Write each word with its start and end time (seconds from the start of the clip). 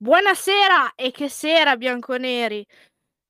Buonasera 0.00 0.94
e 0.94 1.10
che 1.10 1.28
sera 1.28 1.76
bianconeri. 1.76 2.64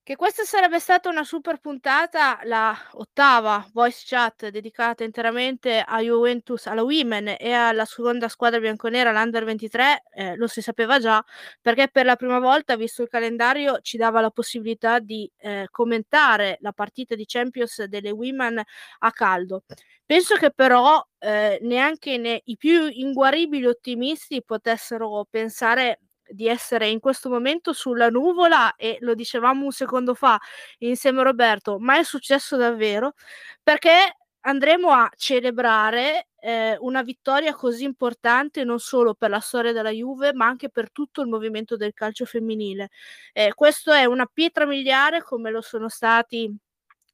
Che 0.03 0.17
questa 0.17 0.45
sarebbe 0.45 0.81
stata 0.81 1.09
una 1.11 1.25
super 1.25 1.59
puntata, 1.61 2.41
la 2.45 2.77
ottava 2.93 3.67
voice 3.73 4.05
chat 4.07 4.49
dedicata 4.49 5.05
interamente 5.05 5.81
a 5.81 6.01
Juventus, 6.03 6.67
alla 6.67 6.83
Women 6.83 7.37
e 7.39 7.53
alla 7.53 7.85
seconda 7.87 8.29
squadra 8.29 8.61
bianconera, 8.61 9.13
l'Under 9.13 9.45
23, 9.45 10.03
eh, 10.13 10.37
lo 10.37 10.47
si 10.49 10.63
sapeva 10.63 10.99
già, 10.99 11.25
perché 11.61 11.89
per 11.91 12.07
la 12.07 12.17
prima 12.17 12.39
volta, 12.41 12.77
visto 12.77 13.03
il 13.03 13.09
calendario, 13.09 13.81
ci 13.81 13.97
dava 13.99 14.21
la 14.21 14.31
possibilità 14.31 14.99
di 14.99 15.31
eh, 15.39 15.69
commentare 15.71 16.59
la 16.61 16.73
partita 16.73 17.15
di 17.15 17.25
Champions 17.27 17.85
delle 17.85 18.11
Women 18.11 18.63
a 19.01 19.13
caldo. 19.13 19.65
Penso 20.07 20.37
che 20.37 20.51
però 20.51 21.03
eh, 21.19 21.59
neanche 21.63 22.17
ne, 22.19 22.41
i 22.45 22.57
più 22.57 22.89
inguaribili 22.89 23.67
ottimisti 23.67 24.43
potessero 24.45 25.27
pensare 25.31 26.01
di 26.31 26.49
essere 26.49 26.89
in 26.89 27.01
questo 27.01 27.29
momento 27.29 27.73
sulla 27.73 28.09
nuvola 28.11 28.75
e 28.77 28.99
lo 29.01 29.15
dicevamo 29.15 29.65
un 29.65 29.71
secondo 29.73 30.15
fa 30.15 30.39
insieme 30.79 31.21
a 31.21 31.25
Roberto, 31.25 31.79
ma 31.79 31.99
è 31.99 32.03
successo 32.05 32.57
davvero 32.57 33.15
perché 33.63 34.17
andremo 34.41 34.91
a 34.91 35.11
celebrare 35.17 36.29
eh, 36.41 36.77
una 36.81 37.03
vittoria 37.03 37.55
così 37.55 37.85
importante 37.85 38.65
non 38.65 38.79
solo 38.79 39.15
per 39.15 39.31
la 39.31 39.41
storia 39.41 39.73
della 39.73 39.91
Juve, 39.91 40.33
ma 40.33 40.47
anche 40.47 40.71
per 40.71 40.91
tutto 40.93 41.21
il 41.23 41.29
movimento 41.29 41.77
del 41.77 41.93
calcio 41.93 42.25
femminile. 42.25 42.89
Eh, 43.33 43.53
questo 43.55 43.93
è 43.93 44.05
una 44.05 44.27
pietra 44.33 44.65
miliare 44.67 45.23
come 45.23 45.51
lo 45.51 45.61
sono 45.61 45.89
stati 45.89 46.51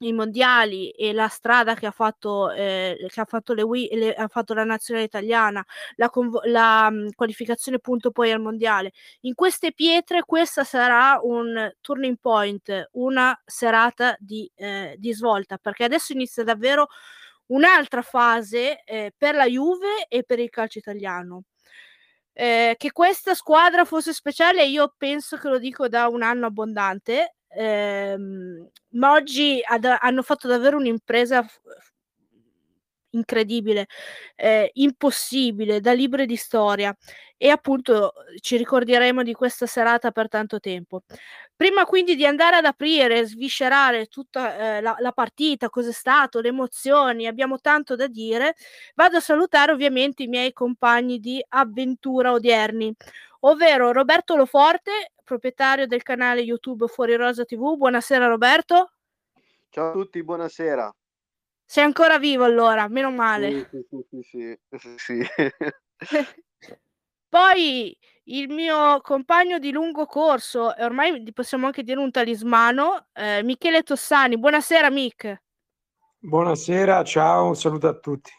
i 0.08 0.12
mondiali 0.12 0.90
e 0.90 1.12
la 1.12 1.28
strada 1.28 1.74
che 1.74 1.86
ha 1.86 1.90
fatto, 1.90 2.50
eh, 2.50 3.06
che 3.08 3.20
ha 3.20 3.24
fatto, 3.24 3.52
le, 3.52 3.64
le, 3.92 4.14
ha 4.14 4.28
fatto 4.28 4.54
la 4.54 4.64
nazionale 4.64 5.06
italiana, 5.06 5.64
la, 5.96 6.10
convo- 6.10 6.42
la 6.44 6.88
um, 6.90 7.10
qualificazione 7.12 7.78
punto 7.78 8.10
poi 8.10 8.30
al 8.32 8.40
mondiale. 8.40 8.92
In 9.22 9.34
queste 9.34 9.72
pietre 9.72 10.22
questa 10.22 10.64
sarà 10.64 11.18
un 11.22 11.72
turning 11.80 12.16
point, 12.20 12.88
una 12.92 13.38
serata 13.44 14.16
di, 14.18 14.50
eh, 14.54 14.94
di 14.98 15.12
svolta, 15.12 15.58
perché 15.58 15.84
adesso 15.84 16.12
inizia 16.12 16.44
davvero 16.44 16.88
un'altra 17.46 18.02
fase 18.02 18.82
eh, 18.84 19.12
per 19.16 19.34
la 19.34 19.46
Juve 19.46 20.06
e 20.08 20.22
per 20.24 20.38
il 20.38 20.50
calcio 20.50 20.78
italiano. 20.78 21.44
Eh, 22.36 22.74
che 22.76 22.90
questa 22.90 23.34
squadra 23.34 23.84
fosse 23.84 24.12
speciale, 24.12 24.64
io 24.66 24.92
penso 24.96 25.36
che 25.36 25.48
lo 25.48 25.58
dico 25.58 25.86
da 25.86 26.08
un 26.08 26.22
anno 26.22 26.46
abbondante, 26.46 27.36
ehm, 27.56 28.68
ma 28.90 29.12
oggi 29.12 29.60
ad, 29.64 29.84
hanno 29.84 30.22
fatto 30.22 30.48
davvero 30.48 30.76
un'impresa 30.76 31.42
f- 31.42 31.60
incredibile, 33.10 33.86
eh, 34.36 34.70
impossibile, 34.74 35.80
da 35.80 35.92
libri 35.92 36.26
di 36.26 36.36
storia 36.36 36.94
e 37.36 37.48
appunto 37.48 38.12
ci 38.40 38.56
ricorderemo 38.56 39.22
di 39.22 39.32
questa 39.32 39.66
serata 39.66 40.10
per 40.10 40.28
tanto 40.28 40.60
tempo. 40.60 41.02
Prima 41.56 41.84
quindi 41.84 42.16
di 42.16 42.26
andare 42.26 42.56
ad 42.56 42.64
aprire 42.64 43.24
sviscerare 43.26 44.06
tutta 44.06 44.76
eh, 44.76 44.80
la, 44.80 44.96
la, 44.98 45.12
partita, 45.12 45.68
cos'è 45.68 45.92
stato, 45.92 46.40
le 46.40 46.48
emozioni, 46.48 47.26
abbiamo 47.26 47.60
tanto 47.60 47.96
da 47.96 48.06
dire, 48.08 48.54
vado 48.94 49.18
a 49.18 49.20
salutare 49.20 49.72
ovviamente 49.72 50.24
i 50.24 50.26
miei 50.28 50.52
compagni 50.52 51.20
di 51.20 51.44
avventura 51.48 52.32
odierni, 52.32 52.92
ovvero 53.40 53.92
Roberto 53.92 54.36
Loforte, 54.36 55.12
proprietario 55.24 55.86
del 55.86 56.02
canale 56.02 56.42
YouTube 56.42 56.86
Fuori 56.86 57.16
Rosa 57.16 57.44
TV. 57.44 57.76
Buonasera 57.76 58.26
Roberto. 58.26 58.92
Ciao 59.70 59.88
a 59.88 59.92
tutti, 59.92 60.22
buonasera. 60.22 60.94
Sei 61.64 61.82
ancora 61.82 62.18
vivo 62.18 62.44
allora, 62.44 62.86
meno 62.88 63.10
male. 63.10 63.68
Sì, 63.70 63.86
sì, 63.90 64.22
sì, 64.22 64.58
sì, 64.78 64.94
sì. 64.96 65.26
Poi 67.28 67.98
il 68.24 68.48
mio 68.48 69.00
compagno 69.00 69.58
di 69.58 69.72
lungo 69.72 70.06
corso, 70.06 70.76
e 70.76 70.84
ormai 70.84 71.32
possiamo 71.32 71.66
anche 71.66 71.82
dire 71.82 71.98
un 71.98 72.12
talismano, 72.12 73.08
eh, 73.12 73.42
Michele 73.42 73.82
Tossani. 73.82 74.38
Buonasera, 74.38 74.88
Mick. 74.90 75.42
Buonasera, 76.18 77.02
ciao, 77.02 77.48
un 77.48 77.56
saluto 77.56 77.88
a 77.88 77.98
tutti. 77.98 78.30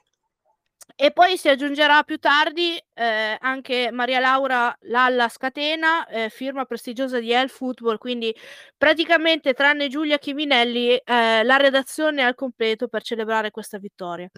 E 0.98 1.12
poi 1.12 1.38
si 1.38 1.50
aggiungerà 1.50 2.04
più 2.04 2.18
tardi 2.20 2.82
eh, 2.94 3.36
anche 3.40 3.90
Maria 3.92 4.20
Laura 4.20 4.74
Lalla 4.84 5.28
Scatena, 5.28 6.08
eh, 6.08 6.30
firma 6.30 6.64
prestigiosa 6.64 7.20
di 7.20 7.32
El 7.34 7.50
Football, 7.50 7.98
quindi 7.98 8.34
praticamente 8.78 9.54
tranne 9.54 9.90
Giulia 9.90 10.18
Chiminelli 10.18 10.96
eh, 10.96 11.44
la 11.44 11.58
redazione 11.58 12.22
è 12.22 12.26
al 12.26 12.36
completo 12.36 12.88
per 12.88 13.02
celebrare 13.04 13.52
questa 13.52 13.78
vittoria. 13.78 14.30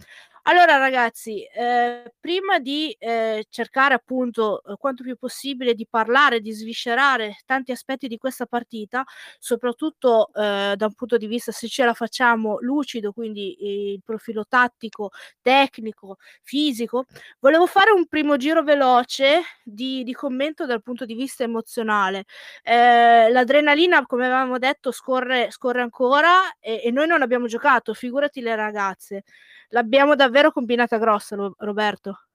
Allora 0.49 0.77
ragazzi, 0.77 1.43
eh, 1.43 2.13
prima 2.21 2.57
di 2.59 2.95
eh, 2.99 3.45
cercare 3.49 3.93
appunto 3.93 4.63
eh, 4.63 4.77
quanto 4.77 5.03
più 5.03 5.17
possibile 5.17 5.73
di 5.73 5.85
parlare, 5.85 6.39
di 6.39 6.51
sviscerare 6.53 7.39
tanti 7.45 7.73
aspetti 7.73 8.07
di 8.07 8.15
questa 8.17 8.45
partita, 8.45 9.03
soprattutto 9.39 10.29
eh, 10.33 10.75
da 10.77 10.85
un 10.85 10.93
punto 10.93 11.17
di 11.17 11.27
vista 11.27 11.51
se 11.51 11.67
ce 11.67 11.83
la 11.83 11.93
facciamo 11.93 12.59
lucido, 12.61 13.11
quindi 13.11 13.91
il 13.91 14.01
profilo 14.05 14.45
tattico, 14.47 15.09
tecnico, 15.41 16.15
fisico, 16.43 17.03
volevo 17.39 17.65
fare 17.65 17.91
un 17.91 18.07
primo 18.07 18.37
giro 18.37 18.63
veloce 18.63 19.41
di, 19.65 20.01
di 20.05 20.13
commento 20.13 20.65
dal 20.65 20.81
punto 20.81 21.03
di 21.03 21.13
vista 21.13 21.43
emozionale. 21.43 22.23
Eh, 22.63 23.29
l'adrenalina, 23.31 24.05
come 24.05 24.23
avevamo 24.27 24.57
detto, 24.59 24.91
scorre, 24.93 25.51
scorre 25.51 25.81
ancora 25.81 26.55
e, 26.61 26.83
e 26.85 26.91
noi 26.91 27.05
non 27.07 27.21
abbiamo 27.21 27.47
giocato, 27.47 27.93
figurati 27.93 28.39
le 28.39 28.55
ragazze 28.55 29.23
l'abbiamo 29.69 30.15
davvero 30.15 30.51
combinata 30.51 30.97
grossa, 30.97 31.35
Roberto. 31.57 32.27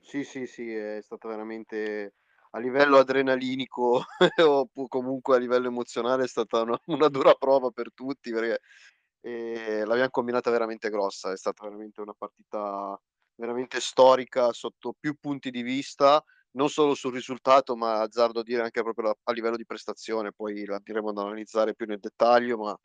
Sì, 0.00 0.24
sì, 0.24 0.46
sì, 0.46 0.72
è 0.72 1.00
stata 1.02 1.28
veramente 1.28 2.14
a 2.50 2.58
livello 2.58 2.98
adrenalinico 2.98 4.04
o 4.46 4.68
comunque 4.88 5.36
a 5.36 5.38
livello 5.38 5.68
emozionale 5.68 6.24
è 6.24 6.28
stata 6.28 6.60
una, 6.60 6.78
una 6.86 7.08
dura 7.08 7.34
prova 7.34 7.70
per 7.70 7.92
tutti 7.92 8.30
perché 8.30 8.60
eh, 9.20 9.84
l'abbiamo 9.84 10.10
combinata 10.10 10.50
veramente 10.50 10.90
grossa, 10.90 11.32
è 11.32 11.36
stata 11.36 11.64
veramente 11.64 12.00
una 12.00 12.14
partita 12.16 13.00
veramente 13.36 13.80
storica 13.80 14.52
sotto 14.52 14.94
più 14.98 15.16
punti 15.18 15.50
di 15.50 15.62
vista, 15.62 16.22
non 16.52 16.68
solo 16.68 16.94
sul 16.94 17.12
risultato, 17.12 17.74
ma 17.76 18.00
azzardo 18.00 18.40
a 18.40 18.42
dire 18.42 18.62
anche 18.62 18.82
proprio 18.82 19.16
a, 19.22 19.32
livello 19.32 19.56
di 19.56 19.66
prestazione, 19.66 20.32
poi 20.32 20.64
la 20.64 20.78
diremo 20.82 21.08
ad 21.10 21.18
analizzare 21.18 21.74
più 21.74 21.86
nel 21.86 21.98
dettaglio, 21.98 22.58
ma 22.58 22.78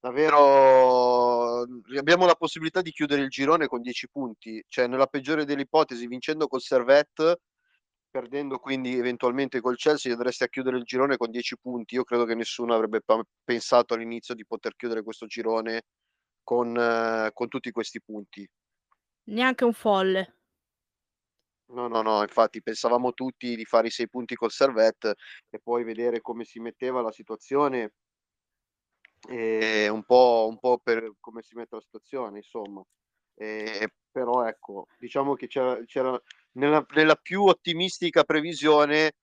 davvero 0.00 1.60
abbiamo 1.98 2.24
la 2.24 2.34
possibilità 2.34 2.80
di 2.80 2.90
chiudere 2.90 3.22
il 3.22 3.28
girone 3.28 3.66
con 3.66 3.82
10 3.82 4.08
punti, 4.08 4.64
cioè 4.66 4.86
nella 4.86 5.06
peggiore 5.06 5.44
delle 5.44 5.62
ipotesi 5.62 6.06
vincendo 6.06 6.46
col 6.46 6.62
Servette, 6.62 7.42
perdendo 8.10 8.58
quindi 8.58 8.96
eventualmente 8.96 9.60
col 9.60 9.76
Chelsea 9.76 10.12
andresti 10.12 10.42
a 10.42 10.48
chiudere 10.48 10.78
il 10.78 10.84
girone 10.84 11.16
con 11.16 11.30
10 11.30 11.58
punti. 11.58 11.94
Io 11.94 12.04
credo 12.04 12.24
che 12.24 12.34
nessuno 12.34 12.74
avrebbe 12.74 13.02
pensato 13.44 13.94
all'inizio 13.94 14.34
di 14.34 14.46
poter 14.46 14.74
chiudere 14.74 15.02
questo 15.02 15.26
girone 15.26 15.82
con, 16.42 16.76
eh, 16.76 17.30
con 17.32 17.48
tutti 17.48 17.70
questi 17.70 18.00
punti. 18.02 18.48
Neanche 19.24 19.64
un 19.64 19.74
folle. 19.74 20.36
No, 21.72 21.86
no, 21.86 22.02
no, 22.02 22.22
infatti 22.22 22.60
pensavamo 22.62 23.12
tutti 23.12 23.54
di 23.54 23.64
fare 23.64 23.86
i 23.86 23.90
sei 23.90 24.08
punti 24.08 24.34
col 24.34 24.50
Servette 24.50 25.14
e 25.48 25.60
poi 25.60 25.84
vedere 25.84 26.20
come 26.20 26.44
si 26.44 26.58
metteva 26.58 27.00
la 27.00 27.12
situazione 27.12 27.92
e 29.28 29.88
un 29.88 30.02
po', 30.04 30.46
un 30.48 30.58
po' 30.58 30.78
per 30.78 31.12
come 31.20 31.42
si 31.42 31.54
mette 31.54 31.76
la 31.76 31.82
situazione, 31.82 32.38
insomma. 32.38 32.82
E, 33.34 33.92
però 34.10 34.46
ecco, 34.46 34.86
diciamo 34.98 35.34
che 35.34 35.46
c'era, 35.46 35.82
c'era 35.84 36.20
nella, 36.52 36.84
nella, 36.94 37.14
più 37.14 37.44
ottimistica 37.44 38.24
previsione 38.24 39.14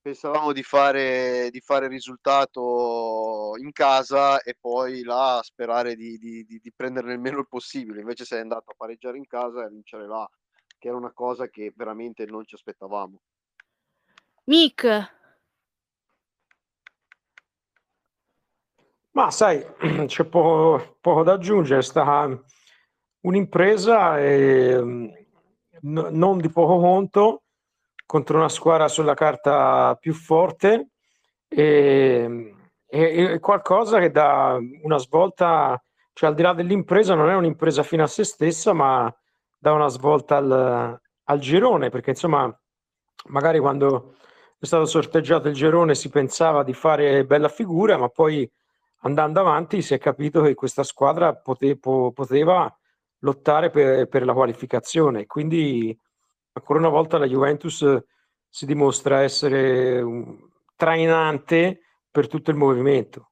pensavamo 0.00 0.52
di 0.52 0.62
fare, 0.62 1.50
di 1.50 1.60
fare 1.60 1.86
risultato 1.86 3.52
in 3.58 3.70
casa 3.72 4.40
e 4.40 4.56
poi 4.58 5.02
là 5.02 5.40
sperare 5.42 5.94
di, 5.94 6.16
di, 6.18 6.44
di, 6.44 6.58
di 6.58 6.72
prenderne 6.74 7.12
il 7.12 7.20
meno 7.20 7.38
il 7.40 7.48
possibile. 7.48 8.00
Invece 8.00 8.24
sei 8.24 8.40
andato 8.40 8.70
a 8.70 8.74
pareggiare 8.76 9.18
in 9.18 9.26
casa 9.26 9.60
e 9.60 9.64
a 9.64 9.68
vincere 9.68 10.06
là, 10.06 10.28
che 10.78 10.88
era 10.88 10.96
una 10.96 11.12
cosa 11.12 11.48
che 11.48 11.72
veramente 11.76 12.24
non 12.24 12.46
ci 12.46 12.54
aspettavamo. 12.54 13.20
Mick, 14.44 15.19
Ma 19.20 19.30
sai, 19.30 19.62
c'è 20.06 20.24
poco, 20.24 20.96
poco 20.98 21.22
da 21.22 21.34
aggiungere, 21.34 21.80
è 21.80 21.82
stata 21.82 22.42
un'impresa 23.20 24.18
e, 24.18 24.80
n- 24.80 26.08
non 26.10 26.38
di 26.38 26.48
poco 26.48 26.78
conto 26.78 27.42
contro 28.06 28.38
una 28.38 28.48
squadra 28.48 28.88
sulla 28.88 29.12
carta 29.12 29.94
più 30.00 30.14
forte 30.14 30.92
e, 31.48 32.54
e, 32.86 33.22
e 33.32 33.38
qualcosa 33.40 33.98
che 33.98 34.10
dà 34.10 34.58
una 34.84 34.96
svolta, 34.96 35.78
cioè 36.14 36.30
al 36.30 36.34
di 36.34 36.40
là 36.40 36.54
dell'impresa 36.54 37.14
non 37.14 37.28
è 37.28 37.34
un'impresa 37.34 37.82
fino 37.82 38.04
a 38.04 38.06
se 38.06 38.24
stessa, 38.24 38.72
ma 38.72 39.14
dà 39.58 39.72
una 39.72 39.88
svolta 39.88 40.38
al, 40.38 40.98
al 41.24 41.38
girone, 41.40 41.90
perché 41.90 42.08
insomma 42.08 42.50
magari 43.26 43.58
quando 43.58 44.14
è 44.58 44.64
stato 44.64 44.86
sorteggiato 44.86 45.48
il 45.48 45.54
girone 45.54 45.94
si 45.94 46.08
pensava 46.08 46.62
di 46.62 46.72
fare 46.72 47.26
bella 47.26 47.48
figura, 47.50 47.98
ma 47.98 48.08
poi 48.08 48.50
andando 49.00 49.40
avanti 49.40 49.82
si 49.82 49.94
è 49.94 49.98
capito 49.98 50.42
che 50.42 50.54
questa 50.54 50.82
squadra 50.82 51.34
pote- 51.34 51.78
po- 51.78 52.12
poteva 52.12 52.74
lottare 53.20 53.70
per, 53.70 54.08
per, 54.08 54.24
la 54.24 54.32
qualificazione. 54.32 55.26
Quindi 55.26 55.96
ancora 56.52 56.78
una 56.78 56.88
volta 56.88 57.18
la 57.18 57.26
Juventus 57.26 57.84
si 58.48 58.66
dimostra 58.66 59.22
essere 59.22 60.00
un 60.00 60.36
trainante 60.74 61.82
per 62.10 62.26
tutto 62.26 62.50
il 62.50 62.56
movimento. 62.56 63.30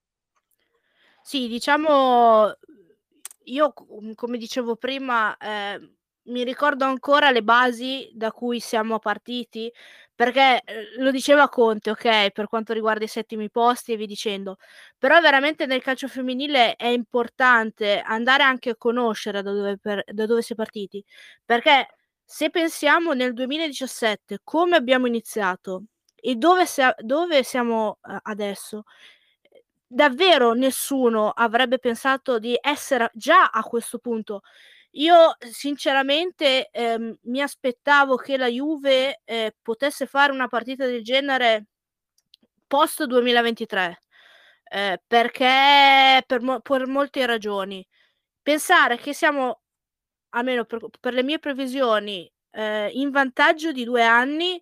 Sì, 1.22 1.48
diciamo, 1.48 2.52
io 3.44 3.72
come 4.14 4.38
dicevo 4.38 4.76
prima, 4.76 5.36
eh, 5.36 5.96
mi 6.28 6.44
ricordo 6.44 6.84
ancora 6.84 7.30
le 7.30 7.42
basi 7.42 8.10
da 8.14 8.30
cui 8.30 8.60
siamo 8.60 8.98
partiti, 8.98 9.70
perché 10.18 10.62
eh, 10.64 10.96
lo 10.96 11.12
diceva 11.12 11.48
Conte, 11.48 11.90
ok, 11.90 12.32
per 12.32 12.48
quanto 12.48 12.72
riguarda 12.72 13.04
i 13.04 13.06
settimi 13.06 13.48
posti 13.50 13.92
e 13.92 13.96
vi 13.96 14.04
dicendo, 14.04 14.56
però 14.98 15.20
veramente 15.20 15.64
nel 15.64 15.80
calcio 15.80 16.08
femminile 16.08 16.74
è 16.74 16.88
importante 16.88 18.00
andare 18.00 18.42
anche 18.42 18.70
a 18.70 18.76
conoscere 18.76 19.42
da 19.42 19.52
dove, 19.52 19.78
per, 19.78 20.02
da 20.12 20.26
dove 20.26 20.42
si 20.42 20.54
è 20.54 20.56
partiti, 20.56 21.04
perché 21.44 21.86
se 22.24 22.50
pensiamo 22.50 23.12
nel 23.12 23.32
2017 23.32 24.40
come 24.42 24.74
abbiamo 24.74 25.06
iniziato 25.06 25.84
e 26.16 26.34
dove, 26.34 26.66
sia, 26.66 26.92
dove 26.98 27.44
siamo 27.44 27.98
uh, 28.02 28.16
adesso, 28.22 28.82
davvero 29.86 30.52
nessuno 30.52 31.30
avrebbe 31.30 31.78
pensato 31.78 32.40
di 32.40 32.58
essere 32.60 33.12
già 33.14 33.50
a 33.50 33.62
questo 33.62 33.98
punto. 34.00 34.40
Io 34.98 35.36
sinceramente 35.38 36.68
ehm, 36.72 37.18
mi 37.22 37.40
aspettavo 37.40 38.16
che 38.16 38.36
la 38.36 38.48
Juve 38.48 39.20
eh, 39.24 39.54
potesse 39.62 40.06
fare 40.06 40.32
una 40.32 40.48
partita 40.48 40.86
del 40.86 41.04
genere 41.04 41.66
post 42.66 43.04
2023 43.04 43.98
eh, 44.70 45.00
perché 45.06 46.22
per, 46.26 46.40
mo- 46.42 46.60
per, 46.60 46.86
molte 46.88 47.24
ragioni. 47.26 47.86
Pensare 48.42 48.98
che 48.98 49.14
siamo, 49.14 49.60
almeno 50.30 50.64
per, 50.64 50.86
per 51.00 51.14
le 51.14 51.22
mie 51.22 51.38
previsioni, 51.38 52.30
eh, 52.52 52.90
in 52.92 53.10
vantaggio 53.10 53.72
di 53.72 53.84
due 53.84 54.04
anni 54.04 54.60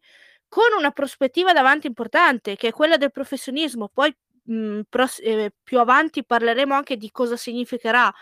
con 0.49 0.67
una 0.79 0.91
prospettiva 0.91 1.53
davanti 1.53 1.87
importante 1.87 2.57
che 2.57 2.69
è 2.69 2.73
quella 2.73 2.99
del 2.99 3.11
professionismo. 3.13 3.89
Poi 3.93 4.15
mh, 4.45 4.81
pros- 4.89 5.21
eh, 5.23 5.53
più 5.63 5.79
avanti 5.81 6.25
parleremo 6.25 6.75
anche 6.75 6.97
di 6.97 7.11
cosa 7.11 7.37
significherà 7.37 8.13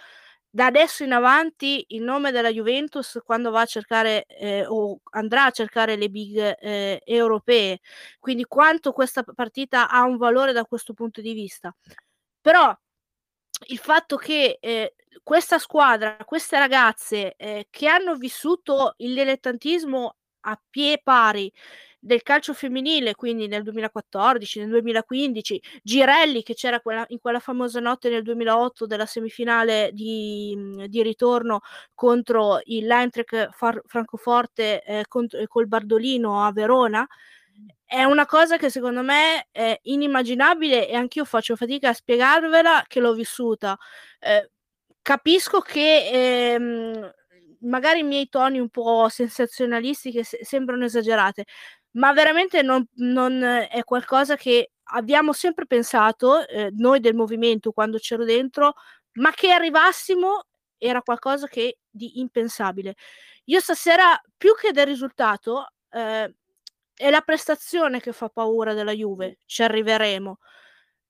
da 0.54 0.66
adesso 0.66 1.02
in 1.02 1.10
avanti 1.12 1.84
il 1.88 2.02
nome 2.04 2.30
della 2.30 2.52
Juventus 2.52 3.18
quando 3.24 3.50
va 3.50 3.62
a 3.62 3.66
cercare 3.66 4.24
eh, 4.26 4.64
o 4.64 5.00
andrà 5.10 5.46
a 5.46 5.50
cercare 5.50 5.96
le 5.96 6.08
big 6.08 6.56
eh, 6.60 7.00
europee, 7.04 7.80
quindi 8.20 8.44
quanto 8.44 8.92
questa 8.92 9.24
partita 9.24 9.88
ha 9.90 10.04
un 10.04 10.16
valore 10.16 10.52
da 10.52 10.64
questo 10.64 10.94
punto 10.94 11.20
di 11.20 11.32
vista. 11.32 11.74
Però 12.40 12.72
il 13.68 13.78
fatto 13.78 14.14
che 14.16 14.58
eh, 14.60 14.94
questa 15.24 15.58
squadra, 15.58 16.16
queste 16.24 16.56
ragazze 16.56 17.34
eh, 17.36 17.66
che 17.68 17.88
hanno 17.88 18.14
vissuto 18.14 18.94
il 18.98 19.12
dilettantismo 19.12 20.16
a 20.46 20.60
pie 20.70 21.00
pari 21.02 21.52
del 22.04 22.22
calcio 22.22 22.52
femminile, 22.52 23.14
quindi 23.14 23.46
nel 23.46 23.62
2014, 23.62 24.60
nel 24.60 24.68
2015, 24.68 25.62
Girelli 25.82 26.42
che 26.42 26.52
c'era 26.52 26.80
quella, 26.80 27.02
in 27.08 27.18
quella 27.18 27.38
famosa 27.38 27.80
notte 27.80 28.10
nel 28.10 28.22
2008 28.22 28.84
della 28.86 29.06
semifinale 29.06 29.88
di, 29.94 30.84
di 30.86 31.02
ritorno 31.02 31.60
contro 31.94 32.60
il 32.64 32.84
Leintrek 32.84 33.48
Francoforte 33.86 34.82
eh, 34.84 35.04
contro, 35.08 35.38
eh, 35.38 35.46
col 35.46 35.66
Bardolino 35.66 36.44
a 36.44 36.52
Verona, 36.52 37.06
è 37.86 38.04
una 38.04 38.26
cosa 38.26 38.58
che 38.58 38.68
secondo 38.68 39.02
me 39.02 39.46
è 39.50 39.78
inimmaginabile 39.84 40.86
e 40.88 40.94
anch'io 40.94 41.24
faccio 41.24 41.56
fatica 41.56 41.88
a 41.88 41.94
spiegarvela 41.94 42.84
che 42.86 43.00
l'ho 43.00 43.14
vissuta. 43.14 43.78
Eh, 44.18 44.50
capisco 45.00 45.60
che 45.60 46.52
ehm, 46.52 47.12
magari 47.60 48.00
i 48.00 48.02
miei 48.02 48.28
toni 48.28 48.58
un 48.58 48.68
po' 48.68 49.08
sensazionalisti 49.08 50.10
che 50.10 50.24
se- 50.24 50.40
sembrano 50.42 50.84
esagerate, 50.84 51.44
ma 51.94 52.12
veramente 52.12 52.62
non, 52.62 52.86
non, 52.94 53.42
è 53.42 53.82
qualcosa 53.84 54.36
che 54.36 54.72
abbiamo 54.94 55.32
sempre 55.32 55.66
pensato, 55.66 56.46
eh, 56.46 56.70
noi 56.76 57.00
del 57.00 57.14
movimento 57.14 57.72
quando 57.72 57.98
c'ero 57.98 58.24
dentro, 58.24 58.74
ma 59.14 59.30
che 59.32 59.50
arrivassimo 59.50 60.46
era 60.78 61.02
qualcosa 61.02 61.46
che 61.46 61.78
di 61.88 62.20
impensabile. 62.20 62.94
Io 63.44 63.60
stasera, 63.60 64.20
più 64.36 64.54
che 64.54 64.72
del 64.72 64.86
risultato, 64.86 65.72
eh, 65.90 66.34
è 66.94 67.10
la 67.10 67.20
prestazione 67.20 68.00
che 68.00 68.12
fa 68.12 68.28
paura 68.28 68.74
della 68.74 68.92
Juve, 68.92 69.38
ci 69.46 69.62
arriveremo. 69.62 70.38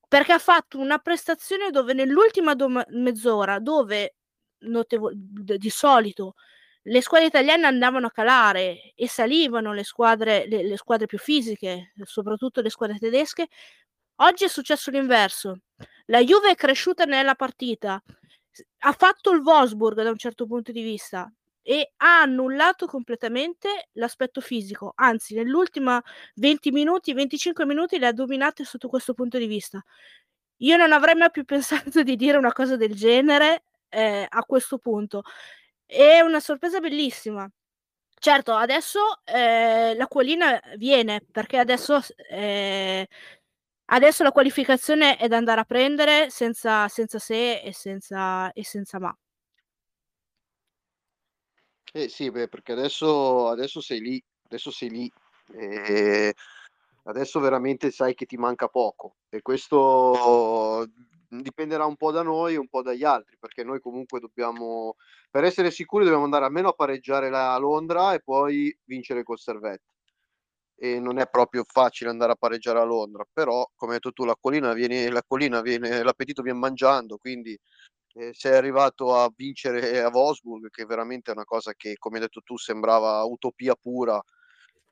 Perché 0.08 0.32
ha 0.32 0.38
fatto 0.38 0.78
una 0.78 0.98
prestazione 0.98 1.70
dove 1.70 1.92
nell'ultima 1.94 2.54
do- 2.54 2.84
mezz'ora, 2.88 3.58
dove 3.58 4.16
notevo- 4.58 5.10
di 5.12 5.70
solito 5.70 6.34
le 6.86 7.00
squadre 7.02 7.28
italiane 7.28 7.66
andavano 7.66 8.06
a 8.08 8.10
calare 8.10 8.92
e 8.94 9.08
salivano 9.08 9.72
le 9.72 9.84
squadre, 9.84 10.46
le, 10.46 10.62
le 10.64 10.76
squadre 10.76 11.06
più 11.06 11.18
fisiche, 11.18 11.92
soprattutto 12.04 12.60
le 12.60 12.70
squadre 12.70 12.98
tedesche. 12.98 13.48
Oggi 14.16 14.44
è 14.44 14.48
successo 14.48 14.90
l'inverso. 14.90 15.60
La 16.06 16.20
Juve 16.22 16.50
è 16.50 16.54
cresciuta 16.54 17.04
nella 17.04 17.34
partita, 17.34 18.02
ha 18.80 18.92
fatto 18.92 19.30
il 19.32 19.40
Wolfsburg 19.40 20.02
da 20.02 20.10
un 20.10 20.18
certo 20.18 20.46
punto 20.46 20.72
di 20.72 20.82
vista 20.82 21.30
e 21.62 21.92
ha 21.96 22.20
annullato 22.20 22.86
completamente 22.86 23.88
l'aspetto 23.92 24.40
fisico, 24.42 24.92
anzi 24.96 25.34
nell'ultima 25.34 26.02
20 26.34 26.70
minuti, 26.70 27.14
25 27.14 27.64
minuti 27.64 27.98
le 27.98 28.08
ha 28.08 28.12
dominate 28.12 28.64
sotto 28.64 28.88
questo 28.88 29.14
punto 29.14 29.38
di 29.38 29.46
vista. 29.46 29.82
Io 30.58 30.76
non 30.76 30.92
avrei 30.92 31.14
mai 31.14 31.30
più 31.30 31.44
pensato 31.46 32.02
di 32.02 32.16
dire 32.16 32.36
una 32.36 32.52
cosa 32.52 32.76
del 32.76 32.94
genere 32.94 33.64
eh, 33.88 34.26
a 34.28 34.44
questo 34.44 34.78
punto. 34.78 35.22
È 35.86 36.20
una 36.20 36.40
sorpresa 36.40 36.80
bellissima. 36.80 37.48
Certo, 38.18 38.54
adesso 38.54 39.00
eh, 39.24 39.94
la 39.94 40.06
qualina 40.06 40.60
viene 40.76 41.22
perché 41.30 41.58
adesso, 41.58 42.00
eh, 42.30 43.06
adesso 43.86 44.22
la 44.22 44.32
qualificazione 44.32 45.16
è 45.16 45.28
da 45.28 45.36
andare 45.36 45.60
a 45.60 45.64
prendere 45.64 46.30
senza, 46.30 46.88
senza 46.88 47.18
se 47.18 47.60
e 47.60 47.72
senza, 47.72 48.50
e 48.52 48.64
senza 48.64 48.98
ma. 48.98 49.14
Eh 51.92 52.08
sì, 52.08 52.30
beh, 52.30 52.48
perché 52.48 52.72
adesso, 52.72 53.48
adesso 53.48 53.80
sei 53.80 54.00
lì, 54.00 54.24
adesso 54.46 54.70
sei 54.70 54.90
lì. 54.90 55.12
E 55.52 56.34
adesso 57.04 57.38
veramente 57.40 57.90
sai 57.90 58.14
che 58.14 58.24
ti 58.24 58.36
manca 58.38 58.68
poco 58.68 59.16
e 59.28 59.42
questo 59.42 60.86
dipenderà 61.42 61.84
un 61.84 61.96
po' 61.96 62.10
da 62.10 62.22
noi 62.22 62.56
un 62.56 62.68
po' 62.68 62.82
dagli 62.82 63.04
altri, 63.04 63.36
perché 63.38 63.64
noi 63.64 63.80
comunque 63.80 64.20
dobbiamo, 64.20 64.96
per 65.30 65.44
essere 65.44 65.70
sicuri, 65.70 66.04
dobbiamo 66.04 66.24
andare 66.24 66.44
almeno 66.44 66.68
a 66.68 66.72
pareggiare 66.72 67.30
la 67.30 67.56
Londra 67.56 68.14
e 68.14 68.20
poi 68.20 68.76
vincere 68.84 69.22
col 69.22 69.38
Servette. 69.38 69.92
E 70.76 70.98
non 70.98 71.18
è 71.18 71.28
proprio 71.28 71.64
facile 71.66 72.10
andare 72.10 72.32
a 72.32 72.36
pareggiare 72.36 72.80
a 72.80 72.84
Londra, 72.84 73.24
però 73.32 73.68
come 73.74 73.92
hai 73.92 73.98
detto 73.98 74.12
tu, 74.12 74.24
la 74.24 74.36
collina 74.38 74.72
viene, 74.72 75.08
la 75.10 75.22
collina 75.26 75.60
viene, 75.60 76.02
l'appetito 76.02 76.42
viene 76.42 76.58
mangiando, 76.58 77.16
quindi 77.16 77.58
eh, 78.14 78.32
sei 78.32 78.56
arrivato 78.56 79.14
a 79.14 79.30
vincere 79.34 80.00
a 80.02 80.10
Wolfsburg, 80.12 80.70
che 80.70 80.84
veramente 80.84 81.30
è 81.30 81.34
una 81.34 81.44
cosa 81.44 81.72
che, 81.74 81.94
come 81.98 82.16
hai 82.16 82.22
detto 82.22 82.40
tu, 82.42 82.56
sembrava 82.56 83.22
utopia 83.24 83.74
pura 83.74 84.20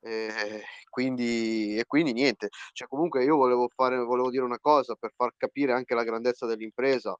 e 0.04 0.64
quindi, 0.90 1.76
e 1.78 1.84
quindi 1.86 2.12
niente, 2.12 2.48
cioè 2.72 2.88
comunque 2.88 3.24
io 3.24 3.36
volevo, 3.36 3.68
fare, 3.68 3.96
volevo 3.98 4.30
dire 4.30 4.42
una 4.42 4.58
cosa 4.58 4.96
per 4.96 5.12
far 5.14 5.32
capire 5.36 5.72
anche 5.72 5.94
la 5.94 6.02
grandezza 6.02 6.44
dell'impresa. 6.46 7.16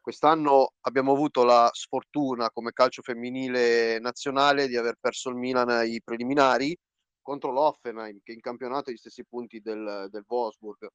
Quest'anno 0.00 0.74
abbiamo 0.82 1.12
avuto 1.12 1.44
la 1.44 1.68
sfortuna 1.72 2.50
come 2.50 2.72
calcio 2.72 3.02
femminile 3.02 3.98
nazionale 3.98 4.68
di 4.68 4.76
aver 4.76 4.96
perso 5.00 5.28
il 5.28 5.36
Milan 5.36 5.68
ai 5.70 6.00
preliminari 6.02 6.76
contro 7.20 7.52
l'Offenheim 7.52 8.20
che 8.22 8.32
in 8.32 8.40
campionato 8.40 8.90
ha 8.90 8.92
gli 8.92 8.96
stessi 8.96 9.24
punti 9.26 9.60
del, 9.60 10.06
del 10.10 10.24
Wolfsburg. 10.26 10.88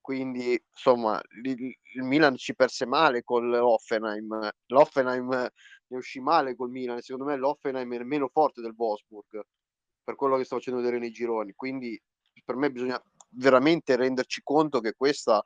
Quindi 0.00 0.60
insomma 0.70 1.20
il, 1.44 1.58
il 1.60 2.02
Milan 2.02 2.36
ci 2.36 2.54
perse 2.54 2.86
male 2.86 3.22
con 3.22 3.48
l'Offenheim. 3.48 4.50
L'Offenheim 4.66 5.28
ne 5.28 5.96
uscì 5.96 6.20
male 6.20 6.54
col 6.54 6.70
Milan. 6.70 7.00
Secondo 7.00 7.26
me 7.30 7.36
l'Offenheim 7.36 7.92
è 7.94 8.02
meno 8.04 8.28
forte 8.28 8.60
del 8.60 8.74
Wolfsburg 8.76 9.42
per 10.02 10.14
quello 10.14 10.36
che 10.36 10.44
sto 10.44 10.56
facendo 10.56 10.80
vedere 10.80 10.98
nei 10.98 11.10
gironi. 11.10 11.52
Quindi 11.54 12.00
per 12.44 12.56
me 12.56 12.70
bisogna 12.70 13.00
veramente 13.30 13.96
renderci 13.96 14.42
conto 14.42 14.80
che 14.80 14.94
questa 14.94 15.42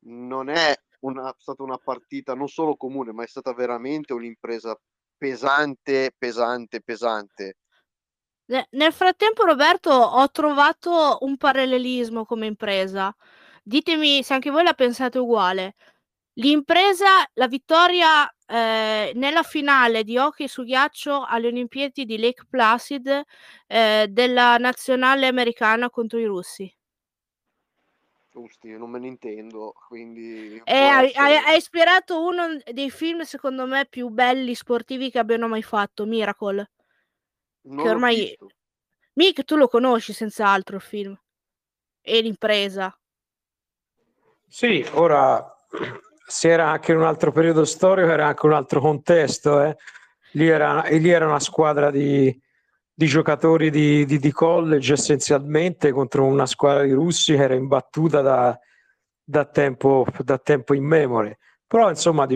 non 0.00 0.48
è 0.48 0.74
una, 1.00 1.34
stata 1.36 1.62
una 1.62 1.78
partita 1.78 2.34
non 2.34 2.48
solo 2.48 2.76
comune, 2.76 3.12
ma 3.12 3.24
è 3.24 3.26
stata 3.26 3.52
veramente 3.52 4.12
un'impresa 4.12 4.78
pesante, 5.16 6.14
pesante, 6.16 6.80
pesante. 6.80 7.56
Nel 8.70 8.92
frattempo, 8.92 9.44
Roberto, 9.44 9.90
ho 9.90 10.30
trovato 10.30 11.18
un 11.20 11.36
parallelismo 11.36 12.24
come 12.24 12.46
impresa. 12.46 13.14
Ditemi 13.62 14.22
se 14.22 14.32
anche 14.32 14.50
voi 14.50 14.62
la 14.64 14.72
pensate 14.72 15.18
uguale. 15.18 15.74
L'impresa, 16.34 17.28
la 17.34 17.46
vittoria 17.46 18.32
eh, 18.50 19.12
nella 19.14 19.42
finale 19.42 20.04
di 20.04 20.16
hockey 20.16 20.48
su 20.48 20.64
ghiaccio 20.64 21.24
alle 21.26 21.48
Olimpiadi 21.48 22.06
di 22.06 22.18
Lake 22.18 22.44
Placid 22.48 23.22
eh, 23.66 24.06
della 24.08 24.56
nazionale 24.56 25.26
americana 25.26 25.90
contro 25.90 26.18
i 26.18 26.24
russi. 26.24 26.74
Giusti, 28.30 28.70
non 28.76 28.90
me 28.90 28.98
ne 29.00 29.08
intendo, 29.08 29.74
quindi... 29.88 30.62
E 30.64 30.76
ha, 30.76 30.98
ha, 30.98 31.44
ha, 31.46 31.54
ispirato 31.54 32.22
uno 32.22 32.58
dei 32.72 32.90
film, 32.90 33.22
secondo 33.22 33.66
me, 33.66 33.86
più 33.86 34.08
belli 34.08 34.54
sportivi 34.54 35.10
che 35.10 35.18
abbiano 35.18 35.48
mai 35.48 35.62
fatto, 35.62 36.06
Miracle. 36.06 36.70
Non 37.62 37.84
che 37.84 37.90
ormai... 37.90 38.38
Mick, 39.14 39.44
tu 39.44 39.56
lo 39.56 39.66
conosci 39.66 40.12
senz'altro 40.12 40.76
il 40.76 40.82
film 40.82 41.20
e 42.00 42.20
l'impresa. 42.20 42.96
Sì, 44.46 44.86
ora 44.92 45.44
se 46.28 46.50
era 46.50 46.68
anche 46.68 46.92
in 46.92 46.98
un 46.98 47.04
altro 47.04 47.32
periodo 47.32 47.64
storico, 47.64 48.10
era 48.10 48.26
anche 48.26 48.44
un 48.44 48.52
altro 48.52 48.80
contesto. 48.80 49.62
Eh. 49.62 49.76
Lì, 50.32 50.46
era, 50.46 50.82
lì 50.82 51.08
era 51.08 51.26
una 51.26 51.40
squadra 51.40 51.90
di, 51.90 52.38
di 52.92 53.06
giocatori 53.06 53.70
di, 53.70 54.04
di, 54.04 54.18
di, 54.18 54.30
college 54.30 54.92
essenzialmente 54.92 55.90
contro 55.90 56.26
una 56.26 56.44
squadra 56.44 56.82
di 56.82 56.92
russi 56.92 57.34
che 57.34 57.42
era 57.42 57.54
imbattuta 57.54 58.20
da, 58.20 58.58
da, 59.24 59.46
tempo, 59.46 60.04
da 60.18 60.36
tempo 60.36 60.74
immemore. 60.74 61.38
Però 61.66 61.88
insomma 61.88 62.26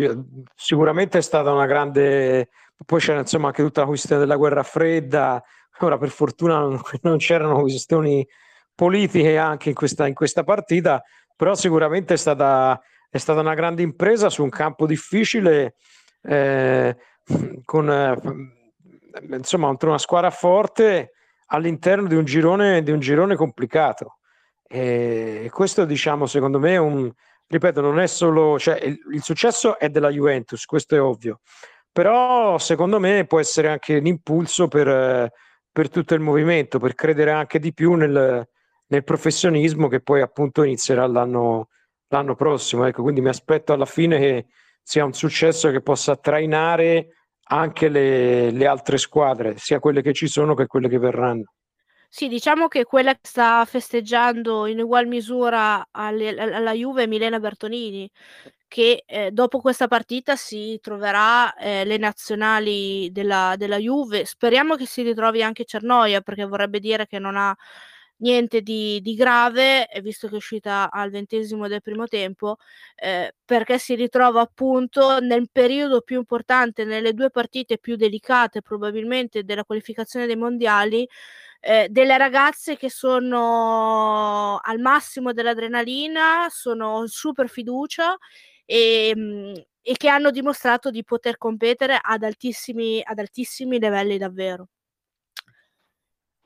sicuramente 0.54 1.18
è 1.18 1.22
stata 1.22 1.52
una 1.52 1.66
grande... 1.66 2.48
Poi 2.84 2.98
c'era 2.98 3.20
insomma 3.20 3.48
anche 3.48 3.62
tutta 3.62 3.82
la 3.82 3.86
questione 3.86 4.22
della 4.22 4.36
guerra 4.36 4.62
fredda, 4.62 5.42
ora 5.80 5.98
per 5.98 6.08
fortuna 6.08 6.58
non, 6.58 6.80
non 7.02 7.18
c'erano 7.18 7.60
questioni 7.60 8.26
politiche 8.74 9.36
anche 9.36 9.68
in 9.68 9.74
questa, 9.74 10.06
in 10.06 10.14
questa 10.14 10.44
partita, 10.44 11.02
però 11.36 11.54
sicuramente 11.54 12.14
è 12.14 12.16
stata, 12.16 12.80
è 13.12 13.18
stata 13.18 13.40
una 13.40 13.52
grande 13.52 13.82
impresa 13.82 14.30
su 14.30 14.42
un 14.42 14.48
campo 14.48 14.86
difficile 14.86 15.74
eh, 16.22 16.96
con 17.62 17.90
eh, 17.90 19.36
insomma 19.36 19.76
una 19.78 19.98
squadra 19.98 20.30
forte 20.30 21.12
all'interno 21.48 22.08
di 22.08 22.14
un 22.14 22.24
girone, 22.24 22.82
di 22.82 22.90
un 22.90 23.00
girone 23.00 23.36
complicato. 23.36 24.16
E 24.66 25.50
questo, 25.52 25.84
diciamo, 25.84 26.24
secondo 26.24 26.58
me 26.58 26.78
un, 26.78 27.12
ripeto, 27.48 27.82
non 27.82 28.00
è 28.00 28.06
solo, 28.06 28.58
cioè 28.58 28.82
il, 28.82 28.98
il, 29.12 29.22
successo 29.22 29.78
è 29.78 29.90
della 29.90 30.08
Juventus, 30.08 30.64
questo 30.64 30.94
è 30.94 31.02
ovvio, 31.02 31.40
però 31.92 32.56
secondo 32.56 32.98
me 32.98 33.26
può 33.26 33.38
essere 33.38 33.68
anche 33.68 33.98
un 33.98 34.06
impulso 34.06 34.68
per, 34.68 35.30
per 35.70 35.90
tutto 35.90 36.14
il 36.14 36.20
movimento, 36.20 36.78
per 36.78 36.94
credere 36.94 37.32
anche 37.32 37.58
di 37.58 37.74
più 37.74 37.92
nel, 37.92 38.48
nel 38.86 39.04
professionismo 39.04 39.88
che 39.88 40.00
poi 40.00 40.22
appunto 40.22 40.62
inizierà 40.62 41.06
l'anno, 41.06 41.68
l'anno 42.12 42.34
prossimo. 42.34 42.84
Ecco, 42.84 43.02
quindi 43.02 43.20
mi 43.20 43.28
aspetto 43.28 43.72
alla 43.72 43.86
fine 43.86 44.18
che 44.18 44.46
sia 44.82 45.04
un 45.04 45.12
successo 45.14 45.70
che 45.70 45.80
possa 45.80 46.16
trainare 46.16 47.08
anche 47.44 47.88
le, 47.88 48.50
le 48.50 48.66
altre 48.66 48.98
squadre, 48.98 49.56
sia 49.56 49.80
quelle 49.80 50.02
che 50.02 50.12
ci 50.12 50.28
sono 50.28 50.54
che 50.54 50.66
quelle 50.66 50.88
che 50.88 50.98
verranno. 50.98 51.52
Sì, 52.08 52.28
diciamo 52.28 52.68
che 52.68 52.84
quella 52.84 53.14
che 53.14 53.20
sta 53.22 53.64
festeggiando 53.64 54.66
in 54.66 54.80
ugual 54.80 55.06
misura 55.06 55.88
alle, 55.90 56.34
alla 56.38 56.72
Juve 56.72 57.04
è 57.04 57.06
Milena 57.06 57.40
Bertonini, 57.40 58.10
che 58.68 59.02
eh, 59.06 59.30
dopo 59.30 59.60
questa 59.60 59.88
partita 59.88 60.36
si 60.36 60.78
troverà 60.82 61.54
eh, 61.54 61.84
le 61.86 61.96
nazionali 61.96 63.10
della, 63.12 63.54
della, 63.56 63.78
Juve. 63.78 64.26
Speriamo 64.26 64.76
che 64.76 64.84
si 64.86 65.02
ritrovi 65.02 65.42
anche 65.42 65.64
Cernoia, 65.64 66.20
perché 66.20 66.44
vorrebbe 66.44 66.80
dire 66.80 67.06
che 67.06 67.18
non 67.18 67.36
ha 67.36 67.56
niente 68.22 68.62
di, 68.62 69.00
di 69.02 69.14
grave, 69.14 69.88
visto 70.00 70.26
che 70.28 70.34
è 70.34 70.36
uscita 70.36 70.90
al 70.90 71.10
ventesimo 71.10 71.68
del 71.68 71.82
primo 71.82 72.06
tempo, 72.06 72.56
eh, 72.96 73.34
perché 73.44 73.78
si 73.78 73.94
ritrova 73.94 74.40
appunto 74.40 75.20
nel 75.20 75.48
periodo 75.50 76.00
più 76.00 76.18
importante, 76.18 76.84
nelle 76.84 77.12
due 77.12 77.30
partite 77.30 77.78
più 77.78 77.96
delicate 77.96 78.62
probabilmente 78.62 79.44
della 79.44 79.64
qualificazione 79.64 80.26
dei 80.26 80.36
mondiali, 80.36 81.06
eh, 81.60 81.86
delle 81.90 82.16
ragazze 82.18 82.76
che 82.76 82.90
sono 82.90 84.58
al 84.58 84.78
massimo 84.80 85.32
dell'adrenalina, 85.32 86.48
sono 86.50 87.06
super 87.06 87.48
fiducia 87.48 88.16
e, 88.64 89.12
mm, 89.16 89.54
e 89.82 89.96
che 89.96 90.08
hanno 90.08 90.30
dimostrato 90.30 90.90
di 90.90 91.04
poter 91.04 91.36
competere 91.38 91.98
ad 92.00 92.22
altissimi, 92.22 93.00
ad 93.04 93.18
altissimi 93.18 93.78
livelli 93.78 94.18
davvero. 94.18 94.68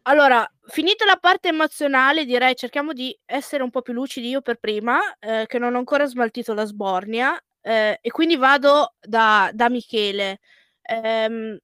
Allora, 0.08 0.48
finita 0.68 1.04
la 1.04 1.16
parte 1.16 1.48
emozionale, 1.48 2.24
direi 2.24 2.54
cerchiamo 2.54 2.92
di 2.92 3.16
essere 3.24 3.64
un 3.64 3.70
po' 3.70 3.82
più 3.82 3.92
lucidi 3.92 4.28
io 4.28 4.40
per 4.40 4.56
prima, 4.58 5.00
eh, 5.18 5.46
che 5.48 5.58
non 5.58 5.74
ho 5.74 5.78
ancora 5.78 6.06
smaltito 6.06 6.54
la 6.54 6.64
sbornia, 6.64 7.36
eh, 7.60 7.98
e 8.00 8.10
quindi 8.12 8.36
vado 8.36 8.94
da, 9.00 9.50
da 9.52 9.68
Michele. 9.68 10.38
Ehm, 10.82 11.58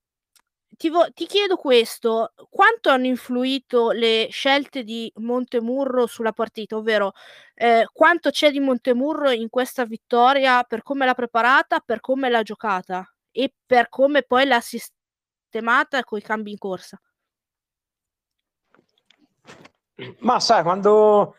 ti, 0.77 0.89
vo- 0.91 1.13
ti, 1.13 1.27
chiedo 1.27 1.57
questo, 1.57 2.33
quanto 2.51 2.91
hanno 2.91 3.07
influito 3.07 3.93
le 3.93 4.27
scelte 4.33 4.83
di 4.83 5.13
Montemurro 5.17 6.07
sulla 6.07 6.33
partita, 6.33 6.77
ovvero 6.77 7.13
eh, 7.55 7.87
quanto 7.93 8.31
c'è 8.31 8.51
di 8.51 8.59
Montemurro 8.61 9.31
in 9.31 9.49
questa 9.51 9.85
vittoria 9.85 10.65
per 10.65 10.83
come 10.83 11.07
l'ha 11.07 11.15
preparata, 11.15 11.79
per 11.81 12.01
come 12.01 12.29
l'ha 12.29 12.43
giocata 12.43 13.05
e 13.31 13.55
per 13.65 13.89
come 13.89 14.23
poi 14.25 14.47
l'ha 14.47 14.61
sistemata 14.61 16.03
con 16.05 16.19
i 16.19 16.23
cambi 16.23 16.51
in 16.51 16.59
corsa? 16.59 17.01
Ma 20.21 20.41
sai, 20.41 20.63
quando, 20.63 21.37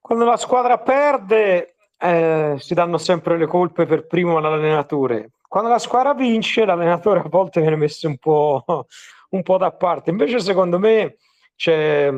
quando 0.00 0.24
la 0.24 0.36
squadra 0.36 0.78
perde 0.78 1.76
eh, 1.98 2.56
si 2.58 2.74
danno 2.74 2.96
sempre 2.98 3.36
le 3.36 3.46
colpe 3.46 3.84
per 3.86 4.06
primo 4.06 4.36
all'allenatore. 4.36 5.32
Quando 5.46 5.70
la 5.70 5.78
squadra 5.78 6.14
vince, 6.14 6.64
l'allenatore 6.64 7.20
a 7.20 7.28
volte 7.28 7.60
viene 7.60 7.76
messo 7.76 8.06
un 8.06 8.18
po', 8.18 8.64
un 9.30 9.42
po 9.42 9.56
da 9.58 9.72
parte. 9.72 10.10
Invece, 10.10 10.40
secondo 10.40 10.78
me, 10.78 11.16
c'è, 11.56 12.12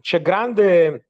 c'è 0.00 0.22
grande 0.22 1.06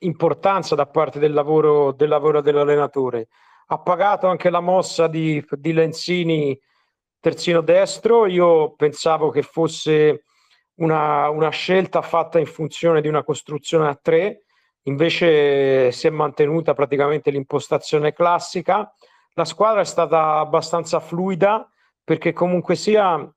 importanza 0.00 0.74
da 0.74 0.86
parte 0.86 1.18
del 1.18 1.32
lavoro, 1.32 1.92
del 1.92 2.08
lavoro 2.08 2.40
dell'allenatore. 2.40 3.28
Ha 3.66 3.78
pagato 3.78 4.28
anche 4.28 4.50
la 4.50 4.60
mossa 4.60 5.06
di, 5.06 5.44
di 5.50 5.72
Lenzini 5.72 6.58
terzino 7.18 7.60
destro. 7.60 8.26
Io 8.26 8.74
pensavo 8.74 9.30
che 9.30 9.42
fosse 9.42 10.24
una, 10.82 11.28
una 11.30 11.50
scelta 11.50 12.02
fatta 12.02 12.38
in 12.38 12.46
funzione 12.46 13.00
di 13.00 13.08
una 13.08 13.22
costruzione 13.22 13.88
a 13.88 13.98
tre, 14.00 14.44
invece 14.82 15.92
si 15.92 16.06
è 16.08 16.10
mantenuta 16.10 16.74
praticamente 16.74 17.30
l'impostazione 17.30 18.12
classica. 18.12 18.92
La 19.34 19.44
squadra 19.44 19.80
è 19.80 19.84
stata 19.84 20.38
abbastanza 20.38 21.00
fluida 21.00 21.66
perché 22.04 22.32
comunque 22.32 22.74
sia 22.74 23.32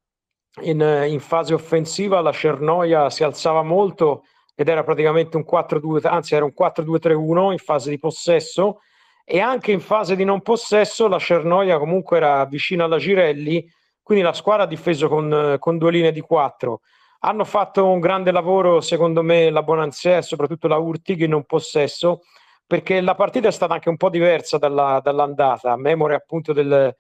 in, 0.62 1.06
in 1.08 1.20
fase 1.20 1.54
offensiva 1.54 2.22
la 2.22 2.32
Cernoia 2.32 3.10
si 3.10 3.24
alzava 3.24 3.62
molto 3.62 4.24
ed 4.56 4.68
era 4.68 4.84
praticamente 4.84 5.38
un 5.38 5.46
4-2, 5.50 6.08
anzi 6.08 6.34
era 6.34 6.46
un 6.46 6.54
4-2-3-1 6.58 7.52
in 7.52 7.58
fase 7.58 7.90
di 7.90 8.00
possesso 8.00 8.80
e 9.24 9.40
anche 9.40 9.72
in 9.72 9.82
fase 9.82 10.16
di 10.16 10.24
non 10.24 10.42
possesso 10.42 11.08
la 11.08 11.20
Cernoia 11.20 11.78
comunque 11.78 12.18
era 12.18 12.46
vicina 12.46 12.86
alla 12.86 12.98
Girelli, 12.98 13.70
quindi 14.02 14.24
la 14.24 14.34
squadra 14.34 14.64
ha 14.64 14.68
difeso 14.68 15.08
con, 15.10 15.58
con 15.60 15.78
due 15.78 15.92
linee 15.92 16.12
di 16.12 16.22
4 16.22 16.82
hanno 17.20 17.44
fatto 17.44 17.90
un 17.90 18.00
grande 18.00 18.32
lavoro, 18.32 18.82
secondo 18.82 19.24
me, 19.24 19.50
la 19.50 19.64
Bonanzè 19.64 20.18
e 20.18 20.22
soprattutto 20.22 20.68
la 20.68 20.78
Urtig 20.78 21.22
in 21.22 21.34
un 21.34 21.46
possesso, 21.46 22.22
perché 22.66 23.02
la 23.02 23.16
partita 23.16 23.48
è 23.48 23.52
stata 23.52 23.74
anche 23.74 23.90
un 23.90 23.98
po' 23.98 24.10
diversa 24.10 24.58
dalla, 24.58 25.00
dall'andata, 25.04 25.72
a 25.72 25.78
memoria 25.78 26.18
appunto 26.18 26.54
del, 26.54 26.96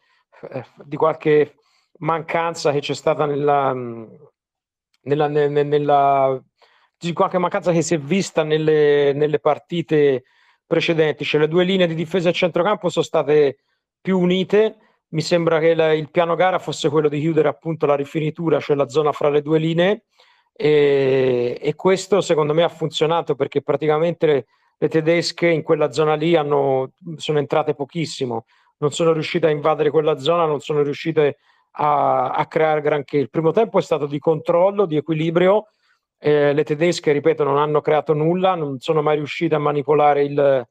eh, 0.51 0.65
di 0.83 0.95
qualche 0.95 1.55
mancanza 1.99 2.71
che 2.71 2.79
c'è 2.79 2.93
stata 2.93 3.25
nella, 3.25 3.73
nella, 5.01 5.27
nella, 5.27 5.63
nella, 5.63 6.43
di 6.97 7.13
qualche 7.13 7.37
mancanza 7.37 7.71
che 7.71 7.81
si 7.81 7.95
è 7.95 7.99
vista 7.99 8.43
nelle, 8.43 9.13
nelle 9.13 9.39
partite 9.39 10.23
precedenti, 10.65 11.23
cioè 11.23 11.41
le 11.41 11.47
due 11.47 11.63
linee 11.63 11.87
di 11.87 11.95
difesa 11.95 12.29
e 12.29 12.33
centrocampo 12.33 12.89
sono 12.89 13.05
state 13.05 13.57
più 14.01 14.19
unite. 14.19 14.77
Mi 15.09 15.21
sembra 15.21 15.59
che 15.59 15.75
la, 15.75 15.93
il 15.93 16.09
piano 16.09 16.35
gara 16.35 16.59
fosse 16.59 16.89
quello 16.89 17.09
di 17.09 17.19
chiudere 17.19 17.47
appunto 17.47 17.85
la 17.85 17.95
rifinitura, 17.95 18.59
cioè 18.59 18.75
la 18.75 18.89
zona 18.89 19.11
fra 19.11 19.29
le 19.29 19.41
due 19.41 19.59
linee, 19.59 20.05
e, 20.51 21.57
e, 21.61 21.75
questo 21.75 22.21
secondo 22.21 22.53
me 22.53 22.63
ha 22.63 22.69
funzionato 22.69 23.35
perché 23.35 23.61
praticamente 23.61 24.25
le, 24.25 24.45
le 24.77 24.87
tedesche 24.87 25.47
in 25.47 25.63
quella 25.63 25.91
zona 25.91 26.15
lì 26.15 26.35
hanno, 26.35 26.91
sono 27.17 27.39
entrate 27.39 27.75
pochissimo, 27.75 28.45
non 28.77 28.91
sono 28.91 29.11
riuscite 29.13 29.47
a 29.47 29.49
invadere 29.49 29.89
quella 29.89 30.17
zona, 30.17 30.45
non 30.45 30.59
sono 30.59 30.81
riuscite 30.81 31.37
a, 31.71 32.31
a 32.31 32.45
creare 32.47 32.81
granché. 32.81 33.17
Il 33.17 33.29
primo 33.29 33.51
tempo 33.51 33.79
è 33.79 33.81
stato 33.81 34.05
di 34.05 34.19
controllo, 34.19 34.85
di 34.85 34.95
equilibrio, 34.95 35.67
eh, 36.17 36.53
le 36.53 36.63
tedesche, 36.63 37.11
ripeto, 37.11 37.43
non 37.43 37.57
hanno 37.57 37.81
creato 37.81 38.13
nulla, 38.13 38.55
non 38.55 38.79
sono 38.79 39.01
mai 39.01 39.17
riuscite 39.17 39.55
a 39.55 39.59
manipolare 39.59 40.23
il, 40.23 40.67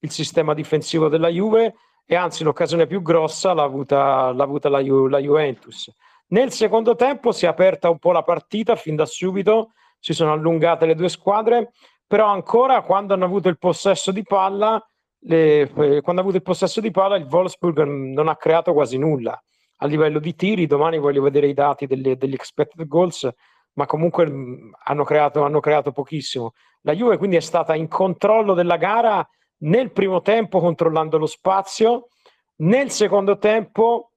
il 0.00 0.10
sistema 0.10 0.54
difensivo 0.54 1.08
della 1.08 1.28
Juve 1.28 1.74
e 2.10 2.16
anzi 2.16 2.42
l'occasione 2.42 2.86
più 2.86 3.02
grossa 3.02 3.52
l'ha 3.52 3.64
avuta, 3.64 4.32
l'ha 4.32 4.42
avuta 4.42 4.70
la, 4.70 4.80
Ju, 4.80 5.08
la 5.08 5.18
Juventus. 5.18 5.92
Nel 6.28 6.50
secondo 6.52 6.96
tempo 6.96 7.32
si 7.32 7.44
è 7.44 7.48
aperta 7.48 7.90
un 7.90 7.98
po' 7.98 8.12
la 8.12 8.22
partita, 8.22 8.76
fin 8.76 8.96
da 8.96 9.04
subito 9.04 9.72
si 9.98 10.14
sono 10.14 10.32
allungate 10.32 10.86
le 10.86 10.94
due 10.94 11.10
squadre, 11.10 11.72
però 12.06 12.28
ancora 12.28 12.80
quando 12.80 13.12
hanno 13.12 13.26
avuto 13.26 13.50
il 13.50 13.58
possesso 13.58 14.10
di 14.10 14.22
palla, 14.22 14.82
le, 15.24 15.60
eh, 15.60 16.00
quando 16.00 16.22
ha 16.22 16.24
avuto 16.24 16.36
il 16.36 16.42
possesso 16.42 16.80
di 16.80 16.90
palla 16.90 17.16
il 17.16 17.28
Wolfsburg 17.30 17.82
non 17.82 18.28
ha 18.28 18.36
creato 18.36 18.72
quasi 18.72 18.96
nulla 18.96 19.38
a 19.80 19.86
livello 19.86 20.18
di 20.18 20.34
tiri, 20.34 20.66
domani 20.66 20.98
voglio 20.98 21.20
vedere 21.20 21.46
i 21.46 21.54
dati 21.54 21.86
delle, 21.86 22.16
degli 22.16 22.32
expected 22.32 22.86
goals, 22.86 23.28
ma 23.74 23.84
comunque 23.84 24.26
mh, 24.26 24.70
hanno, 24.84 25.04
creato, 25.04 25.42
hanno 25.42 25.60
creato 25.60 25.92
pochissimo. 25.92 26.52
La 26.82 26.94
Juve 26.94 27.18
quindi 27.18 27.36
è 27.36 27.40
stata 27.40 27.74
in 27.74 27.86
controllo 27.86 28.54
della 28.54 28.78
gara 28.78 29.28
nel 29.58 29.92
primo 29.92 30.20
tempo 30.20 30.60
controllando 30.60 31.18
lo 31.18 31.26
spazio, 31.26 32.08
nel 32.56 32.90
secondo 32.90 33.38
tempo 33.38 34.12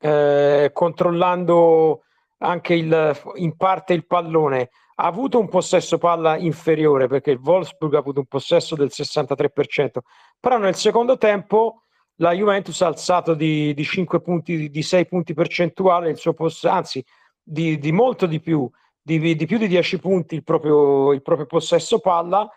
eh, 0.00 0.70
controllando 0.72 2.02
anche 2.38 2.74
il, 2.74 3.20
in 3.36 3.56
parte 3.56 3.94
il 3.94 4.06
pallone. 4.06 4.70
ha 4.96 5.06
avuto 5.06 5.38
un 5.38 5.48
possesso 5.48 5.98
palla 5.98 6.36
inferiore 6.36 7.06
perché 7.06 7.30
il 7.30 7.40
Wolfsburg 7.42 7.94
ha 7.94 7.98
avuto 7.98 8.20
un 8.20 8.26
possesso 8.26 8.74
del 8.74 8.90
63%, 8.92 9.98
però 10.40 10.58
nel 10.58 10.74
secondo 10.74 11.16
tempo 11.18 11.82
la 12.16 12.32
Juventus 12.32 12.80
ha 12.82 12.86
alzato 12.86 13.34
di, 13.34 13.72
di 13.74 13.84
5 13.84 14.20
punti, 14.20 14.70
di 14.70 14.82
6 14.82 15.06
punti 15.06 15.34
percentuali 15.34 16.10
il 16.10 16.16
suo 16.16 16.32
possesso, 16.32 16.68
anzi 16.68 17.04
di, 17.42 17.78
di, 17.78 17.92
molto 17.92 18.26
di 18.26 18.40
più, 18.40 18.68
di, 19.00 19.36
di, 19.36 19.46
più 19.46 19.58
di 19.58 19.68
10 19.68 19.98
punti 20.00 20.34
il 20.34 20.42
proprio, 20.42 21.12
il 21.12 21.22
proprio 21.22 21.46
possesso 21.46 22.00
palla 22.00 22.48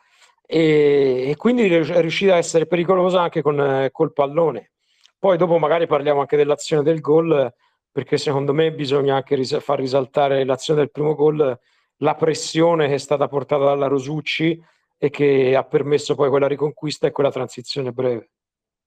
e, 0.53 1.29
e, 1.29 1.35
quindi 1.37 1.73
è 1.73 2.01
riuscita 2.01 2.33
a 2.33 2.37
essere 2.37 2.65
pericolosa 2.67 3.21
anche 3.21 3.41
con 3.41 3.57
eh, 3.57 3.89
col 3.89 4.11
pallone. 4.11 4.71
Poi 5.17 5.37
dopo 5.37 5.57
magari 5.57 5.87
parliamo 5.87 6.19
anche 6.19 6.35
dell'azione 6.35 6.83
del 6.83 6.99
gol 6.99 7.53
perché 7.89 8.17
secondo 8.17 8.51
me 8.51 8.73
bisogna 8.73 9.15
anche 9.15 9.35
ris- 9.35 9.61
far 9.61 9.79
risaltare 9.79 10.43
l'azione 10.43 10.81
del 10.81 10.91
primo 10.91 11.15
gol 11.15 11.57
la 11.97 12.15
pressione 12.15 12.89
che 12.89 12.95
è 12.95 12.97
stata 12.97 13.29
portata 13.29 13.63
dalla 13.63 13.87
Rosucci 13.87 14.61
e 14.97 15.09
che 15.09 15.55
ha 15.55 15.63
permesso 15.63 16.15
poi 16.15 16.27
quella 16.27 16.47
riconquista 16.47 17.07
e 17.07 17.11
quella 17.11 17.31
transizione 17.31 17.93
breve. 17.93 18.31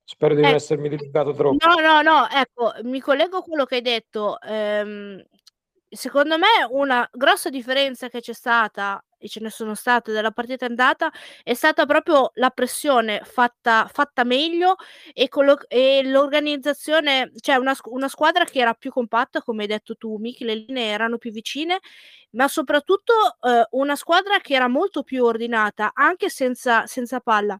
Spero 0.04 0.34
di 0.34 0.42
non 0.42 0.50
eh, 0.50 0.56
essermi 0.56 0.90
dilungato 0.90 1.32
troppo. 1.32 1.66
No, 1.66 1.80
no, 1.80 2.02
no, 2.02 2.28
ecco, 2.28 2.72
mi 2.82 3.00
collego 3.00 3.38
a 3.38 3.42
quello 3.42 3.64
che 3.64 3.76
hai 3.76 3.80
detto. 3.80 4.38
Ehm, 4.42 5.24
secondo 5.88 6.36
me 6.36 6.48
una 6.68 7.08
grossa 7.10 7.48
differenza 7.48 8.10
che 8.10 8.20
c'è 8.20 8.34
stata 8.34 9.02
e 9.24 9.28
ce 9.28 9.40
ne 9.40 9.48
sono 9.48 9.74
state 9.74 10.12
della 10.12 10.30
partita 10.32 10.66
andata 10.66 11.10
è 11.42 11.54
stata 11.54 11.86
proprio 11.86 12.30
la 12.34 12.50
pressione 12.50 13.22
fatta, 13.24 13.88
fatta 13.90 14.22
meglio 14.24 14.76
e, 15.14 15.28
collo- 15.28 15.66
e 15.66 16.02
l'organizzazione, 16.04 17.32
cioè 17.40 17.56
una, 17.56 17.74
una, 17.84 18.08
squadra 18.08 18.44
che 18.44 18.58
era 18.58 18.74
più 18.74 18.90
compatta, 18.90 19.40
come 19.42 19.62
hai 19.62 19.68
detto 19.68 19.96
tu, 19.96 20.16
Miki, 20.18 20.44
le 20.44 20.54
linee 20.54 20.90
erano 20.90 21.16
più 21.16 21.30
vicine, 21.30 21.80
ma 22.32 22.48
soprattutto 22.48 23.14
eh, 23.40 23.66
una 23.70 23.96
squadra 23.96 24.38
che 24.40 24.54
era 24.54 24.68
molto 24.68 25.02
più 25.02 25.24
ordinata, 25.24 25.92
anche 25.94 26.28
senza, 26.28 26.86
senza 26.86 27.20
palla. 27.20 27.58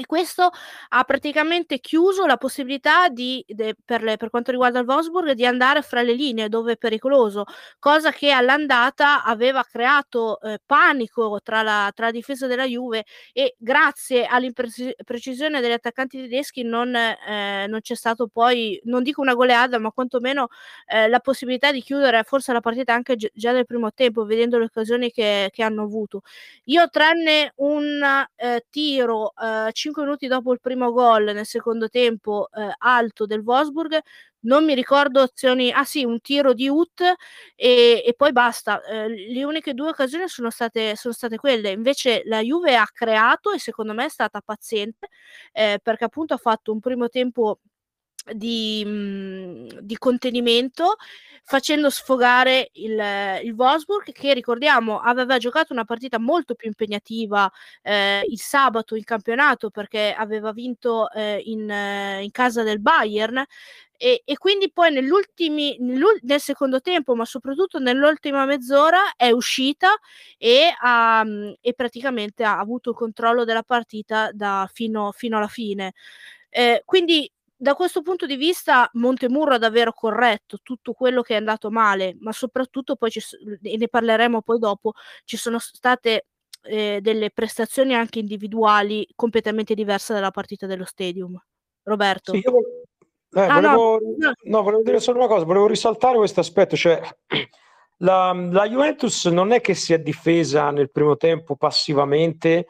E 0.00 0.06
questo 0.06 0.50
ha 0.88 1.04
praticamente 1.04 1.78
chiuso 1.78 2.24
la 2.24 2.38
possibilità 2.38 3.10
di, 3.10 3.44
de, 3.46 3.76
per, 3.84 4.02
le, 4.02 4.16
per, 4.16 4.30
quanto 4.30 4.50
riguarda 4.50 4.78
il 4.78 4.86
Wolfsburg 4.86 5.32
di 5.32 5.44
andare 5.44 5.82
fra 5.82 6.00
le 6.00 6.14
linee 6.14 6.48
dove 6.48 6.72
è 6.72 6.76
pericoloso, 6.78 7.44
cosa 7.78 8.10
che 8.10 8.30
all'andata 8.30 9.22
aveva 9.22 9.62
creato 9.62 10.40
eh, 10.40 10.58
panico 10.64 11.38
tra 11.42 11.60
la, 11.60 11.92
tra 11.94 12.06
la, 12.06 12.12
difesa 12.12 12.46
della 12.46 12.64
Juve 12.64 13.04
e 13.34 13.56
grazie 13.58 14.24
all'imprecisione 14.24 15.60
degli 15.60 15.72
attaccanti 15.72 16.16
tedeschi 16.16 16.62
non, 16.62 16.94
eh, 16.96 17.66
non, 17.68 17.80
c'è 17.82 17.94
stato 17.94 18.26
poi, 18.26 18.80
non 18.84 19.02
dico 19.02 19.20
una 19.20 19.34
goleada, 19.34 19.78
ma 19.78 19.90
quantomeno 19.90 20.48
eh, 20.86 21.08
la 21.08 21.20
possibilità 21.20 21.72
di 21.72 21.82
chiudere 21.82 22.22
forse 22.22 22.54
la 22.54 22.60
partita 22.60 22.94
anche 22.94 23.16
gi- 23.16 23.30
già 23.34 23.52
nel 23.52 23.66
primo 23.66 23.92
tempo, 23.92 24.24
vedendo 24.24 24.56
le 24.56 24.64
occasioni 24.64 25.10
che, 25.10 25.50
che 25.52 25.62
hanno 25.62 25.82
avuto. 25.82 26.22
Io 26.64 26.88
tranne 26.88 27.52
un 27.56 28.00
eh, 28.36 28.64
tiro 28.70 29.34
5 29.72 29.89
5 29.90 30.02
minuti 30.04 30.26
dopo 30.28 30.52
il 30.52 30.60
primo 30.60 30.92
gol 30.92 31.24
nel 31.24 31.46
secondo 31.46 31.88
tempo 31.88 32.48
eh, 32.54 32.72
alto 32.78 33.26
del 33.26 33.40
Wolfsburg 33.40 33.98
non 34.42 34.64
mi 34.64 34.74
ricordo 34.74 35.20
azioni 35.20 35.70
ah 35.70 35.84
sì 35.84 36.04
un 36.04 36.20
tiro 36.20 36.54
di 36.54 36.68
Ut 36.68 37.00
e, 37.56 38.02
e 38.06 38.14
poi 38.16 38.32
basta. 38.32 38.82
Eh, 38.84 39.08
le 39.08 39.44
uniche 39.44 39.74
due 39.74 39.90
occasioni 39.90 40.28
sono 40.28 40.48
state, 40.50 40.96
sono 40.96 41.12
state 41.12 41.36
quelle. 41.36 41.70
Invece 41.70 42.22
la 42.24 42.40
Juve 42.40 42.74
ha 42.76 42.86
creato 42.90 43.52
e 43.52 43.58
secondo 43.58 43.92
me 43.92 44.06
è 44.06 44.08
stata 44.08 44.40
paziente 44.40 45.08
eh, 45.52 45.78
perché 45.82 46.04
appunto 46.04 46.32
ha 46.34 46.38
fatto 46.38 46.72
un 46.72 46.80
primo 46.80 47.08
tempo 47.08 47.58
di, 48.34 48.82
mhmm, 48.84 49.80
di 49.80 49.96
contenimento 49.98 50.96
facendo 51.50 51.90
sfogare 51.90 52.70
il, 52.74 53.00
il 53.42 53.52
Wolfsburg 53.52 54.12
che 54.12 54.34
ricordiamo 54.34 55.00
aveva 55.00 55.36
giocato 55.38 55.72
una 55.72 55.84
partita 55.84 56.18
molto 56.20 56.54
più 56.54 56.68
impegnativa 56.68 57.50
eh, 57.82 58.22
il 58.28 58.38
sabato 58.38 58.94
in 58.94 59.02
campionato 59.02 59.70
perché 59.70 60.14
aveva 60.16 60.52
vinto 60.52 61.10
eh, 61.10 61.42
in, 61.44 61.68
eh, 61.68 62.22
in, 62.22 62.30
casa 62.30 62.62
del 62.62 62.80
Bayern 62.80 63.44
e, 63.96 64.22
e 64.24 64.38
quindi 64.38 64.70
poi 64.70 64.92
nel 64.92 66.40
secondo 66.40 66.80
tempo 66.80 67.16
ma 67.16 67.24
soprattutto 67.24 67.80
nell'ultima 67.80 68.44
mezz'ora 68.44 69.14
è 69.16 69.30
uscita 69.30 69.88
e, 70.38 70.72
ha, 70.80 71.24
e 71.60 71.74
praticamente 71.74 72.44
ha 72.44 72.58
avuto 72.58 72.90
il 72.90 72.96
controllo 72.96 73.44
della 73.44 73.64
partita 73.64 74.30
da, 74.32 74.70
fino, 74.72 75.12
fino 75.12 75.36
alla 75.36 75.48
fine. 75.48 75.94
Eh, 76.48 76.82
quindi 76.84 77.30
da 77.62 77.74
questo 77.74 78.00
punto 78.00 78.24
di 78.24 78.36
vista 78.36 78.88
Montemurro 78.94 79.52
ha 79.52 79.58
davvero 79.58 79.92
corretto 79.92 80.60
tutto 80.62 80.94
quello 80.94 81.20
che 81.20 81.34
è 81.34 81.36
andato 81.36 81.70
male, 81.70 82.16
ma 82.18 82.32
soprattutto 82.32 82.96
poi 82.96 83.10
ci, 83.10 83.20
e 83.62 83.76
ne 83.76 83.86
parleremo 83.86 84.40
poi 84.40 84.58
dopo, 84.58 84.92
ci 85.24 85.36
sono 85.36 85.58
state 85.58 86.24
eh, 86.62 87.00
delle 87.02 87.30
prestazioni 87.30 87.94
anche 87.94 88.18
individuali 88.18 89.06
completamente 89.14 89.74
diverse 89.74 90.14
dalla 90.14 90.30
partita 90.30 90.66
dello 90.66 90.86
stadium. 90.86 91.38
Roberto. 91.82 92.32
Sì, 92.32 92.38
io 92.38 92.60
eh, 93.32 93.46
ah, 93.46 93.54
volevo, 93.60 93.98
no, 94.16 94.32
no. 94.42 94.62
volevo 94.62 94.82
dire 94.82 94.98
solo 94.98 95.18
una 95.18 95.28
cosa, 95.28 95.44
volevo 95.44 95.66
risaltare 95.66 96.16
questo 96.16 96.40
aspetto, 96.40 96.76
cioè 96.76 96.98
la, 97.98 98.32
la 98.32 98.66
Juventus 98.66 99.26
non 99.26 99.52
è 99.52 99.60
che 99.60 99.74
si 99.74 99.92
è 99.92 99.98
difesa 99.98 100.70
nel 100.70 100.90
primo 100.90 101.18
tempo 101.18 101.56
passivamente 101.56 102.68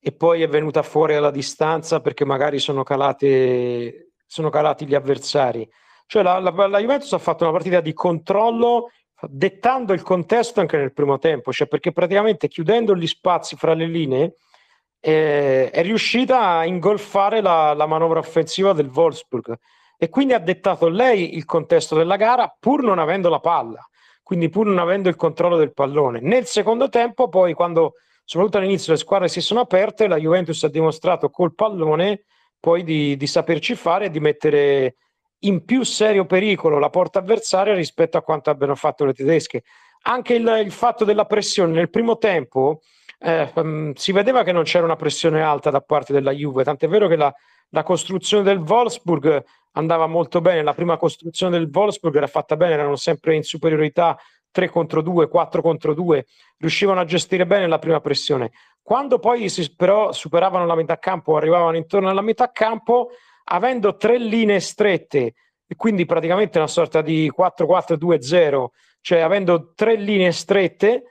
e 0.00 0.10
poi 0.10 0.42
è 0.42 0.48
venuta 0.48 0.82
fuori 0.82 1.14
alla 1.14 1.30
distanza 1.30 2.00
perché 2.00 2.24
magari 2.24 2.58
sono 2.58 2.82
calate 2.82 4.11
sono 4.32 4.48
calati 4.48 4.86
gli 4.86 4.94
avversari. 4.94 5.68
Cioè 6.06 6.22
la, 6.22 6.38
la, 6.38 6.66
la, 6.66 6.78
Juventus 6.78 7.12
ha 7.12 7.18
fatto 7.18 7.44
una 7.44 7.52
partita 7.52 7.80
di 7.80 7.92
controllo 7.92 8.90
dettando 9.28 9.92
il 9.92 10.00
contesto 10.00 10.60
anche 10.60 10.78
nel 10.78 10.94
primo 10.94 11.18
tempo, 11.18 11.52
cioè 11.52 11.68
perché 11.68 11.92
praticamente 11.92 12.48
chiudendo 12.48 12.96
gli 12.96 13.06
spazi 13.06 13.56
fra 13.56 13.74
le 13.74 13.86
linee 13.86 14.36
eh, 15.00 15.68
è 15.70 15.82
riuscita 15.82 16.56
a 16.56 16.64
ingolfare 16.64 17.42
la, 17.42 17.74
la 17.74 17.84
manovra 17.84 18.20
offensiva 18.20 18.72
del 18.72 18.90
Wolfsburg 18.92 19.54
e 19.98 20.08
quindi 20.08 20.32
ha 20.32 20.38
dettato 20.38 20.88
lei 20.88 21.36
il 21.36 21.44
contesto 21.44 21.94
della 21.94 22.16
gara 22.16 22.56
pur 22.58 22.82
non 22.82 22.98
avendo 22.98 23.28
la 23.28 23.38
palla, 23.38 23.86
quindi 24.22 24.48
pur 24.48 24.64
non 24.64 24.78
avendo 24.78 25.10
il 25.10 25.16
controllo 25.16 25.58
del 25.58 25.74
pallone. 25.74 26.20
Nel 26.20 26.46
secondo 26.46 26.88
tempo 26.88 27.28
poi 27.28 27.52
quando 27.52 27.96
soprattutto 28.24 28.56
all'inizio 28.56 28.94
le 28.94 28.98
squadre 28.98 29.28
si 29.28 29.42
sono 29.42 29.60
aperte, 29.60 30.08
la 30.08 30.16
Juventus 30.16 30.64
ha 30.64 30.68
dimostrato 30.68 31.28
col 31.28 31.54
pallone 31.54 32.24
poi 32.62 32.84
di, 32.84 33.16
di 33.16 33.26
saperci 33.26 33.74
fare 33.74 34.04
e 34.04 34.10
di 34.10 34.20
mettere 34.20 34.94
in 35.40 35.64
più 35.64 35.82
serio 35.82 36.26
pericolo 36.26 36.78
la 36.78 36.90
porta 36.90 37.18
avversaria 37.18 37.74
rispetto 37.74 38.16
a 38.16 38.22
quanto 38.22 38.50
abbiano 38.50 38.76
fatto 38.76 39.04
le 39.04 39.12
tedesche. 39.12 39.64
Anche 40.02 40.34
il, 40.34 40.60
il 40.64 40.70
fatto 40.70 41.04
della 41.04 41.24
pressione 41.24 41.72
nel 41.72 41.90
primo 41.90 42.18
tempo 42.18 42.82
eh, 43.18 43.50
um, 43.56 43.92
si 43.94 44.12
vedeva 44.12 44.44
che 44.44 44.52
non 44.52 44.62
c'era 44.62 44.84
una 44.84 44.94
pressione 44.94 45.42
alta 45.42 45.70
da 45.70 45.80
parte 45.80 46.12
della 46.12 46.30
Juve, 46.30 46.62
tant'è 46.62 46.86
vero 46.86 47.08
che 47.08 47.16
la, 47.16 47.34
la, 47.70 47.82
costruzione 47.82 48.44
del 48.44 48.58
Wolfsburg 48.58 49.42
andava 49.72 50.06
molto 50.06 50.40
bene, 50.40 50.62
la 50.62 50.74
prima 50.74 50.96
costruzione 50.96 51.58
del 51.58 51.68
Wolfsburg 51.72 52.14
era 52.14 52.28
fatta 52.28 52.56
bene, 52.56 52.74
erano 52.74 52.94
sempre 52.94 53.34
in 53.34 53.42
superiorità 53.42 54.16
3 54.52 54.68
contro 54.68 55.02
2, 55.02 55.26
4 55.26 55.62
contro 55.62 55.94
2, 55.94 56.26
riuscivano 56.58 57.00
a 57.00 57.04
gestire 57.04 57.44
bene 57.44 57.66
la 57.66 57.80
prima 57.80 58.00
pressione. 58.00 58.52
Quando 58.82 59.18
poi 59.18 59.48
si, 59.48 59.74
però 59.74 60.12
superavano 60.12 60.66
la 60.66 60.74
metà 60.74 60.98
campo, 60.98 61.36
arrivavano 61.36 61.76
intorno 61.76 62.08
alla 62.08 62.20
metà 62.20 62.50
campo, 62.50 63.10
avendo 63.44 63.96
tre 63.96 64.18
linee 64.18 64.60
strette, 64.60 65.34
e 65.66 65.76
quindi 65.76 66.04
praticamente 66.04 66.58
una 66.58 66.66
sorta 66.66 67.00
di 67.00 67.32
4-4-2-0, 67.34 68.66
cioè 69.00 69.20
avendo 69.20 69.72
tre 69.74 69.94
linee 69.96 70.32
strette 70.32 71.04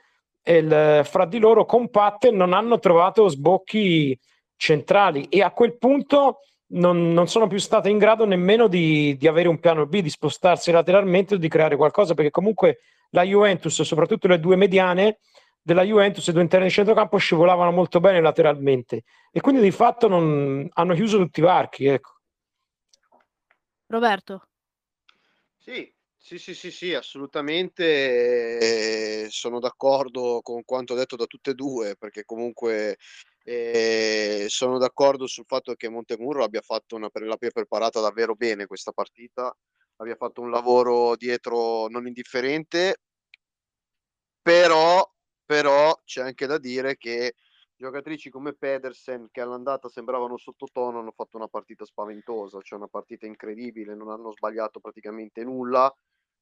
il, 0.44 1.00
fra 1.04 1.24
di 1.24 1.38
loro 1.38 1.64
compatte, 1.64 2.30
non 2.30 2.52
hanno 2.52 2.78
trovato 2.78 3.28
sbocchi 3.28 4.18
centrali 4.56 5.26
e 5.28 5.42
a 5.42 5.50
quel 5.50 5.76
punto 5.76 6.38
non, 6.74 7.12
non 7.12 7.28
sono 7.28 7.46
più 7.46 7.58
state 7.58 7.88
in 7.88 7.98
grado 7.98 8.24
nemmeno 8.24 8.66
di, 8.66 9.16
di, 9.16 9.26
avere 9.26 9.48
un 9.48 9.58
piano 9.58 9.86
B, 9.86 10.00
di 10.00 10.08
spostarsi 10.08 10.70
lateralmente 10.70 11.34
o 11.34 11.38
di 11.38 11.48
creare 11.48 11.76
qualcosa, 11.76 12.14
perché 12.14 12.30
comunque 12.30 12.78
la 13.10 13.22
Juventus, 13.22 13.82
soprattutto 13.82 14.28
le 14.28 14.40
due 14.40 14.56
mediane, 14.56 15.18
della 15.62 15.84
Juventus 15.84 16.26
e 16.28 16.32
due 16.32 16.42
interni 16.42 16.66
di 16.66 16.72
centrocampo 16.72 17.16
scivolavano 17.16 17.70
molto 17.70 18.00
bene 18.00 18.20
lateralmente 18.20 19.04
e 19.30 19.40
quindi 19.40 19.62
di 19.62 19.70
fatto 19.70 20.08
non, 20.08 20.68
hanno 20.72 20.94
chiuso 20.94 21.18
tutti 21.18 21.40
i 21.40 21.44
varchi. 21.44 21.86
Ecco. 21.86 22.10
Roberto. 23.86 24.48
Sì, 25.56 25.92
sì, 26.16 26.38
sì, 26.38 26.54
sì, 26.54 26.70
sì, 26.70 26.94
assolutamente 26.94 29.24
eh, 29.24 29.26
sono 29.28 29.60
d'accordo 29.60 30.40
con 30.42 30.64
quanto 30.64 30.94
detto 30.94 31.14
da 31.14 31.26
tutte 31.26 31.50
e 31.50 31.54
due, 31.54 31.94
perché 31.96 32.24
comunque 32.24 32.96
eh, 33.44 34.46
sono 34.48 34.78
d'accordo 34.78 35.26
sul 35.26 35.44
fatto 35.46 35.74
che 35.74 35.88
Montemurro 35.88 36.42
abbia 36.42 36.62
fatto 36.62 36.96
una, 36.96 37.08
l'abbia 37.12 37.50
preparata 37.50 38.00
davvero 38.00 38.34
bene 38.34 38.66
questa 38.66 38.92
partita, 38.92 39.54
abbia 39.96 40.16
fatto 40.16 40.40
un 40.40 40.50
lavoro 40.50 41.14
dietro 41.16 41.86
non 41.88 42.06
indifferente, 42.06 42.96
però 44.40 45.08
però 45.52 45.94
c'è 46.06 46.22
anche 46.22 46.46
da 46.46 46.56
dire 46.56 46.96
che 46.96 47.34
giocatrici 47.76 48.30
come 48.30 48.54
Pedersen 48.54 49.28
che 49.30 49.42
all'andata 49.42 49.90
sembravano 49.90 50.38
sottotono 50.38 51.00
hanno 51.00 51.12
fatto 51.14 51.36
una 51.36 51.46
partita 51.46 51.84
spaventosa, 51.84 52.62
cioè 52.62 52.78
una 52.78 52.88
partita 52.88 53.26
incredibile, 53.26 53.94
non 53.94 54.08
hanno 54.08 54.32
sbagliato 54.32 54.80
praticamente 54.80 55.44
nulla 55.44 55.94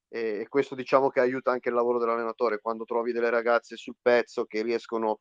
e 0.07 0.47
questo 0.49 0.77
diciamo 0.77 1.09
che 1.09 1.19
aiuta 1.19 1.51
anche 1.51 1.71
il 1.71 1.75
lavoro 1.75 1.99
dell'allenatore. 1.99 2.61
Quando 2.61 2.85
trovi 2.85 3.11
delle 3.11 3.31
ragazze 3.31 3.77
sul 3.77 3.97
pezzo 4.01 4.45
che 4.45 4.63
riescono 4.63 5.19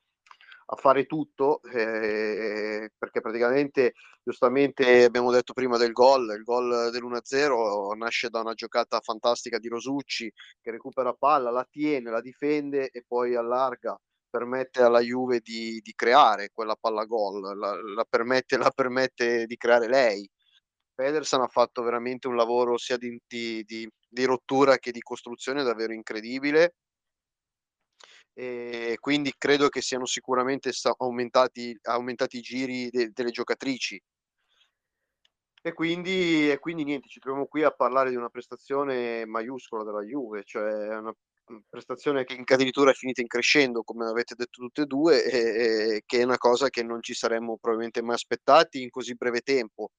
a 0.71 0.75
fare 0.75 1.05
tutto 1.05 1.61
eh, 1.63 2.91
perché 2.95 3.21
praticamente 3.21 3.93
giustamente 4.23 5.03
abbiamo 5.03 5.31
detto 5.31 5.53
prima 5.53 5.77
del 5.77 5.91
gol 5.91 6.35
il 6.37 6.43
gol 6.43 6.91
dell'1-0 6.91 7.95
nasce 7.97 8.29
da 8.29 8.41
una 8.41 8.53
giocata 8.53 8.99
fantastica 8.99 9.57
di 9.57 9.67
Rosucci 9.67 10.31
che 10.61 10.71
recupera 10.71 11.13
palla, 11.13 11.49
la 11.49 11.65
tiene, 11.69 12.11
la 12.11 12.21
difende 12.21 12.89
e 12.89 13.03
poi 13.07 13.35
allarga 13.35 13.99
permette 14.29 14.83
alla 14.83 14.99
Juve 14.99 15.39
di, 15.39 15.79
di 15.81 15.93
creare 15.95 16.51
quella 16.53 16.75
palla 16.75 17.05
gol 17.05 17.57
la, 17.57 17.73
la, 17.95 18.05
permette, 18.07 18.57
la 18.57 18.69
permette 18.69 19.45
di 19.47 19.57
creare 19.57 19.87
lei. 19.87 20.29
Pedersen 20.93 21.41
ha 21.41 21.47
fatto 21.47 21.81
veramente 21.81 22.27
un 22.27 22.35
lavoro 22.35 22.77
sia 22.77 22.97
di, 22.97 23.19
di, 23.25 23.63
di, 23.63 23.89
di 24.07 24.23
rottura 24.25 24.77
che 24.77 24.91
di 24.91 24.99
costruzione 24.99 25.63
davvero 25.63 25.93
incredibile 25.93 26.75
e 28.39 28.97
quindi 29.01 29.33
credo 29.37 29.67
che 29.67 29.81
siano 29.81 30.05
sicuramente 30.05 30.71
aumentati, 30.97 31.77
aumentati 31.83 32.37
i 32.37 32.41
giri 32.41 32.89
de, 32.89 33.09
delle 33.11 33.31
giocatrici. 33.31 34.01
E 35.61 35.73
quindi, 35.73 36.49
e 36.49 36.57
quindi 36.57 36.85
niente, 36.85 37.09
ci 37.09 37.19
troviamo 37.19 37.47
qui 37.47 37.63
a 37.63 37.71
parlare 37.71 38.11
di 38.11 38.15
una 38.15 38.29
prestazione 38.29 39.25
maiuscola 39.25 39.83
della 39.83 40.03
Juve, 40.03 40.43
cioè 40.45 40.95
una 40.97 41.13
prestazione 41.67 42.23
che 42.23 42.41
addirittura 42.53 42.91
è 42.91 42.93
finita 42.93 43.19
in 43.19 43.27
crescendo, 43.27 43.83
come 43.83 44.07
avete 44.07 44.35
detto 44.35 44.61
tutte 44.61 44.83
e 44.83 44.85
due, 44.85 45.21
e, 45.25 45.95
e, 45.95 46.03
che 46.05 46.19
è 46.19 46.23
una 46.23 46.37
cosa 46.37 46.69
che 46.69 46.81
non 46.81 47.01
ci 47.01 47.13
saremmo 47.13 47.57
probabilmente 47.57 48.01
mai 48.01 48.15
aspettati 48.15 48.81
in 48.81 48.89
così 48.89 49.15
breve 49.15 49.41
tempo. 49.41 49.89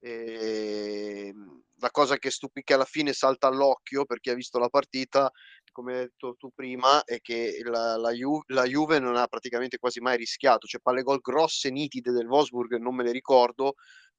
E, 0.00 1.32
la 1.80 1.90
cosa 1.90 2.16
che 2.18 2.30
stupì 2.30 2.62
alla 2.72 2.84
fine 2.84 3.12
salta 3.12 3.46
all'occhio 3.48 4.04
per 4.04 4.20
chi 4.20 4.30
ha 4.30 4.34
visto 4.34 4.58
la 4.58 4.68
partita 4.68 5.30
come 5.72 5.94
hai 5.94 6.00
detto 6.00 6.34
tu 6.38 6.50
prima, 6.54 7.02
è 7.04 7.20
che 7.20 7.60
la, 7.64 7.96
la, 7.96 8.10
Ju- 8.12 8.42
la, 8.48 8.64
Juve 8.64 8.98
non 8.98 9.16
ha 9.16 9.26
praticamente 9.26 9.78
quasi 9.78 10.00
mai 10.00 10.16
rischiato, 10.16 10.66
cioè 10.66 10.80
palle 10.80 11.02
gol 11.02 11.20
grosse, 11.20 11.70
nitide 11.70 12.10
del 12.12 12.26
Wolfsburg, 12.26 12.76
non 12.76 12.94
me 12.94 13.04
le 13.04 13.12
ricordo, 13.12 13.74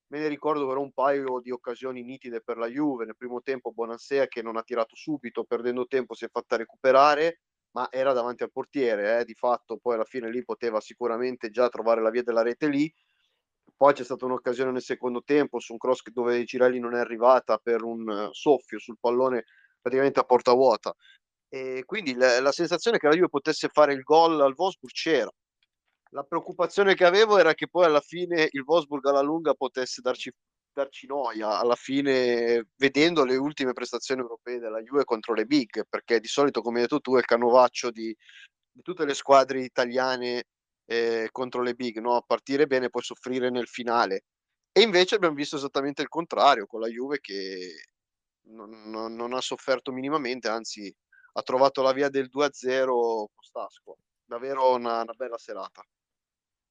me 0.07 0.19
ne 0.19 0.27
ricordo 0.27 0.67
però 0.67 0.81
un 0.81 0.91
paio 0.91 1.39
di 1.41 1.51
occasioni 1.51 2.03
nitide 2.03 2.41
per 2.41 2.57
la 2.57 2.67
Juve, 2.67 3.05
nel 3.05 3.15
primo 3.17 3.41
tempo 3.41 3.71
Bonansea 3.71 4.27
che 4.27 4.41
non 4.41 4.57
ha 4.57 4.63
tirato 4.63 4.95
subito, 4.95 5.43
perdendo 5.43 5.85
tempo 5.87 6.13
si 6.15 6.25
è 6.25 6.29
fatta 6.29 6.57
recuperare, 6.57 7.41
ma 7.71 7.87
era 7.89 8.11
davanti 8.13 8.43
al 8.43 8.51
portiere, 8.51 9.19
eh, 9.19 9.25
di 9.25 9.33
fatto 9.35 9.77
poi 9.77 9.95
alla 9.95 10.03
fine 10.05 10.29
lì 10.29 10.43
poteva 10.43 10.81
sicuramente 10.81 11.49
già 11.49 11.69
trovare 11.69 12.01
la 12.01 12.09
via 12.09 12.23
della 12.23 12.41
rete 12.41 12.67
lì, 12.67 12.91
poi 13.81 13.93
c'è 13.93 14.03
stata 14.03 14.25
un'occasione 14.25 14.69
nel 14.69 14.83
secondo 14.83 15.23
tempo 15.23 15.59
su 15.59 15.71
un 15.71 15.79
cross 15.79 16.03
dove 16.11 16.43
Girelli 16.43 16.77
non 16.77 16.93
è 16.93 16.99
arrivata 16.99 17.57
per 17.57 17.81
un 17.81 18.29
soffio 18.31 18.77
sul 18.77 18.99
pallone 18.99 19.45
praticamente 19.81 20.19
a 20.19 20.23
porta 20.23 20.53
vuota. 20.53 20.93
E 21.49 21.81
quindi 21.83 22.13
la, 22.13 22.39
la 22.41 22.51
sensazione 22.51 22.99
che 22.99 23.07
la 23.07 23.15
Juve 23.15 23.29
potesse 23.29 23.69
fare 23.69 23.93
il 23.93 24.03
gol 24.03 24.39
al 24.39 24.53
Wolfsburg 24.55 24.93
c'era. 24.93 25.31
La 26.11 26.21
preoccupazione 26.21 26.93
che 26.93 27.05
avevo 27.05 27.39
era 27.39 27.55
che 27.55 27.67
poi 27.67 27.85
alla 27.85 28.01
fine 28.01 28.49
il 28.51 28.61
Wolfsburg 28.61 29.03
alla 29.07 29.21
lunga 29.21 29.55
potesse 29.55 30.01
darci, 30.01 30.31
darci 30.71 31.07
noia, 31.07 31.57
alla 31.57 31.73
fine 31.73 32.67
vedendo 32.75 33.25
le 33.25 33.35
ultime 33.35 33.73
prestazioni 33.73 34.21
europee 34.21 34.59
della 34.59 34.83
Juve 34.83 35.05
contro 35.05 35.33
le 35.33 35.45
big, 35.45 35.87
perché 35.89 36.19
di 36.19 36.27
solito, 36.27 36.61
come 36.61 36.75
hai 36.75 36.81
detto 36.83 36.99
tu, 36.99 37.15
è 37.15 37.17
il 37.17 37.25
canovaccio 37.25 37.89
di, 37.89 38.15
di 38.71 38.81
tutte 38.83 39.05
le 39.05 39.15
squadre 39.15 39.63
italiane 39.63 40.43
eh, 40.91 41.29
contro 41.31 41.61
le 41.61 41.73
big, 41.73 41.99
no? 41.99 42.17
a 42.17 42.21
partire 42.21 42.67
bene 42.67 42.89
poi 42.89 43.01
soffrire 43.01 43.49
nel 43.49 43.67
finale. 43.67 44.25
E 44.73 44.81
invece 44.81 45.15
abbiamo 45.15 45.35
visto 45.35 45.55
esattamente 45.55 46.01
il 46.01 46.09
contrario 46.09 46.65
con 46.65 46.81
la 46.81 46.87
Juve 46.87 47.19
che 47.21 47.85
non, 48.47 48.89
non, 48.89 49.15
non 49.15 49.33
ha 49.33 49.39
sofferto 49.39 49.93
minimamente, 49.93 50.49
anzi 50.49 50.93
ha 51.33 51.41
trovato 51.43 51.81
la 51.81 51.93
via 51.93 52.09
del 52.09 52.29
2-0 52.29 53.25
Postasco. 53.33 53.97
Davvero 54.25 54.73
una, 54.73 55.01
una 55.01 55.13
bella 55.13 55.37
serata. 55.37 55.81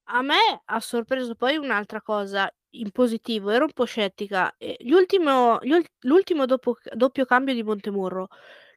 A 0.09 0.21
me 0.21 0.61
ha 0.65 0.79
sorpreso 0.79 1.33
poi 1.33 1.57
un'altra 1.57 2.01
cosa 2.01 2.51
in 2.71 2.91
positivo, 2.91 3.49
ero 3.49 3.65
un 3.65 3.73
po' 3.73 3.85
scettica. 3.85 4.55
L'ultimo, 4.81 5.59
l'ultimo 6.01 6.45
dopo, 6.45 6.77
doppio 6.93 7.25
cambio 7.25 7.53
di 7.55 7.63
Montemurro, 7.63 8.27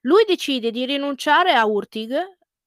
lui 0.03 0.25
decide 0.27 0.71
di 0.71 0.87
rinunciare 0.87 1.53
a 1.53 1.67
Urtig 1.67 2.15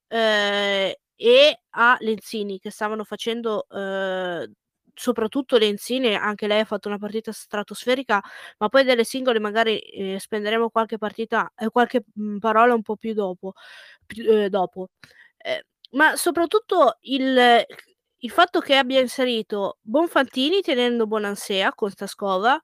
eh, 0.08 1.00
e 1.18 1.62
a 1.72 1.98
Lenzini 2.00 2.60
che 2.60 2.72
stavano 2.72 3.04
facendo 3.04 3.68
eh, 3.70 4.50
soprattutto 4.94 5.58
Lenzini, 5.58 6.16
anche 6.16 6.48
lei 6.48 6.62
ha 6.62 6.66
fatto 6.66 6.88
una 6.88 6.98
partita 7.00 7.32
stratosferica, 7.34 8.22
ma 8.60 8.70
poi 8.70 8.84
delle 8.86 9.04
singole 9.04 9.40
magari 9.40 9.80
eh, 9.80 10.20
spenderemo 10.20 10.70
qualche 10.70 10.98
partita, 10.98 11.52
eh, 11.58 11.70
qualche 11.70 12.04
mh, 12.14 12.24
mhmm, 12.24 12.40
parola 12.40 12.74
un 12.74 12.82
po' 12.84 12.96
più 12.98 13.14
dopo. 13.14 13.54
Più, 14.06 14.24
eh, 14.32 14.50
dopo. 14.50 14.90
Ma 15.92 16.16
soprattutto 16.16 16.98
il, 17.02 17.64
il 18.18 18.30
fatto 18.32 18.60
che 18.60 18.76
abbia 18.76 19.00
inserito 19.00 19.78
Bonfantini 19.82 20.62
tenendo 20.62 21.08
Bonansea 21.08 21.74
con 21.74 21.90
Staskova 21.92 22.60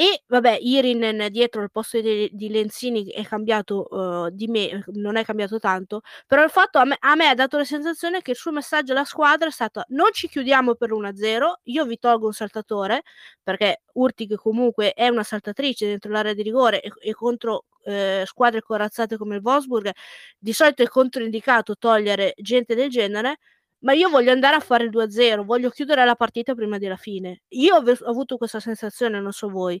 e 0.00 0.22
vabbè, 0.28 0.58
Irinen 0.60 1.26
dietro 1.28 1.60
al 1.60 1.72
posto 1.72 2.00
di, 2.00 2.30
di 2.32 2.48
Lenzini 2.50 3.06
è 3.08 3.24
cambiato 3.24 3.88
uh, 3.90 4.30
di 4.30 4.46
me, 4.46 4.84
non 4.92 5.16
è 5.16 5.24
cambiato 5.24 5.58
tanto, 5.58 6.02
però 6.24 6.44
il 6.44 6.50
fatto 6.50 6.78
a 6.78 6.84
me, 6.84 6.96
a 7.00 7.16
me, 7.16 7.26
ha 7.26 7.34
dato 7.34 7.56
la 7.56 7.64
sensazione 7.64 8.22
che 8.22 8.30
il 8.30 8.36
suo 8.36 8.52
messaggio 8.52 8.92
alla 8.92 9.04
squadra 9.04 9.48
è 9.48 9.50
stato 9.50 9.82
non 9.88 10.10
ci 10.12 10.28
chiudiamo 10.28 10.76
per 10.76 10.92
1-0, 10.92 11.52
io 11.64 11.84
vi 11.84 11.98
tolgo 11.98 12.26
un 12.26 12.32
saltatore, 12.32 13.02
perché 13.42 13.82
Urtig 13.94 14.36
comunque 14.36 14.92
è 14.92 15.08
una 15.08 15.24
saltatrice 15.24 15.86
dentro 15.86 16.12
l'area 16.12 16.32
di 16.32 16.42
rigore 16.42 16.80
e, 16.80 16.92
e 17.00 17.12
contro 17.12 17.64
eh, 17.84 18.22
squadre 18.24 18.62
corazzate 18.62 19.16
come 19.16 19.34
il 19.34 19.40
Wolfsburg 19.42 19.90
di 20.38 20.52
solito 20.52 20.84
è 20.84 20.86
controindicato 20.86 21.76
togliere 21.76 22.34
gente 22.36 22.76
del 22.76 22.88
genere, 22.88 23.38
ma 23.80 23.92
io 23.92 24.08
voglio 24.08 24.32
andare 24.32 24.56
a 24.56 24.60
fare 24.60 24.84
il 24.84 24.90
2-0, 24.90 25.44
voglio 25.44 25.70
chiudere 25.70 26.04
la 26.04 26.14
partita 26.16 26.54
prima 26.54 26.78
della 26.78 26.96
fine. 26.96 27.42
Io 27.48 27.76
ho, 27.76 27.82
ho 27.82 28.10
avuto 28.10 28.36
questa 28.36 28.60
sensazione, 28.60 29.20
non 29.20 29.32
so 29.32 29.48
voi. 29.48 29.80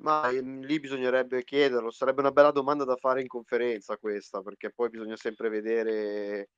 Ma 0.00 0.28
ehm, 0.30 0.60
lì 0.62 0.78
bisognerebbe 0.78 1.42
chiederlo, 1.42 1.90
sarebbe 1.90 2.20
una 2.20 2.30
bella 2.30 2.52
domanda 2.52 2.84
da 2.84 2.96
fare 2.96 3.20
in 3.20 3.26
conferenza 3.26 3.96
questa, 3.96 4.42
perché 4.42 4.70
poi 4.70 4.90
bisogna 4.90 5.16
sempre 5.16 5.48
vedere 5.48 6.50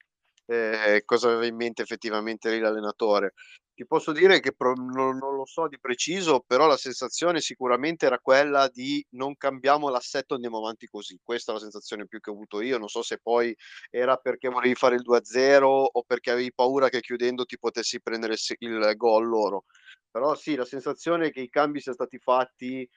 eh, 0.50 1.02
cosa 1.04 1.28
aveva 1.28 1.46
in 1.46 1.54
mente 1.54 1.82
effettivamente 1.82 2.50
lì 2.50 2.58
l'allenatore. 2.58 3.34
Ti 3.72 3.86
posso 3.86 4.12
dire 4.12 4.40
che 4.40 4.52
pro- 4.52 4.74
non, 4.74 5.16
non, 5.16 5.36
lo 5.36 5.46
so 5.46 5.68
di 5.68 5.78
preciso, 5.78 6.42
però 6.44 6.66
la 6.66 6.76
sensazione 6.76 7.40
sicuramente 7.40 8.04
era 8.04 8.18
quella 8.18 8.68
di 8.68 9.04
non 9.10 9.36
cambiamo 9.36 9.88
l'assetto, 9.88 10.34
andiamo 10.34 10.58
avanti 10.58 10.86
così. 10.86 11.18
Questa 11.22 11.52
è 11.52 11.54
la 11.54 11.60
sensazione 11.60 12.06
più 12.06 12.18
che 12.20 12.30
ho 12.30 12.34
avuto 12.34 12.60
io. 12.60 12.78
Non 12.78 12.88
so 12.88 13.02
se 13.02 13.18
poi 13.22 13.56
era 13.90 14.16
perché 14.16 14.48
volevi 14.48 14.74
fare 14.74 14.96
il 14.96 15.02
2-0 15.02 15.66
o 15.66 16.02
perché 16.02 16.32
avevi 16.32 16.52
paura 16.52 16.88
che 16.88 17.00
chiudendo 17.00 17.44
ti 17.44 17.58
potessi 17.58 18.02
prendere 18.02 18.34
il 18.58 18.92
gol 18.96 19.28
loro. 19.28 19.64
Però 20.10 20.34
sì, 20.34 20.56
la 20.56 20.64
sensazione 20.64 21.28
è 21.28 21.30
che 21.30 21.40
i 21.40 21.48
cambi 21.48 21.80
siano 21.80 21.96
stati 21.96 22.18
fatti 22.18 22.88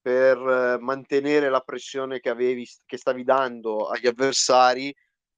per 0.00 0.38
eh, 0.38 0.78
mantenere 0.80 1.50
la 1.50 1.60
pressione 1.60 2.18
che 2.20 2.30
avevi, 2.30 2.66
che 2.86 2.96
stavi 2.96 3.22
dando 3.22 3.86
agli 3.86 4.06
avversari 4.06 4.92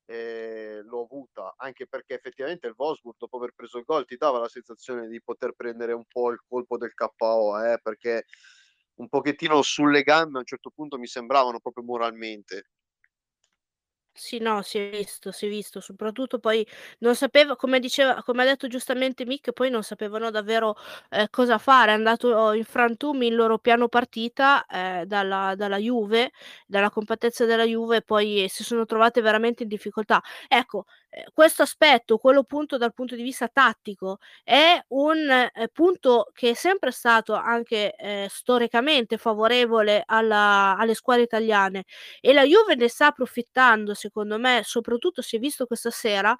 eh, 0.07 0.81
l'ho 0.85 1.03
avuta, 1.05 1.55
anche 1.57 1.87
perché 1.87 2.15
effettivamente 2.15 2.67
il 2.67 2.75
Wolfsburg 2.77 3.17
dopo 3.19 3.37
aver 3.39 3.53
preso 3.55 3.79
il 3.79 3.85
gol 3.85 4.05
ti 4.07 4.17
dava 4.17 4.39
la 4.39 4.49
sensazione 4.49 5.09
di 5.09 5.21
poter 5.23 5.53
prendere 5.55 5.93
un 5.93 6.05
po' 6.07 6.31
il 6.31 6.41
colpo 6.47 6.77
del 6.79 6.95
KO, 6.95 7.59
eh, 7.63 7.79
perché 7.83 8.25
un 8.97 9.09
pochettino 9.09 9.63
sulle 9.63 10.03
gambe 10.03 10.37
a 10.39 10.41
un 10.41 10.47
certo 10.47 10.71
punto 10.71 10.99
mi 10.99 11.07
sembravano 11.07 11.61
proprio 11.61 11.85
moralmente. 11.85 12.69
Sì, 14.17 14.39
no, 14.39 14.63
si 14.63 14.79
è 14.79 14.91
visto, 14.91 15.33
si 15.33 15.47
è 15.47 15.49
visto, 15.49 15.81
soprattutto 15.81 16.39
poi 16.39 16.65
non 17.01 17.17
sapeva 17.17 17.57
come 17.57 17.81
diceva 17.81 18.23
come 18.23 18.43
ha 18.43 18.47
detto 18.47 18.69
giustamente 18.69 19.27
Mick, 19.27 19.51
poi 19.51 19.71
non 19.71 19.83
sapevano 19.83 20.31
davvero, 20.31 20.77
ehm, 21.11 21.27
cosa 21.31 21.59
fare. 21.59 21.91
È 21.91 21.95
andato 21.95 22.53
in 22.53 22.63
frantumi 22.65 23.27
il 23.27 23.35
loro 23.35 23.59
piano 23.59 23.89
partita, 23.89 24.65
ehm, 24.71 25.03
dalla 25.05 25.55
dalla 25.57 25.79
Juve, 25.79 26.31
dalla 26.65 26.91
compattezza 26.91 27.45
della 27.45 27.65
Juve, 27.65 28.03
poi 28.03 28.47
si 28.49 28.63
sono 28.63 28.85
trovate 28.87 29.21
veramente 29.21 29.65
in 29.65 29.69
difficoltà. 29.69 30.23
Ecco, 30.47 30.85
questo 31.33 31.63
aspetto, 31.63 32.19
quello 32.19 32.41
appunto 32.41 32.77
dal 32.79 32.93
punto 32.95 33.15
di 33.17 33.23
vista 33.23 33.49
tattico, 33.49 34.19
è 34.43 34.83
un, 34.89 35.29
ehm, 35.31 35.67
punto 35.73 36.31
che 36.33 36.51
è 36.51 36.55
sempre 36.55 36.91
stato 36.91 37.35
anche, 37.35 37.95
ehm, 37.97 38.27
storicamente 38.29 39.17
favorevole 39.19 40.03
alla 40.07 40.77
alle 40.79 40.95
squadre 40.95 41.23
italiane 41.25 41.85
e 42.21 42.33
la 42.33 42.45
Juve 42.45 42.75
ne 42.77 42.89
sta 42.89 43.07
approfittando 43.09 43.95
secondo 43.95 44.39
me, 44.39 44.63
soprattutto 44.65 45.23
si 45.23 45.37
è 45.37 45.39
visto 45.39 45.67
questa 45.67 45.91
sera, 45.91 46.37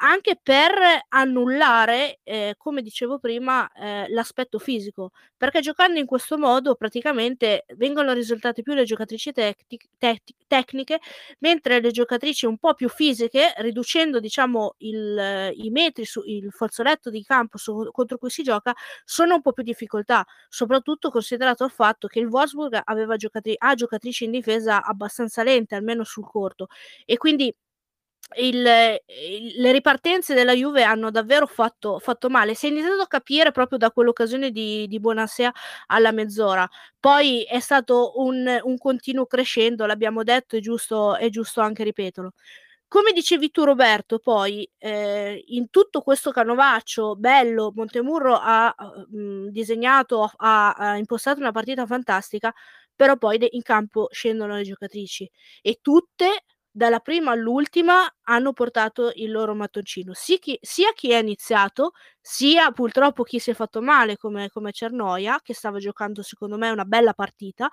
anche 0.00 0.38
per 0.42 0.72
annullare, 1.08 2.20
ehm, 2.24 2.52
come 2.56 2.82
dicevo 2.82 3.18
prima, 3.18 3.68
ehm, 3.72 4.06
l'aspetto 4.10 4.58
fisico, 4.58 5.10
perché 5.36 5.60
giocando 5.60 5.98
in 5.98 6.06
questo 6.06 6.38
modo 6.38 6.74
praticamente 6.76 7.64
vengono 7.76 8.12
risultate 8.12 8.62
più 8.62 8.74
le 8.74 8.84
giocatrici 8.84 9.32
tecti 9.32 9.78
tecti 9.98 10.34
tecniche, 10.46 11.00
mentre 11.40 11.80
le 11.80 11.90
giocatrici 11.90 12.46
un 12.46 12.58
po' 12.58 12.74
più 12.74 12.88
fisiche, 12.88 13.52
riducendo 13.58 14.20
diciamo 14.20 14.74
il 14.78 15.50
i 15.54 15.70
metri 15.70 16.04
su 16.04 16.22
il 16.24 16.50
fazzoletto 16.52 17.10
di 17.10 17.22
campo 17.24 17.58
su 17.58 17.88
contro 17.92 18.18
cui 18.18 18.30
si 18.30 18.42
gioca, 18.42 18.74
sono 19.04 19.34
un 19.36 19.42
po' 19.42 19.52
più 19.52 19.62
difficoltà, 19.64 20.24
soprattutto 20.48 21.10
considerato 21.10 21.64
il 21.64 21.70
fatto 21.70 22.06
che 22.08 22.20
il 22.20 22.26
Wolfsburg 22.26 22.80
aveva 22.84 23.16
giocatri 23.16 23.54
ha 23.58 23.74
giocatrici 23.74 24.24
in 24.24 24.30
difesa 24.30 24.82
abbastanza 24.84 25.42
lente, 25.42 25.74
almeno 25.74 26.04
sul 26.04 26.24
corto, 26.26 26.68
e 27.04 27.16
quindi 27.16 27.52
il 28.36 28.56
il 29.08 29.54
le 29.60 29.72
ripartenze 29.72 30.34
della 30.34 30.52
Juve 30.54 30.82
hanno 30.82 31.10
davvero 31.10 31.46
fatto 31.46 31.98
fatto 31.98 32.28
male. 32.28 32.54
Si 32.54 32.66
è 32.66 32.70
iniziato 32.70 33.00
a 33.02 33.06
capire 33.06 33.52
proprio 33.52 33.78
da 33.78 33.90
quell'occasione 33.90 34.50
di 34.50 34.86
di 34.86 35.00
Bonasea 35.00 35.52
alla 35.86 36.12
mezz'ora. 36.12 36.68
Poi 37.00 37.42
è 37.44 37.58
stato 37.60 38.12
un 38.20 38.60
un 38.62 38.78
continuo 38.78 39.26
crescendo, 39.26 39.86
l'abbiamo 39.86 40.22
detto, 40.24 40.56
è 40.56 40.60
giusto 40.60 41.16
è 41.16 41.28
giusto 41.30 41.60
anche 41.62 41.84
ripeterlo. 41.84 42.32
Come 42.88 43.12
dicevi 43.12 43.50
tu 43.50 43.64
Roberto, 43.64 44.18
poi, 44.18 44.68
ehm, 44.78 45.38
in 45.48 45.68
tutto 45.70 46.00
questo 46.02 46.30
canovaccio 46.30 47.16
bello, 47.16 47.70
Montemurro 47.74 48.38
ha, 48.40 48.74
uhm, 49.12 49.48
disegnato, 49.50 50.30
ha 50.36 50.72
ha 50.72 50.96
impostato 50.96 51.40
una 51.40 51.52
partita 51.52 51.86
fantastica, 51.86 52.52
però 52.96 53.16
poi 53.18 53.38
de 53.38 53.48
in 53.52 53.62
campo 53.62 54.08
scendono 54.10 54.56
le 54.56 54.62
giocatrici 54.64 55.30
e 55.62 55.78
tutte 55.82 56.44
dalla 56.70 57.00
prima 57.00 57.32
all'ultima 57.32 58.06
hanno 58.24 58.52
portato 58.52 59.10
il 59.14 59.30
loro 59.30 59.54
mattoncino. 59.54 60.12
Sì 60.14 60.38
chi 60.38 60.58
sia 60.62 60.92
chi 60.94 61.14
ha 61.14 61.18
iniziato, 61.18 61.92
sia 62.20 62.70
purtroppo 62.72 63.22
chi 63.24 63.38
si 63.38 63.50
è 63.50 63.54
fatto 63.54 63.80
male 63.82 64.16
come 64.16 64.48
come 64.50 64.72
Cernoia, 64.72 65.40
che 65.42 65.54
stava 65.54 65.78
giocando 65.78 66.22
secondo 66.22 66.56
me 66.58 66.70
una 66.70 66.84
bella 66.84 67.14
partita, 67.14 67.68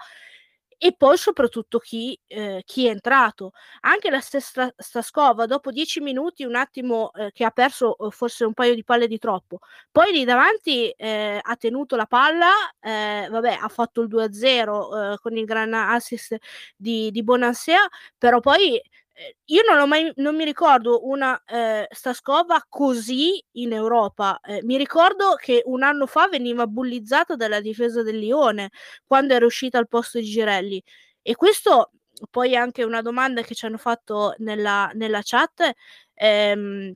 e 0.88 0.94
poi 0.96 1.18
soprattutto 1.18 1.80
chi 1.80 2.18
ehm, 2.28 2.60
chi 2.66 2.86
è 2.88 2.90
entrato. 2.92 3.52
Anche 3.82 4.10
la 4.12 4.20
stessa 4.20 4.72
Staskova 4.78 5.46
dopo 5.48 5.72
10 5.72 6.00
minuti 6.02 6.44
un 6.44 6.56
attimo, 6.56 7.12
ehm, 7.14 7.30
che 7.34 7.44
ha 7.46 7.50
perso, 7.52 7.96
uhm, 7.98 8.10
forse 8.12 8.46
un 8.46 8.54
paio 8.54 8.76
di 8.76 8.84
palle 8.84 9.08
di 9.08 9.18
troppo, 9.18 9.60
poi 9.92 10.12
lì 10.12 10.24
davanti, 10.26 10.94
ehm, 10.96 11.40
ha 11.42 11.56
tenuto 11.56 11.96
la 11.96 12.06
palla, 12.06 12.50
ehm, 12.82 13.30
vabbè 13.32 13.58
ha 13.62 13.68
fatto 13.70 14.02
il 14.02 14.08
2-0, 14.08 14.90
uhm, 14.92 15.16
con 15.22 15.36
il 15.38 15.46
gran 15.46 15.74
assist 15.74 16.36
di 16.76 17.10
di 17.12 17.24
Bonasea, 17.24 17.80
però 18.18 18.40
poi 18.40 18.80
io 19.46 19.62
non 19.70 19.80
ho 19.80 19.88
mai 19.88 20.12
non 20.18 20.36
mi 20.36 20.44
ricordo 20.44 21.08
una, 21.08 21.42
ehm, 21.46 21.86
Staskova 21.90 22.66
così 22.68 23.44
in 23.54 23.74
Europa. 23.74 24.40
Ehm, 24.44 24.66
mi 24.66 24.78
ricordo 24.78 25.36
che 25.36 25.62
un 25.66 25.84
anno 25.84 26.06
fa 26.08 26.28
veniva 26.28 26.68
bullizzata 26.68 27.36
dalla 27.36 27.62
difesa 27.62 28.04
del 28.04 28.18
Lione, 28.20 28.72
quando 29.06 29.34
era 29.34 29.46
uscita 29.46 29.78
al 29.78 29.88
posto 29.88 30.20
di 30.20 30.26
Girelli. 30.26 30.82
E 31.22 31.36
questo 31.36 31.92
poi 32.30 32.54
è 32.54 32.56
anche 32.56 32.84
una 32.84 33.02
domanda 33.02 33.42
che 33.42 33.56
ci 33.56 33.66
hanno 33.66 33.78
fatto 33.78 34.34
nella 34.40 34.90
nella 34.94 35.22
chat, 35.24 35.72
ehm, 36.14 36.94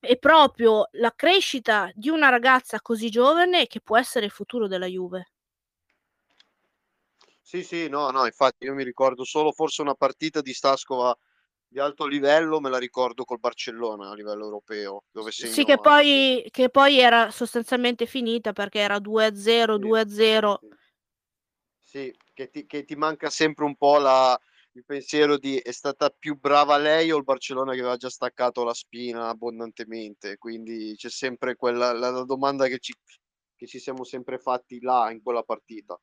è 0.00 0.16
proprio 0.18 0.88
la 0.92 1.12
crescita 1.14 1.90
di 1.94 2.08
una 2.08 2.28
ragazza 2.30 2.80
così 2.80 3.10
giovane 3.10 3.66
che 3.66 3.80
può 3.80 3.98
essere 3.98 4.24
il 4.26 4.30
futuro 4.32 4.66
della 4.68 4.86
Juve. 4.86 5.30
Sì, 7.42 7.62
sì, 7.64 7.88
no, 7.88 8.10
no, 8.10 8.24
infatti 8.26 8.64
io 8.64 8.74
mi 8.74 8.84
ricordo 8.84 9.24
solo 9.24 9.52
forse 9.52 9.82
una 9.82 9.94
partita 9.94 10.40
di 10.40 10.52
Staskova 10.52 11.16
di 11.72 11.78
alto 11.78 12.06
livello 12.06 12.60
me 12.60 12.68
la 12.68 12.78
ricordo 12.78 13.24
col 13.24 13.38
Barcellona 13.38 14.10
a 14.10 14.14
livello 14.14 14.44
europeo, 14.44 15.04
dove 15.12 15.30
S 15.38 15.46
sì, 15.46 15.64
segnò 15.64 15.64
che 15.64 15.78
poi 15.78 16.46
che 16.50 16.68
poi 16.70 16.98
era 16.98 17.30
sostanzialmente 17.30 18.04
finita 18.06 18.52
perché 18.52 18.80
era 18.80 18.98
2-0, 18.98 19.78
Sì, 19.78 19.78
2-0. 19.78 20.60
sì. 20.60 20.70
Sì, 21.86 22.14
che 22.34 22.50
ti 22.50 22.66
che 22.66 22.84
ti 22.84 22.94
manca 22.94 23.30
sempre 23.30 23.64
un 23.64 23.74
po' 23.76 23.98
la 23.98 24.38
il 24.72 24.84
pensiero 24.84 25.36
di: 25.38 25.56
è 25.58 25.72
stata 25.72 26.10
più 26.10 26.38
brava 26.38 26.76
lei 26.76 27.10
o 27.10 27.16
il 27.16 27.24
Barcellona 27.24 27.72
che 27.72 27.80
aveva 27.80 27.96
già 27.96 28.08
staccato 28.10 28.62
la 28.64 28.74
spina 28.74 29.28
abbondantemente? 29.28 30.36
Quindi 30.36 30.94
c'è 30.96 31.08
sempre 31.10 31.56
quella 31.56 31.92
la 31.92 32.10
la 32.10 32.24
domanda 32.24 32.66
che 32.68 32.78
ci 32.78 32.92
che 33.56 33.66
ci 33.66 33.78
siamo 33.78 34.04
sempre 34.04 34.38
fatti 34.38 34.80
là, 34.80 35.10
in 35.10 35.20
quella 35.22 35.42
partita. 35.42 36.00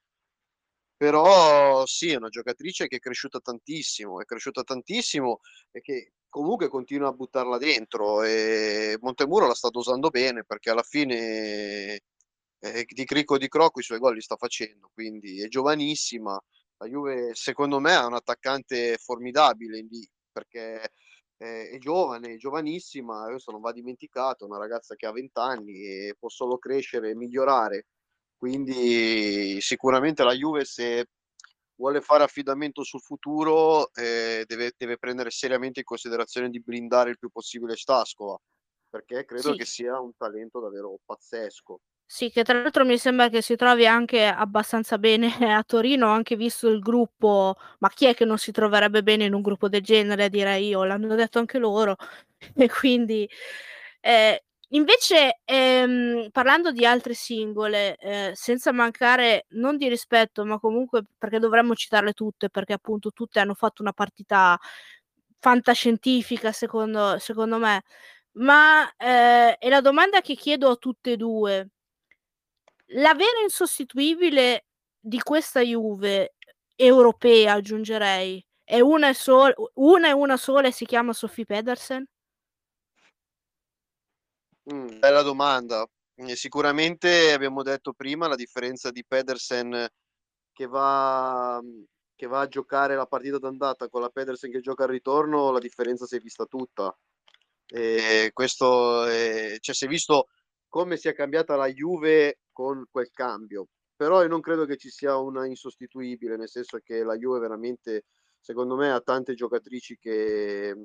Però 1.01 1.85
sì, 1.85 2.09
è 2.09 2.15
una 2.15 2.29
giocatrice 2.29 2.87
che 2.87 2.95
è 2.95 2.99
cresciuta 2.99 3.39
tantissimo, 3.39 4.19
è 4.19 4.25
cresciuta 4.25 4.63
tantissimo 4.63 5.41
e 5.69 5.79
che 5.79 6.13
comunque 6.27 6.69
continua 6.69 7.09
a 7.09 7.11
buttarla 7.11 7.59
dentro 7.59 8.23
e 8.23 8.97
Montemurro 8.99 9.45
la 9.47 9.53
sta 9.53 9.69
dosando 9.69 10.09
bene 10.09 10.43
perché 10.43 10.71
alla 10.71 10.81
fine, 10.81 11.99
ehm, 12.59 12.83
di 12.87 13.05
crico 13.05 13.37
di 13.37 13.47
croco 13.47 13.79
i 13.79 13.83
suoi 13.83 13.99
gol 13.99 14.15
li 14.15 14.21
sta 14.21 14.37
facendo, 14.37 14.89
quindi 14.93 15.39
è 15.43 15.47
giovanissima. 15.47 16.39
La 16.77 16.87
Juve 16.87 17.31
secondo 17.35 17.79
me 17.79 17.93
ha 17.95 18.05
un 18.07 18.13
attaccante 18.15 18.97
formidabile 18.97 19.79
lì, 19.81 20.07
perché 20.31 20.81
è 20.81 20.89
è 21.39 21.77
giovane, 21.77 22.33
è 22.33 22.37
giovanissima, 22.37 23.25
adesso 23.25 23.51
non 23.51 23.61
va 23.61 23.71
dimenticata, 23.71 24.43
è 24.43 24.47
una 24.47 24.57
ragazza 24.57 24.95
che 24.95 25.05
ha 25.05 25.11
20 25.11 25.37
anni 25.37 25.83
e 25.83 26.15
può 26.17 26.29
solo 26.29 26.57
crescere 26.57 27.11
e 27.11 27.15
migliorare. 27.15 27.85
Quindi 28.37 29.59
sicuramente 29.61 30.23
la 30.23 30.33
Juve 30.33 30.63
se 30.65 31.07
vuole 31.75 32.01
fare 32.01 32.23
affidamento 32.23 32.83
sul 32.83 33.01
futuro, 33.01 33.91
ehm, 33.93 34.43
deve 34.45 34.73
deve 34.77 34.97
prendere 34.97 35.29
seriamente 35.31 35.79
in 35.79 35.85
considerazione 35.85 36.49
di 36.49 36.61
blindare 36.61 37.09
il 37.11 37.17
più 37.17 37.29
possibile 37.29 37.75
Staskova, 37.75 38.37
perché 38.89 39.25
credo 39.25 39.53
Sì. 39.53 39.55
che 39.55 39.65
sia 39.65 39.99
un 39.99 40.11
talento 40.15 40.59
davvero 40.59 40.97
pazzesco. 41.05 41.79
Sì, 42.09 42.29
che 42.31 42.43
tra 42.43 42.61
l'altro 42.61 42.85
mi 42.85 42.97
sembra 42.97 43.27
che 43.27 43.41
si 43.41 43.57
trovi 43.57 43.85
anche 43.85 44.25
abbastanza 44.25 44.97
bene 44.97 45.27
a 45.53 45.63
Torino, 45.63 46.07
anche 46.07 46.35
visto 46.37 46.69
il 46.69 46.79
gruppo, 46.79 47.55
ma 47.79 47.89
chi 47.89 48.05
è 48.05 48.13
che 48.13 48.23
non 48.23 48.37
si 48.37 48.51
troverebbe 48.53 49.03
bene 49.03 49.25
in 49.25 49.33
un 49.33 49.41
gruppo 49.41 49.67
del 49.67 49.81
genere 49.81 50.29
direi 50.29 50.67
io, 50.69 50.83
l'hanno 50.85 51.15
detto 51.15 51.39
anche 51.39 51.57
loro. 51.57 51.95
E 52.55 52.69
quindi 52.69 53.27
ehm, 54.01 54.37
invece, 54.69 55.39
ehm, 55.45 56.29
parlando 56.31 56.71
di 56.71 56.85
altre 56.85 57.13
singole, 57.13 57.95
ehm, 57.97 58.33
senza 58.33 58.71
mancare 58.71 59.45
non 59.49 59.77
di 59.77 59.87
rispetto, 59.89 60.45
ma 60.45 60.59
comunque 60.59 61.03
perché 61.17 61.39
dovremmo 61.39 61.75
citarle 61.75 62.13
tutte, 62.13 62.49
perché 62.49 62.73
appunto 62.73 63.11
tutte 63.11 63.39
hanno 63.39 63.53
fatto 63.55 63.81
una 63.81 63.93
partita 63.93 64.57
fantascientifica 65.39 66.51
secondo 66.51 67.17
secondo 67.19 67.57
me. 67.59 67.83
Ma, 68.33 68.89
ehm, 68.97 69.55
e 69.59 69.69
la 69.69 69.81
domanda 69.81 70.21
che 70.21 70.35
chiedo 70.35 70.69
a 70.71 70.75
tutte 70.75 71.13
e 71.13 71.17
2 71.17 71.69
la 72.91 73.13
vera 73.13 73.41
insostituibile 73.43 74.65
di 74.99 75.19
questa 75.21 75.61
Juve, 75.61 76.35
europea 76.75 77.53
aggiungerei, 77.53 78.43
è 78.63 78.79
una 78.79 79.09
e 79.09 79.13
sol 79.13 79.53
una 79.75 80.09
e 80.09 80.11
una 80.13 80.37
sola 80.37 80.67
e 80.67 80.71
si 80.71 80.85
chiama 80.85 81.13
Sophie 81.13 81.45
Pedersen? 81.45 82.07
Mh, 84.69 84.99
bella 84.99 85.21
domanda. 85.21 85.85
Sicuramente 86.33 87.31
abbiamo 87.31 87.61
detto 87.63 87.93
prima 87.93 88.27
la 88.27 88.35
differenza 88.35 88.89
di 88.91 89.05
Pedersen 89.05 89.87
che 90.51 90.67
va 90.67 91.61
che 92.15 92.27
va 92.27 92.41
a 92.41 92.47
giocare 92.47 92.95
la 92.95 93.05
partita 93.05 93.37
d'andata 93.39 93.89
con 93.89 94.01
la 94.01 94.09
Pedersen 94.09 94.51
che 94.51 94.59
gioca 94.61 94.83
al 94.85 94.89
ritorno, 94.89 95.51
la 95.51 95.59
differenza 95.59 96.05
si 96.07 96.15
è 96.17 96.19
vista 96.19 96.45
tutta. 96.45 96.95
Ehm, 97.67 98.29
questo 98.33 99.05
è 99.05 99.57
cioè 99.59 99.75
si 99.75 99.85
è 99.85 99.87
visto 99.87 100.27
come 100.67 100.97
si 100.97 101.07
è 101.09 101.13
cambiata 101.13 101.55
la 101.55 101.67
Juve 101.67 102.39
con 102.51 102.85
quel 102.91 103.09
cambio. 103.11 103.67
Però 103.95 104.21
io 104.23 104.27
non 104.29 104.41
credo 104.41 104.65
che 104.65 104.77
ci 104.77 104.89
sia 104.89 105.17
una 105.17 105.45
insostituibile, 105.47 106.37
nel 106.37 106.49
senso 106.49 106.79
che 106.83 107.03
la 107.03 107.15
Juve 107.17 107.39
veramente, 107.39 108.05
secondo 108.39 108.75
me, 108.75 108.91
ha 108.91 109.01
tante 109.01 109.33
giocatrici 109.35 109.97
che 109.97 110.75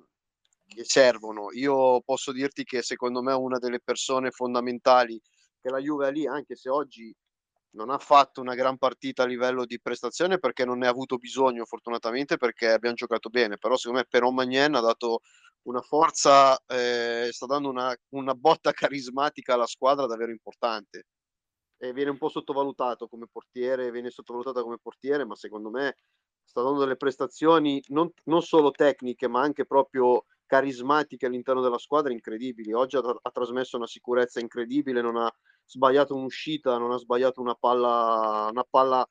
servono. 0.83 1.53
Io 1.53 2.01
posso 2.03 2.33
dirti 2.33 2.65
che 2.65 2.83
secondo 2.83 3.23
me 3.23 3.33
una 3.35 3.59
delle 3.59 3.81
persone 3.81 4.31
fondamentali 4.31 5.21
che 5.61 5.71
la 5.71 5.79
Juve 5.79 6.07
ha 6.09 6.11
lì, 6.11 6.27
anche 6.27 6.57
se 6.57 6.69
oggi 6.71 7.15
non 7.75 7.91
ha 7.91 7.99
fatto 7.99 8.41
una 8.41 8.55
gran 8.55 8.77
partita 8.79 9.23
a 9.23 9.27
livello 9.27 9.65
di 9.65 9.81
prestazione 9.81 10.39
perché 10.39 10.65
non 10.65 10.79
ne 10.79 10.87
ha 10.87 10.91
avuto 10.91 11.17
bisogno 11.17 11.65
fortunatamente 11.65 12.37
perché 12.37 12.71
abbiam 12.71 12.95
giocato 12.95 13.31
bene, 13.31 13.57
però 13.59 13.77
secondo 13.77 14.01
me 14.01 14.07
Peron 14.09 14.35
Magnen 14.35 14.75
ha 14.75 14.81
dato 14.81 15.21
una 15.63 15.81
forza, 15.81 16.59
ehm, 16.67 17.31
sta 17.31 17.47
dando 17.47 17.69
una 17.71 17.95
una 18.11 18.35
botta 18.35 18.73
carismatica 18.91 19.55
alla 19.55 19.67
squadra 19.67 20.07
davvero 20.07 20.33
importante. 20.33 21.05
E 21.79 21.93
viene 21.93 22.11
un 22.11 22.19
po' 22.19 22.29
sottovalutato 22.29 23.09
come 23.09 23.27
portiere, 23.31 23.91
viene 23.91 24.11
sottovalutata 24.11 24.63
come 24.63 24.79
portiere, 24.81 25.25
ma 25.25 25.35
secondo 25.35 25.69
me 25.71 25.97
sta 26.45 26.63
dando 26.63 26.81
delle 26.81 26.97
prestazioni 26.97 27.83
non 27.89 28.11
non 28.25 28.43
solo 28.43 28.71
tecniche, 28.71 29.29
ma 29.29 29.41
anche 29.43 29.67
proprio 29.67 30.27
carismatiche 30.53 31.25
all'interno 31.25 31.63
della 31.63 31.79
squadra 31.79 32.13
incredibili. 32.13 32.75
Oggi 32.75 32.97
ha 32.97 33.01
ha 33.01 33.31
trasmesso 33.31 33.79
una 33.79 33.87
sicurezza 33.87 34.39
incredibile, 34.39 35.01
non 35.01 35.17
ha 35.17 35.35
sbagliato 35.65 36.15
un'uscita, 36.15 36.77
non 36.77 36.93
ha 36.93 36.99
sbagliato 36.99 37.41
una 37.41 37.55
palla 37.55 38.49
una 38.51 38.65
palla 38.69 39.09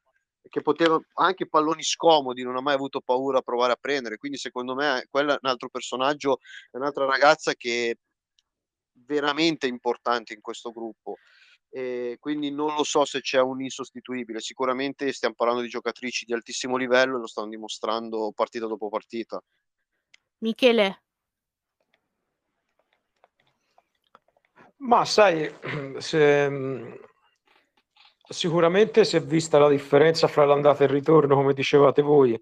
che 0.47 0.61
poteva 0.61 0.99
anche 1.15 1.47
palloni 1.47 1.81
scomodi, 1.81 2.43
non 2.43 2.57
ha 2.57 2.61
mai 2.61 2.75
avuto 2.75 3.01
paura 3.01 3.39
a 3.39 3.41
provare 3.41 3.73
a 3.73 3.77
prendere. 3.79 4.17
Quindi 4.17 4.37
secondo 4.37 4.75
me 4.75 5.07
quella 5.09 5.33
è 5.33 5.39
un 5.41 5.49
altro 5.49 5.69
personaggio, 5.69 6.37
è 6.69 6.77
un'altra 6.77 7.05
ragazza 7.05 7.55
che 7.55 7.97
veramente 9.07 9.65
importanti 9.65 10.33
in 10.33 10.41
questo 10.41 10.69
gruppo. 10.71 11.15
E 11.69 12.17
quindi 12.19 12.51
non 12.51 12.75
lo 12.75 12.83
so 12.83 13.03
se 13.03 13.21
c'è 13.21 13.41
un 13.41 13.63
insostituibile. 13.63 14.41
Sicuramente 14.41 15.11
stiamo 15.11 15.33
parlando 15.35 15.63
di 15.63 15.69
giocatrici 15.69 16.25
di 16.25 16.33
altissimo 16.33 16.77
livello 16.77 17.17
e 17.17 17.19
lo 17.21 17.27
stanno 17.27 17.49
dimostrando 17.49 18.31
partita 18.31 18.67
dopo 18.67 18.89
partita. 18.89 19.41
Michele. 20.39 21.01
Ma 24.83 25.05
sai, 25.05 25.51
se, 25.97 26.99
sicuramente 28.27 29.05
si 29.05 29.15
è 29.15 29.21
vista 29.21 29.59
la 29.59 29.69
differenza 29.69 30.27
fra 30.27 30.45
l'andata 30.45 30.83
e 30.83 30.85
il 30.85 30.91
ritorno, 30.91 31.35
come 31.35 31.53
dicevate 31.53 32.01
voi, 32.01 32.41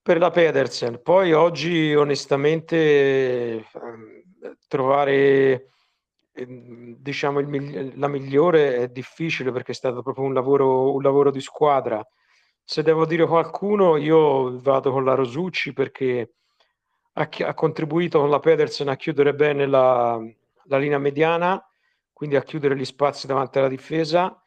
per 0.00 0.18
la 0.18 0.30
Pedersen. 0.30 1.00
Poi 1.02 1.32
oggi, 1.32 1.94
onestamente, 1.94 3.66
trovare 4.68 5.72
Ehm, 6.34 6.96
diciamo 6.98 7.40
il, 7.40 7.92
la 7.96 8.08
migliore 8.08 8.76
è 8.76 8.88
difficile 8.88 9.52
perché 9.52 9.72
è 9.72 9.74
stato 9.74 10.02
proprio 10.02 10.24
un 10.24 10.32
lavoro, 10.34 10.94
un 10.94 11.02
lavoro 11.02 11.30
di 11.30 11.40
squadra. 11.40 12.04
Se 12.64 12.82
devo 12.82 13.04
dire 13.06 13.26
qualcuno, 13.26 13.96
io 13.96 14.58
vado 14.60 14.90
con 14.92 15.04
la 15.04 15.14
Rosucci 15.14 15.72
perché 15.72 16.34
ha, 17.14 17.28
ha 17.46 17.54
contribuito 17.54 18.20
con 18.20 18.30
la 18.30 18.38
Pedersen 18.38 18.88
a 18.88 18.96
chiudere 18.96 19.34
bene 19.34 19.66
la, 19.66 20.18
la, 20.72 20.78
linea 20.78 20.98
mediana, 20.98 21.62
quindi 22.12 22.36
a 22.36 22.42
chiudere 22.42 22.76
gli 22.76 22.84
spazi 22.84 23.26
davanti 23.26 23.58
alla 23.58 23.68
difesa 23.68 24.40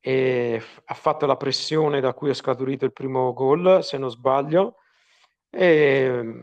e 0.00 0.60
ha 0.84 0.94
fatto 0.94 1.26
la 1.26 1.36
pressione 1.36 2.00
da 2.00 2.12
cui 2.12 2.30
è 2.30 2.34
scaturito 2.34 2.84
il 2.84 2.92
primo 2.92 3.32
gol, 3.32 3.82
se 3.84 3.98
non 3.98 4.10
sbaglio. 4.10 4.76
E, 5.50 6.42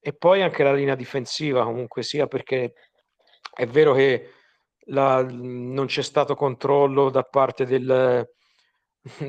e 0.00 0.12
poi 0.12 0.42
anche 0.42 0.62
la 0.62 0.72
linea 0.72 0.94
difensiva 0.94 1.64
comunque 1.64 2.02
sia 2.02 2.26
perché 2.26 2.74
è 3.54 3.66
vero 3.66 3.92
che 3.94 4.32
la, 4.86 5.22
non 5.22 5.86
c'è 5.86 6.02
stato 6.02 6.34
controllo 6.34 7.10
da 7.10 7.22
parte 7.22 7.64
del, 7.64 8.26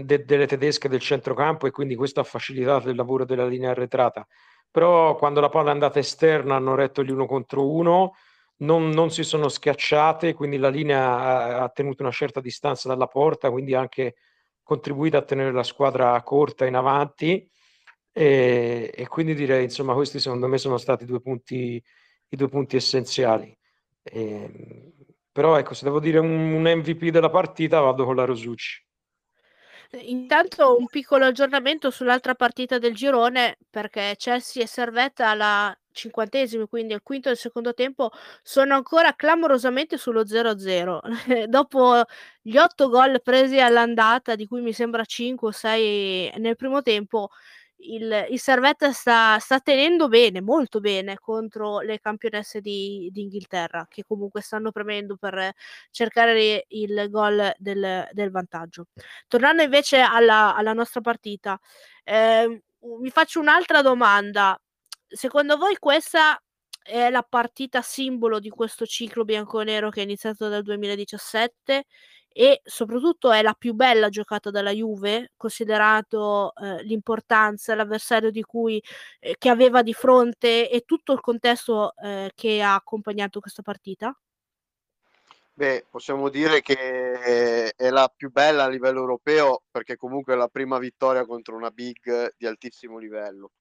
de, 0.04 0.26
delle 0.26 0.48
tedesche 0.48 0.90
del 0.90 1.00
centrocampo 1.00 1.68
e 1.68 1.72
quindi 1.72 1.96
questo 1.96 2.20
ha 2.20 2.24
facilitato 2.24 2.90
il 2.90 2.96
lavoro 2.96 3.26
della 3.26 3.48
linea 3.48 3.72
arretrata. 3.72 4.26
Però 4.72 5.16
quando 5.16 5.40
la 5.40 5.50
palla 5.50 5.70
è 5.70 5.74
andata 5.74 6.00
esterna 6.00 6.56
hanno 6.56 6.76
retto 6.76 7.04
gli 7.04 7.12
uno 7.12 7.26
contro 7.26 7.68
uno, 7.72 8.14
non, 8.60 8.90
non 8.90 9.12
si 9.12 9.24
sono 9.24 9.50
schiacciate, 9.50 10.34
quindi 10.34 10.58
la 10.58 10.70
linea 10.70 11.62
ha, 11.62 11.70
tenuto 11.70 12.04
una 12.04 12.12
certa 12.12 12.42
distanza 12.42 12.88
dalla 12.88 13.08
porta, 13.08 13.52
quindi 13.52 13.74
ha 13.74 13.80
anche 13.80 14.16
contribuito 14.64 15.18
a 15.18 15.22
tenere 15.24 15.52
la 15.52 15.64
squadra 15.64 16.22
corta 16.24 16.66
in 16.66 16.76
avanti. 16.76 17.50
E, 18.12 18.92
e 18.94 19.08
quindi 19.08 19.34
direi, 19.36 19.64
insomma, 19.64 19.94
questi 19.94 20.20
secondo 20.20 20.48
me 20.48 20.58
sono 20.58 20.78
stati 20.78 21.06
due 21.06 21.22
punti, 21.22 21.82
i 22.30 22.36
due 22.36 22.50
punti 22.50 22.76
essenziali. 22.76 23.56
E, 24.04 24.22
ehm, 24.22 24.92
però 25.32 25.58
ecco, 25.58 25.74
se 25.74 25.86
devo 25.86 26.00
dire 26.00 26.20
un, 26.20 26.30
un 26.30 26.62
MVP 26.64 27.10
della 27.10 27.30
partita, 27.30 27.80
vado 27.80 28.06
con 28.06 28.16
la 28.16 28.26
Rosucci. 28.26 28.86
Intanto 29.92 30.78
un 30.78 30.86
piccolo 30.86 31.26
aggiornamento 31.26 31.90
sull'altra 31.90 32.36
partita 32.36 32.78
del 32.78 32.94
girone, 32.94 33.58
perché 33.72 34.14
Chelsea 34.18 34.62
e 34.62 34.68
Servetta 34.68 35.30
alla 35.30 35.76
cinquantesimo, 35.92 36.68
quindi 36.68 36.94
al 36.94 37.02
quinto 37.02 37.30
del 37.30 37.38
secondo 37.40 37.74
tempo, 37.74 38.12
sono 38.44 38.76
ancora 38.76 39.16
clamorosamente 39.16 39.98
sullo 39.98 40.26
0-0. 40.26 41.02
Dopo 41.50 42.04
gli 42.42 42.56
otto 42.58 42.88
gol 42.90 43.20
presi 43.24 43.60
all'andata, 43.60 44.36
di 44.36 44.46
cui 44.46 44.62
mi 44.62 44.74
sembra 44.74 45.04
5 45.06 45.48
o 45.48 45.52
6 45.52 46.34
nel 46.38 46.56
primo 46.56 46.84
tempo, 46.84 47.30
il, 47.82 48.28
il 48.30 48.40
Servetta 48.40 48.92
sta, 48.92 49.38
sta, 49.40 49.60
tenendo 49.60 50.08
bene, 50.08 50.42
molto 50.42 50.80
bene 50.80 51.18
contro 51.20 51.80
le 51.80 52.00
campionesse 52.00 52.62
di, 52.62 53.10
Inghilterra, 53.14 53.86
che 53.90 54.04
comunque 54.08 54.42
stanno 54.42 54.72
premendo 54.72 55.16
per 55.16 55.54
cercare 55.92 56.66
il 56.70 57.08
gol 57.10 57.54
del, 57.58 58.08
del 58.12 58.32
vantaggio. 58.32 58.88
Tornando 59.28 59.62
invece 59.62 60.00
alla, 60.00 60.56
alla 60.56 60.74
nostra 60.74 61.02
partita, 61.02 61.60
eh, 62.04 62.64
mi 63.02 63.10
faccio 63.10 63.40
un'altra 63.40 63.82
domanda. 63.82 64.60
Secondo 65.08 65.58
voi 65.58 65.78
questa 65.78 66.42
è 66.82 67.10
la 67.10 67.24
partita 67.24 67.82
simbolo 67.82 68.40
di 68.40 68.50
questo 68.50 68.86
ciclo 68.86 69.24
bianconero 69.24 69.90
che 69.90 70.02
è 70.02 70.04
iniziato 70.04 70.50
dal 70.50 70.64
2017 70.64 71.86
e 72.32 72.62
soprattutto 72.64 73.32
è 73.32 73.42
la 73.42 73.54
più 73.54 73.74
bella 73.74 74.10
giocata 74.10 74.50
dalla 74.50 74.72
Juve, 74.72 75.32
considerato 75.36 76.54
eh, 76.56 76.84
l'importanza, 76.84 77.76
l'avversario 77.76 78.32
di 78.32 78.42
cui, 78.44 78.82
eh, 79.20 79.36
che 79.38 79.50
aveva 79.50 79.82
di 79.82 79.94
fronte 79.94 80.70
e 80.70 80.82
tutto 80.82 81.14
il 81.14 81.20
contesto 81.20 81.94
eh, 81.96 82.32
che 82.36 82.62
ha 82.62 82.76
accompagnato 82.76 83.40
questa 83.40 83.62
partita? 83.62 84.18
Beh, 85.54 85.88
possiamo 85.90 86.30
dire 86.30 86.62
che 86.62 87.74
è 87.76 87.90
la 87.90 88.10
più 88.16 88.32
bella 88.32 88.64
a 88.64 88.70
livello 88.70 89.02
europeo 89.02 89.64
perché 89.70 89.98
comunque 89.98 90.34
è 90.34 90.38
la 90.38 90.48
prima 90.48 90.78
vittoria 90.78 91.26
contro 91.26 91.58
una 91.58 91.70
big 91.70 92.34
di 92.38 92.46
altissimo 92.46 92.98
livello. 92.98 93.52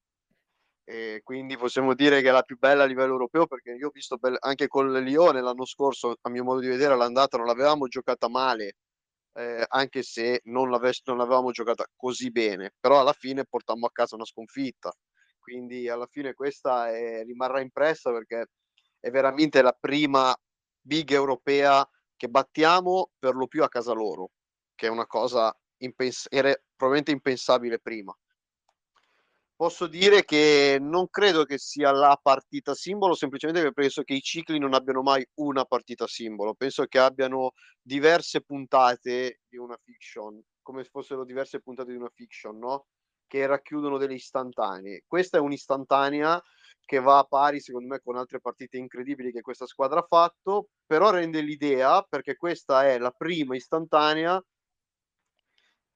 E 0.91 1.21
quindi 1.23 1.59
possiamo 1.59 1.93
dire 1.93 2.23
che 2.23 2.31
è 2.31 2.33
la 2.33 2.41
più 2.41 2.57
bella 2.57 2.85
a 2.85 2.87
livello 2.87 3.13
europeo 3.13 3.47
perché 3.47 3.73
io 3.73 3.89
ho 3.89 3.91
visto 3.93 4.19
anche 4.39 4.69
con 4.69 4.89
il 4.89 5.03
Lione 5.03 5.43
l'anno 5.43 5.67
scorso, 5.67 6.17
a 6.19 6.31
mio 6.31 6.45
modo 6.45 6.61
di 6.61 6.69
vedere, 6.69 6.97
l'andata 6.97 7.37
non 7.37 7.45
l'avevamo 7.45 7.89
giocata 7.89 8.27
male, 8.31 8.77
eh, 9.35 9.67
anche 9.69 10.03
se 10.03 10.41
non, 10.45 10.71
non 10.71 11.17
l'avevamo 11.19 11.51
giocata 11.51 11.85
così 11.95 12.31
bene, 12.31 12.73
però 12.81 13.01
alla 13.01 13.13
fine 13.13 13.45
portammo 13.45 13.85
a 13.85 13.91
casa 13.93 14.15
una 14.15 14.25
sconfitta. 14.25 14.91
Quindi 15.39 15.91
alla 15.91 16.07
fine 16.07 16.33
questa 16.33 16.89
è, 16.89 17.23
rimarrà 17.23 17.61
impressa 17.61 18.11
perché 18.11 18.47
è 18.99 19.11
veramente 19.11 19.61
la 19.61 19.77
prima 19.79 20.35
big 20.81 21.11
europea 21.13 21.87
che 22.17 22.29
battiamo 22.29 23.11
per 23.19 23.35
lo 23.35 23.47
più 23.47 23.63
a 23.63 23.69
casa 23.69 23.93
loro, 23.93 24.31
che 24.75 24.87
è 24.87 24.91
una 24.91 25.07
cosa 25.07 25.55
impens- 25.83 26.29
probabilmente 26.29 27.11
impensabile 27.11 27.79
prima 27.79 28.17
posso 29.59 29.89
dire 29.89 30.25
che 30.25 30.79
non 30.81 31.09
credo 31.11 31.45
che 31.45 31.59
sia 31.59 31.91
la 31.91 32.17
partita 32.23 32.77
simbolo, 32.77 33.17
semplicemente 33.17 33.61
perché 33.61 33.81
penso 33.81 34.03
che 34.05 34.15
i 34.15 34.21
cicli 34.21 34.57
non 34.61 34.73
abbiano 34.73 35.03
mai 35.03 35.27
una 35.41 35.65
partita 35.65 36.07
simbolo, 36.07 36.55
penso 36.55 36.87
che 36.87 37.01
abbiano 37.01 37.55
diverse 37.83 38.41
puntate 38.41 39.41
di 39.49 39.57
una 39.57 39.77
fiction, 39.83 40.41
come 40.63 40.85
se 40.85 40.91
fossero 40.91 41.25
diverse 41.25 41.61
puntate 41.61 41.91
di 41.91 41.97
una 41.97 42.09
fiction, 42.15 42.57
no? 42.57 42.87
Che 43.27 43.47
racchiudono 43.47 43.99
delle 43.99 44.15
istantanee. 44.15 45.03
Questa 45.09 45.39
è 45.39 45.41
un'istantanea 45.41 46.41
che 46.85 47.01
va 47.01 47.19
a 47.19 47.25
pari, 47.25 47.59
secondo 47.59 47.89
me, 47.89 47.99
con 47.99 48.17
altre 48.17 48.39
partite 48.39 48.77
incredibili 48.77 49.33
che 49.33 49.41
questa 49.41 49.67
squadra 49.67 49.99
ha 49.99 50.07
fatto, 50.09 50.69
però 50.87 51.11
rende 51.11 51.41
l'idea, 51.41 52.01
perché 52.09 52.37
questa 52.37 52.87
è 52.87 52.97
la 52.99 53.11
prima 53.11 53.57
istantanea 53.57 54.41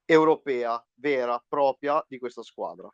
europea, 0.05 0.85
vera, 0.95 1.41
propria 1.49 2.05
di 2.09 2.19
questa 2.19 2.43
squadra 2.43 2.93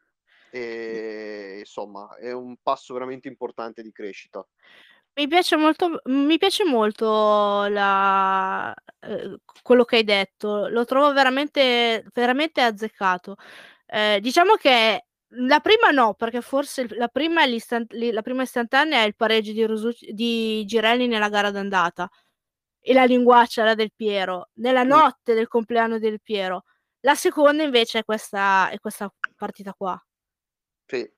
e 0.50 1.56
insomma 1.60 2.16
è 2.16 2.32
un 2.32 2.56
passo 2.62 2.94
veramente 2.94 3.28
importante 3.28 3.82
di 3.82 3.92
crescita. 3.92 4.46
Mi 5.14 5.26
piace 5.26 5.56
molto, 5.56 6.00
mi 6.04 6.38
piace 6.38 6.64
molto 6.64 7.66
la, 7.66 8.72
eh, 9.00 9.38
quello 9.62 9.84
che 9.84 9.96
hai 9.96 10.04
detto, 10.04 10.68
lo 10.68 10.84
trovo 10.84 11.12
veramente, 11.12 12.04
veramente 12.14 12.60
azzeccato. 12.60 13.34
Eh, 13.86 14.20
diciamo 14.20 14.54
che 14.54 15.06
la 15.32 15.60
prima 15.60 15.90
no, 15.90 16.14
perché 16.14 16.40
forse 16.40 16.86
la 16.94 17.08
prima, 17.08 17.42
la 17.46 18.22
prima 18.22 18.42
istantanea 18.42 19.02
è 19.02 19.06
il 19.06 19.16
pareggio 19.16 19.52
di, 19.52 19.64
Rosucci, 19.64 20.12
di 20.12 20.64
Girelli 20.64 21.08
nella 21.08 21.28
gara 21.28 21.50
d'andata 21.50 22.08
e 22.80 22.92
la 22.94 23.04
linguaccia 23.04 23.64
la 23.64 23.74
del 23.74 23.92
Piero, 23.94 24.50
nella 24.54 24.84
notte 24.84 25.34
del 25.34 25.48
compleanno 25.48 25.98
del 25.98 26.20
Piero. 26.22 26.64
La 27.00 27.14
seconda 27.14 27.62
invece 27.62 28.00
è 28.00 28.04
questa, 28.04 28.70
è 28.70 28.78
questa 28.78 29.12
partita 29.36 29.74
qua. 29.74 30.00
Sì. 30.88 31.08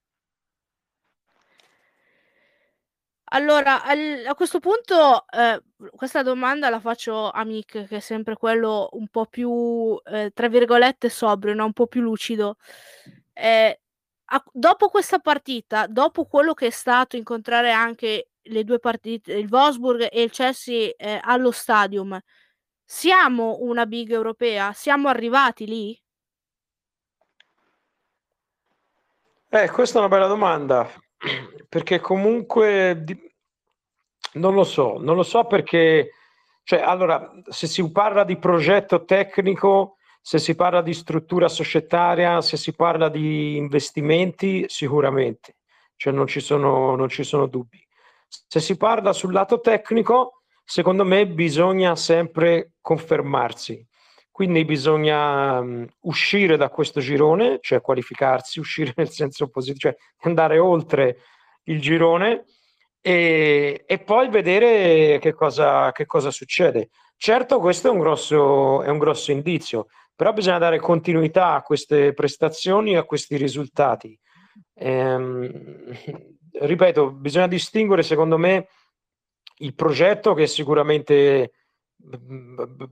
Allora, 3.32 3.82
al 3.84 4.24
a 4.26 4.34
questo 4.34 4.58
punto, 4.58 5.24
ehm, 5.28 5.60
questa 5.94 6.22
domanda 6.22 6.68
la 6.68 6.80
faccio 6.80 7.30
a 7.30 7.44
Mick, 7.44 7.86
che 7.86 7.96
è 7.98 8.00
sempre 8.00 8.34
quello 8.36 8.88
un 8.92 9.06
po' 9.08 9.26
più, 9.26 9.96
ehm, 10.04 10.30
tra 10.34 10.48
virgolette 10.48 11.08
"sobrio", 11.08 11.54
no, 11.54 11.64
un 11.66 11.72
po' 11.72 11.86
più 11.86 12.00
lucido. 12.00 12.56
Ehm, 13.34 13.72
a 14.32 14.42
dopo 14.52 14.88
questa 14.88 15.18
partita, 15.20 15.86
dopo 15.86 16.24
quello 16.26 16.54
che 16.54 16.66
è 16.68 16.70
stato 16.70 17.16
incontrare 17.16 17.70
anche 17.72 18.30
le 18.42 18.64
2 18.64 18.78
partite 18.80 19.32
il 19.34 19.46
Wolfsburg 19.50 20.08
e 20.10 20.22
il 20.22 20.30
Chelsea, 20.30 20.92
ehm, 20.96 21.20
allo 21.22 21.50
Stadium, 21.52 22.18
siamo 22.84 23.58
una 23.60 23.86
big 23.86 24.10
europea? 24.12 24.72
Siamo 24.72 25.08
arrivati 25.08 25.66
lì? 25.66 26.00
Eh, 29.52 29.68
questa 29.68 29.96
è 29.96 29.98
una 29.98 30.08
bella 30.08 30.28
domanda, 30.28 30.88
perché 31.68 31.98
comunque 31.98 33.04
non 34.34 34.54
lo 34.54 34.62
so, 34.62 34.98
non 35.00 35.16
lo 35.16 35.24
so 35.24 35.44
perché, 35.44 36.12
cioè, 36.62 36.78
allora, 36.78 37.32
se 37.48 37.66
si 37.66 37.90
parla 37.90 38.22
di 38.22 38.36
progetto 38.36 39.04
tecnico, 39.04 39.96
se 40.20 40.38
si 40.38 40.54
parla 40.54 40.82
di 40.82 40.94
struttura 40.94 41.48
societaria, 41.48 42.40
se 42.42 42.56
si 42.56 42.72
parla 42.76 43.08
di 43.08 43.56
investimenti, 43.56 44.66
sicuramente, 44.68 45.56
cioè 45.96 46.12
non 46.12 46.28
ci 46.28 46.38
sono, 46.38 46.94
non 46.94 47.08
ci 47.08 47.24
sono 47.24 47.46
dubbi. 47.46 47.84
Se 48.28 48.60
si 48.60 48.76
parla 48.76 49.12
sul 49.12 49.32
lato 49.32 49.58
tecnico, 49.58 50.42
secondo 50.62 51.04
me 51.04 51.26
bisogna 51.26 51.96
sempre 51.96 52.74
confermarsi. 52.80 53.84
Quindi 54.30 54.64
bisogna 54.64 55.58
um, 55.58 55.86
uscire 56.02 56.56
da 56.56 56.68
questo 56.68 57.00
girone, 57.00 57.58
cioè 57.60 57.80
qualificarsi, 57.80 58.58
uscire 58.60 58.92
nel 58.96 59.10
senso 59.10 59.48
positivo, 59.48 59.90
cioè 59.90 59.96
andare 60.20 60.58
oltre 60.58 61.18
il 61.64 61.80
girone 61.80 62.44
e, 63.00 63.84
e 63.86 63.98
poi 63.98 64.28
vedere 64.28 65.18
che 65.18 65.32
cosa, 65.32 65.92
che 65.92 66.06
cosa, 66.06 66.30
succede. 66.30 66.90
Certo, 67.16 67.58
questo 67.58 67.88
è 67.88 67.90
un, 67.90 67.98
grosso, 67.98 68.82
è 68.82 68.88
un 68.88 68.98
grosso 68.98 69.30
indizio, 69.30 69.86
però 70.14 70.32
bisogna 70.32 70.58
dare 70.58 70.78
continuità 70.78 71.52
a 71.52 71.62
queste 71.62 72.12
prestazioni 72.14 72.96
a 72.96 73.04
questi 73.04 73.36
risultati. 73.36 74.18
Ehm, 74.74 75.92
ripeto, 76.52 77.12
bisogna 77.12 77.46
distinguere, 77.46 78.02
secondo 78.02 78.38
me, 78.38 78.68
il 79.58 79.74
progetto 79.74 80.34
che 80.34 80.46
sicuramente 80.46 81.52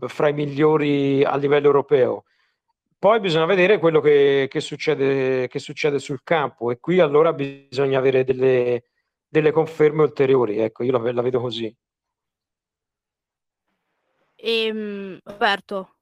fra 0.07 0.29
i 0.29 0.33
migliori 0.33 1.25
a 1.25 1.37
livello 1.37 1.67
europeo. 1.67 2.25
Poi 2.99 3.21
bisogna 3.21 3.47
vedere 3.47 3.79
quello 3.79 4.01
che, 4.01 4.49
che, 4.51 4.61
succede, 4.61 5.47
che 5.47 5.59
succede 5.61 5.99
sul 5.99 6.23
campo 6.25 6.71
e 6.71 6.81
qui 6.81 6.99
allora 6.99 7.33
bisogna 7.33 7.99
avere 7.99 8.25
delle, 8.25 8.85
delle 9.29 9.53
conferme 9.53 10.03
ulteriori. 10.03 10.59
Ecco, 10.59 10.83
io 10.83 10.93
la, 10.93 11.13
la 11.13 11.23
vedo 11.23 11.41
così. 11.41 11.75
Ehm, 14.35 15.19
Roberto. 15.23 15.95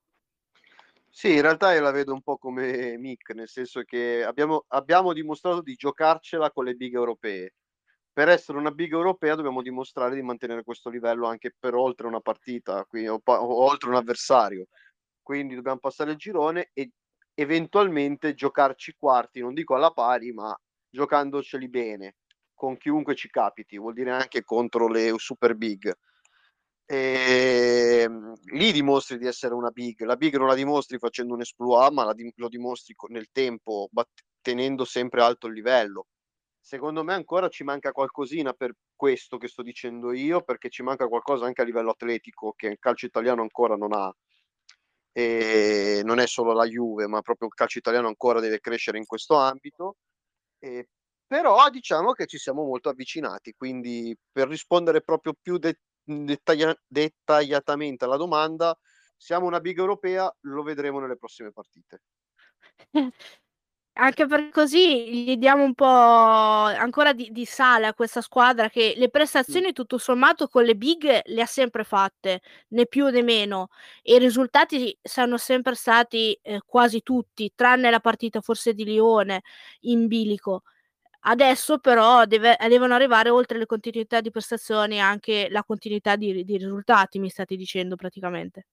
Sì, 1.11 1.35
in 1.35 1.43
realtà 1.43 1.75
io 1.75 1.81
la 1.81 1.91
vedo 1.91 2.13
un 2.13 2.23
po' 2.23 2.37
come 2.37 2.97
Mick, 2.99 3.35
nel 3.35 3.49
senso 3.49 3.83
che 3.83 4.23
abbiamo, 4.25 4.65
abbiamo 4.69 5.13
dimostrato 5.13 5.63
di 5.63 5.75
giocarcela 5.75 6.51
con 6.51 6.65
le 6.65 6.75
big 6.75 6.95
europee 6.95 7.55
per 8.17 8.31
essere 8.31 8.57
una 8.57 8.71
big 8.71 8.93
europea 8.93 9.35
dobbiamo 9.35 9.61
dimostrare 9.61 10.15
di 10.15 10.23
mantenere 10.23 10.63
questo 10.63 10.89
livello 10.89 11.27
anche 11.27 11.55
per 11.59 11.75
oltre 11.75 12.07
una 12.07 12.21
partita 12.21 12.83
quindi, 12.87 13.09
o, 13.09 13.21
o, 13.23 13.63
oltre 13.63 13.91
un 13.91 13.97
avversario. 13.97 14.69
Quindi 15.21 15.55
dobbiamo 15.55 15.81
passare 15.81 16.13
il 16.13 16.17
girone 16.17 16.71
e 16.73 16.93
eventualmente 17.35 18.33
giocarci 18.33 18.95
quarti, 18.99 19.41
non 19.41 19.53
dico 19.53 19.75
alla 19.75 19.91
pari, 19.91 20.33
ma 20.33 20.59
giocandoceli 20.89 21.69
bene 21.69 22.15
con 22.55 22.79
chiunque 22.79 23.15
ci 23.15 23.29
capiti, 23.29 23.77
vuol 23.77 23.93
dire 23.93 24.13
anche 24.13 24.45
contro 24.45 24.89
le 24.89 25.13
super 25.19 25.55
big. 25.55 25.95
E 26.87 28.01
ehm, 28.03 28.33
lì 28.53 28.73
dimostri 28.73 29.19
di 29.19 29.27
essere 29.27 29.53
una 29.53 29.69
big. 29.69 30.01
La 30.05 30.17
big 30.17 30.37
non 30.39 30.47
la 30.47 30.55
dimostri 30.55 30.97
facendo 30.97 31.35
un 31.35 31.43
esploit, 31.43 31.93
ma 31.93 32.11
di- 32.15 32.33
lo 32.37 32.49
dimostri 32.49 32.95
nel 33.09 33.29
tempo, 33.31 33.89
bat- 33.91 34.09
tenendo 34.41 34.87
sempre 34.87 35.21
alto 35.21 35.49
il 35.49 35.53
livello 35.53 36.07
secondo 36.67 37.05
me 37.05 37.15
ancora 37.15 37.49
ci 37.49 37.63
manca 37.63 37.93
qualcosina 37.93 38.53
per 38.53 38.75
questo 38.97 39.39
che 39.39 39.47
sto 39.47 39.63
dicendo 39.63 40.13
io, 40.13 40.43
perché 40.43 40.69
ci 40.69 40.83
manca 40.83 41.07
qualcosa 41.07 41.47
anche 41.47 41.63
a 41.63 41.65
livello 41.65 41.91
atletico 41.91 42.55
che 42.57 42.67
il 42.67 42.79
calcio 42.81 43.07
italiano 43.07 43.41
ancora 43.41 43.77
non 43.77 43.93
ha. 43.93 44.13
E 45.13 46.03
non 46.05 46.19
è 46.19 46.27
solo 46.27 46.53
la 46.53 46.67
Juve, 46.67 47.07
ma 47.07 47.23
proprio 47.23 47.47
il 47.47 47.55
calcio 47.55 47.79
italiano 47.79 48.09
ancora 48.09 48.41
deve 48.41 48.59
crescere 48.59 48.99
in 48.99 49.07
questo 49.07 49.37
ambito. 49.37 49.99
E, 50.59 50.89
però 51.25 51.71
diciamo 51.71 52.11
che 52.11 52.27
ci 52.27 52.37
siamo 52.37 52.65
molto 52.65 52.89
avvicinati, 52.89 53.55
quindi 53.57 54.17
per 54.33 54.49
rispondere 54.49 55.03
proprio 55.03 55.35
più 55.41 55.59
de- 55.59 55.79
dettaglia- 56.03 56.77
dettagliatamente 56.85 58.05
alla 58.05 58.17
domanda, 58.17 58.77
siamo 59.17 59.47
una 59.47 59.61
big 59.61 59.79
europea, 59.79 60.35
lo 60.41 60.65
vedremo 60.65 60.99
nelle 60.99 61.17
prossime 61.17 61.53
partite. 61.53 62.03
Anche 63.99 64.27
per 64.27 64.51
così 64.51 65.25
gli 65.25 65.37
diamo 65.39 65.63
un 65.65 65.73
po' 65.75 65.87
ancora 65.87 67.15
di, 67.15 67.31
di 67.33 67.47
sale 67.47 67.87
a 67.87 67.95
questa 67.95 68.21
squadra 68.21 68.69
che 68.69 68.93
le 68.95 69.09
prestazioni 69.09 69.73
tutto 69.73 69.97
sommato 69.97 70.49
con 70.49 70.65
le 70.65 70.77
big 70.77 71.21
le 71.25 71.41
ha 71.41 71.47
sempre 71.47 71.83
fatte, 71.83 72.43
né 72.69 72.87
più 72.87 73.07
né 73.09 73.23
meno, 73.23 73.69
e 74.03 74.17
i 74.17 74.19
risultati 74.19 74.95
sono 75.03 75.39
sempre 75.39 75.75
stati 75.75 76.39
eh, 76.43 76.61
quasi 76.67 77.03
tutti, 77.03 77.53
tranne 77.55 77.89
la 77.91 78.01
partita 78.01 78.43
forse 78.43 78.75
di 78.75 78.85
Lione 78.85 79.41
in 79.83 80.09
bilico. 80.09 80.63
Adesso 81.21 81.79
però 81.79 82.27
deve, 82.27 82.57
devono 82.69 82.95
arrivare 82.95 83.31
oltre 83.31 83.59
le 83.59 83.67
continuità 83.67 84.21
di 84.21 84.31
prestazioni 84.31 85.01
anche 85.01 85.49
la 85.51 85.65
continuità 85.65 86.17
di, 86.17 86.45
di 86.45 86.59
risultati, 86.59 87.19
mi 87.21 87.31
state 87.31 87.57
dicendo 87.57 87.97
praticamente. 87.97 88.67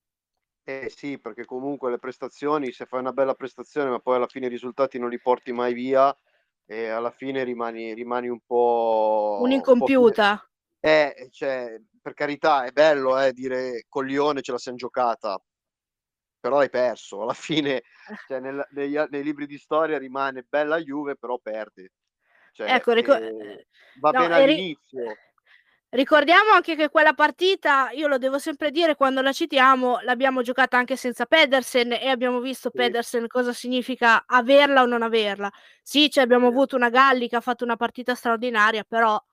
Eh 0.65 0.89
sì, 0.89 1.19
perché 1.19 1.45
comunque 1.45 1.89
le 1.89 1.99
prestazioni, 1.99 2.71
se 2.71 2.85
fai 2.85 3.01
una 3.01 3.11
bella 3.11 3.33
prestazione, 3.33 3.89
ma 3.89 3.99
poi 3.99 4.15
alla 4.15 4.27
fine 4.27 4.45
i 4.45 4.49
risultati 4.49 4.97
non 4.97 5.09
li 5.09 5.19
porti 5.19 5.51
mai 5.51 5.73
via, 5.73 6.15
e 6.65 6.87
alla 6.87 7.11
fine 7.11 7.43
rimani, 7.43 7.93
rimani 7.93 8.29
un 8.29 8.39
po'. 8.45 9.39
Un'incompiuta. 9.41 10.29
Un 10.31 10.37
po 10.37 10.51
eh, 10.85 11.29
cioè, 11.31 11.81
per 12.01 12.13
carità, 12.13 12.65
è 12.65 12.71
bello 12.71 13.17
eh, 13.17 13.31
dire 13.31 13.85
con 13.87 14.05
Lione 14.05 14.41
ce 14.41 14.51
la 14.51 14.57
siamo 14.57 14.77
giocata, 14.77 15.41
però 16.39 16.59
hai 16.59 16.69
perso. 16.69 17.21
Alla 17.21 17.33
fine, 17.33 17.83
cioè, 18.27 18.41
nel, 18.41 18.65
negli, 18.71 18.97
nei 19.09 19.23
libri 19.23 19.45
di 19.45 19.57
storia 19.57 19.97
rimane 19.97 20.45
bella 20.47 20.77
Juve, 20.81 21.15
però 21.15 21.37
perde. 21.39 21.93
Cioè, 22.51 22.73
ecco, 22.73 22.91
ricor- 22.91 23.21
eh, 23.21 23.67
va 23.99 24.11
no, 24.11 24.19
bene 24.19 24.33
all'inizio. 24.35 25.15
Ricordiamo 25.93 26.49
anche 26.49 26.75
che 26.75 26.89
quella 26.89 27.13
partita, 27.13 27.91
io 27.91 28.07
lo 28.07 28.17
devo 28.17 28.39
sempre 28.39 28.71
dire 28.71 28.95
quando 28.95 29.21
la 29.21 29.31
citiamo, 29.31 29.99
l'abbiamo 29.99 30.41
giocata 30.41 30.75
anche 30.75 30.95
senza 30.95 31.27
Pedersen 31.27 31.91
e 31.91 32.07
abbiamo 32.07 32.39
visto 32.39 32.71
sì. 32.71 32.77
Pedersen 32.77 33.27
cosa 33.27 33.53
significa 33.53 34.23
averla 34.25 34.81
o 34.81 34.87
non 34.87 35.03
averla. 35.03 35.51
Sì, 35.83 36.09
cioè 36.09 36.23
abbiamo 36.23 36.47
avuto 36.47 36.75
una 36.75 36.89
Galli 36.89 37.29
che 37.29 37.35
ha 37.35 37.41
fatto 37.41 37.63
una 37.63 37.75
partita 37.75 38.15
straordinaria, 38.15 38.83
però 38.83 39.23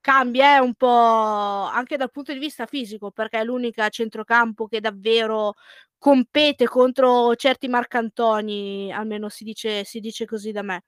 cambia 0.00 0.56
eh, 0.56 0.58
un 0.58 0.74
po' 0.74 0.88
anche 0.88 1.96
dal 1.96 2.10
punto 2.10 2.32
di 2.32 2.40
vista 2.40 2.66
fisico, 2.66 3.12
perché 3.12 3.38
è 3.38 3.44
l'unica 3.44 3.88
centrocampo 3.88 4.66
che 4.66 4.80
davvero 4.80 5.54
compete 5.96 6.66
contro 6.66 7.36
certi 7.36 7.68
Marcantoni, 7.68 8.92
almeno 8.92 9.28
si 9.28 9.44
dice, 9.44 9.84
si 9.84 10.00
dice 10.00 10.24
così 10.24 10.50
da 10.50 10.62
me. 10.62 10.82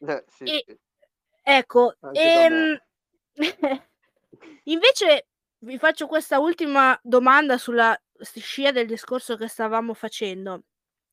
Eh, 0.00 0.24
sì, 0.26 0.44
e, 0.44 0.78
ecco, 1.40 1.94
ehm, 2.12 2.76
Invece 4.64 5.26
vi 5.60 5.78
faccio 5.78 6.06
questa 6.06 6.38
ultima 6.38 6.98
domanda 7.02 7.58
sulla 7.58 7.96
scia 8.20 8.72
del 8.72 8.86
discorso 8.86 9.36
che 9.36 9.48
stavamo 9.48 9.94
facendo. 9.94 10.64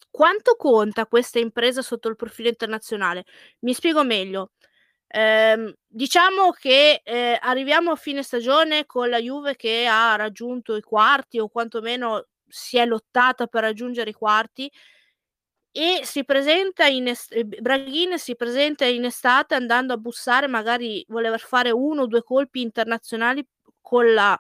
Quanto 0.10 0.56
conta 0.56 1.06
questa 1.06 1.40
impresa 1.40 1.82
sotto 1.82 2.10
il 2.10 2.16
profilo 2.16 2.50
internazionale? 2.50 3.26
Mi 3.60 3.74
spiego 3.74 4.04
meglio. 4.04 4.52
Eh, 5.08 5.76
diciamo 5.88 6.52
che 6.52 7.02
eh, 7.04 7.38
arriviamo 7.42 7.92
a 7.92 7.96
fine 7.96 8.22
stagione 8.22 8.86
con 8.86 9.10
la 9.10 9.20
Juve 9.20 9.56
che 9.56 9.88
ha 9.88 10.16
raggiunto 10.16 10.76
i 10.76 10.82
quarti 10.82 11.40
o 11.40 11.48
quantomeno 11.50 12.28
si 12.48 12.78
è 12.78 12.86
lottata 12.86 13.48
per 13.48 13.64
raggiungere 13.64 14.12
i 14.12 14.14
quarti 14.14 14.72
e 15.72 16.02
si 16.04 16.26
presenta 16.26 16.86
in 16.88 17.08
est- 17.08 17.32
eh, 17.34 17.44
Braghin 17.46 18.18
si 18.18 18.36
presenta 18.36 18.86
in 18.86 19.06
estate 19.06 19.56
andando 19.56 19.94
a 19.94 19.98
bussare, 19.98 20.48
magari 20.48 21.06
voler 21.10 21.40
fare 21.40 21.72
uno 21.72 22.04
o 22.04 22.08
due 22.08 22.24
colpi 22.24 22.62
internazionali 22.62 23.46
con, 23.82 24.14
la, 24.14 24.38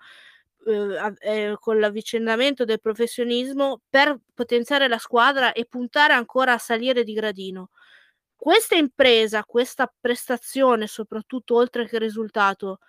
eh, 0.68 1.14
eh, 1.22 1.56
con 1.60 1.80
l'avvicendamento 1.80 2.66
del 2.66 2.80
professionismo 2.82 3.82
per 3.90 4.20
potenziare 4.34 4.88
la 4.88 4.98
squadra 4.98 5.54
e 5.54 5.66
puntare 5.66 6.14
ancora 6.14 6.54
a 6.54 6.58
salire 6.58 7.04
di 7.04 7.14
gradino. 7.14 7.70
Questa 8.36 8.76
impresa, 8.76 9.44
questa 9.46 9.92
prestazione, 10.00 10.88
soprattutto 10.88 11.56
oltre 11.56 11.88
che 11.88 12.00
risultato, 12.00 12.80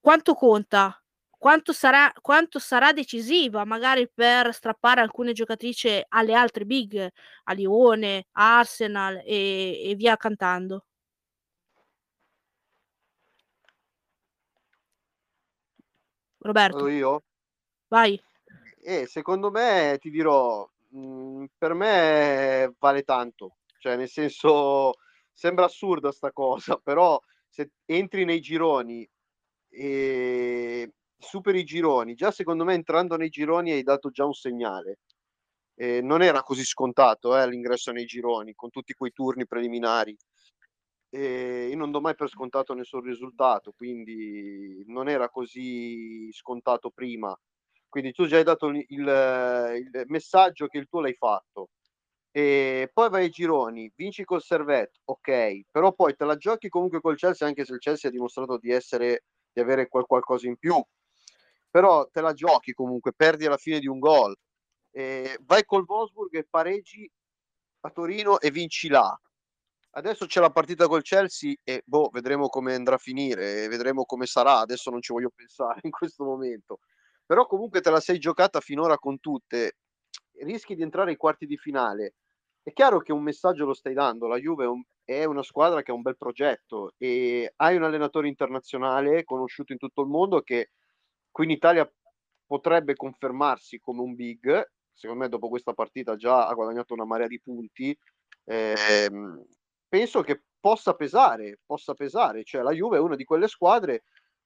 quanto 0.00 0.34
conta 0.34 1.01
quanto 1.42 1.72
sarà, 1.72 2.12
quanto 2.20 2.60
sarà 2.60 2.92
decisiva 2.92 3.64
magari 3.64 4.08
per 4.08 4.54
strappare 4.54 5.00
alcune 5.00 5.32
giocatrici 5.32 6.00
alle 6.10 6.34
altre 6.34 6.64
big, 6.64 7.04
a 7.42 7.52
Lione, 7.52 8.28
Arsenal 8.30 9.20
e, 9.24 9.90
e 9.90 9.94
via 9.96 10.16
cantando. 10.16 10.84
Roberto. 16.38 16.86
io? 16.86 17.24
Vai. 17.88 18.22
Eh, 18.80 19.08
secondo 19.08 19.50
me, 19.50 19.96
ti 20.00 20.10
dirò, 20.10 20.64
mh, 20.90 20.98
mm, 20.98 21.44
per 21.58 21.74
me 21.74 22.72
vale 22.78 23.02
tanto. 23.02 23.56
Cioè, 23.78 23.96
nel 23.96 24.08
senso, 24.08 24.92
sembra 25.32 25.64
assurda 25.64 26.12
sta 26.12 26.30
cosa, 26.30 26.76
però 26.76 27.20
se 27.48 27.72
entri 27.84 28.24
nei 28.24 28.38
gironi 28.38 29.04
e 29.68 30.92
superi 31.22 31.60
i 31.60 31.64
gironi, 31.64 32.14
già 32.14 32.30
secondo 32.30 32.64
me 32.64 32.74
entrando 32.74 33.16
nei 33.16 33.28
gironi 33.28 33.72
hai 33.72 33.82
dato 33.82 34.10
già 34.10 34.24
un 34.24 34.34
segnale. 34.34 34.98
Eh, 35.74 36.02
non 36.02 36.22
era 36.22 36.42
così 36.42 36.64
scontato 36.64 37.36
eh, 37.36 37.48
l'ingresso 37.48 37.92
nei 37.92 38.04
gironi 38.04 38.54
con 38.54 38.70
tutti 38.70 38.92
quei 38.94 39.12
turni 39.12 39.46
preliminari. 39.46 40.16
Eh, 41.10 41.68
io 41.70 41.76
non 41.76 41.90
do 41.90 42.00
mai 42.00 42.14
per 42.14 42.28
scontato 42.28 42.74
nessun 42.74 43.00
risultato, 43.02 43.72
quindi 43.72 44.82
non 44.86 45.08
era 45.08 45.28
così 45.28 46.30
scontato 46.32 46.90
prima. 46.90 47.36
Quindi 47.88 48.12
tu 48.12 48.26
già 48.26 48.36
hai 48.36 48.44
dato 48.44 48.68
il, 48.68 48.86
il 48.88 50.04
messaggio 50.06 50.66
che 50.66 50.78
il 50.78 50.88
tuo 50.88 51.00
l'hai 51.00 51.14
fatto. 51.14 51.70
E 52.30 52.90
poi 52.92 53.10
vai 53.10 53.24
ai 53.24 53.30
gironi, 53.30 53.92
vinci 53.94 54.24
col 54.24 54.40
Servette, 54.40 55.00
ok, 55.04 55.64
però 55.70 55.92
poi 55.92 56.16
te 56.16 56.24
la 56.24 56.36
giochi 56.36 56.70
comunque 56.70 57.00
col 57.00 57.16
Chelsea, 57.16 57.46
anche 57.46 57.66
se 57.66 57.74
il 57.74 57.78
Chelsea 57.78 58.08
ha 58.08 58.12
dimostrato 58.12 58.56
di 58.56 58.70
essere 58.70 59.24
di 59.52 59.60
avere 59.60 59.86
qual- 59.88 60.06
qualcosa 60.06 60.46
in 60.46 60.56
più 60.56 60.82
però 61.72 62.06
te 62.10 62.20
la 62.20 62.34
giochi 62.34 62.74
comunque, 62.74 63.14
perdi 63.14 63.46
alla 63.46 63.56
fine 63.56 63.80
di 63.80 63.88
un 63.88 63.98
gol. 63.98 64.36
Eh, 64.90 65.38
vai 65.40 65.64
col 65.64 65.84
Wolfsburg 65.86 66.34
e 66.34 66.46
pareggi 66.48 67.10
a 67.80 67.90
Torino 67.90 68.38
e 68.40 68.50
vinci 68.50 68.88
là. 68.88 69.18
Adesso 69.94 70.26
c'è 70.26 70.40
la 70.40 70.50
partita 70.50 70.86
col 70.86 71.00
Chelsea 71.00 71.54
e 71.64 71.82
boh, 71.86 72.10
vedremo 72.12 72.48
come 72.48 72.74
andrà 72.74 72.96
a 72.96 72.98
finire, 72.98 73.68
vedremo 73.68 74.04
come 74.04 74.26
sarà. 74.26 74.58
Adesso 74.58 74.90
non 74.90 75.00
ci 75.00 75.14
voglio 75.14 75.30
pensare 75.34 75.80
in 75.84 75.90
questo 75.90 76.24
momento. 76.24 76.80
Però 77.24 77.46
comunque 77.46 77.80
te 77.80 77.88
la 77.88 78.00
sei 78.00 78.18
giocata 78.18 78.60
finora 78.60 78.98
con 78.98 79.18
tutte. 79.18 79.78
Rischi 80.42 80.74
di 80.74 80.82
entrare 80.82 81.12
ai 81.12 81.16
quarti 81.16 81.46
di 81.46 81.56
finale. 81.56 82.16
È 82.62 82.72
chiaro 82.74 83.00
che 83.00 83.12
un 83.12 83.22
messaggio 83.22 83.64
lo 83.64 83.72
stai 83.72 83.94
dando. 83.94 84.26
La 84.26 84.38
Juve 84.38 84.64
è, 84.64 84.68
un, 84.68 84.82
è 85.04 85.24
una 85.24 85.42
squadra 85.42 85.80
che 85.80 85.90
ha 85.90 85.94
un 85.94 86.02
bel 86.02 86.18
progetto 86.18 86.92
e 86.98 87.50
hai 87.56 87.76
un 87.76 87.84
allenatore 87.84 88.28
internazionale 88.28 89.24
conosciuto 89.24 89.72
in 89.72 89.78
tutto 89.78 90.02
il 90.02 90.08
mondo 90.08 90.42
che 90.42 90.68
qui 91.32 91.44
in 91.44 91.50
Italia 91.50 91.90
potrebbe 92.46 92.94
confermarsi 92.94 93.80
come 93.80 94.02
un 94.02 94.14
big. 94.14 94.70
Secondo 94.92 95.22
me, 95.24 95.28
dopo 95.28 95.48
questa 95.48 95.72
partita, 95.72 96.14
già 96.14 96.46
ha 96.46 96.54
guadagnato 96.54 96.94
una 96.94 97.04
marea 97.04 97.26
di 97.26 97.40
punti. 97.40 97.98
Eh, 98.44 99.10
penso 99.88 100.22
che 100.22 100.42
possa 100.60 100.94
pesare, 100.94 101.58
possa 101.66 101.94
pesare, 101.94 102.44
cioè 102.44 102.62
la 102.62 102.72
Juve 102.72 102.98
è 102.98 103.00
una 103.00 103.16
di 103.16 103.24
quelle 103.24 103.48
squadre 103.48 104.04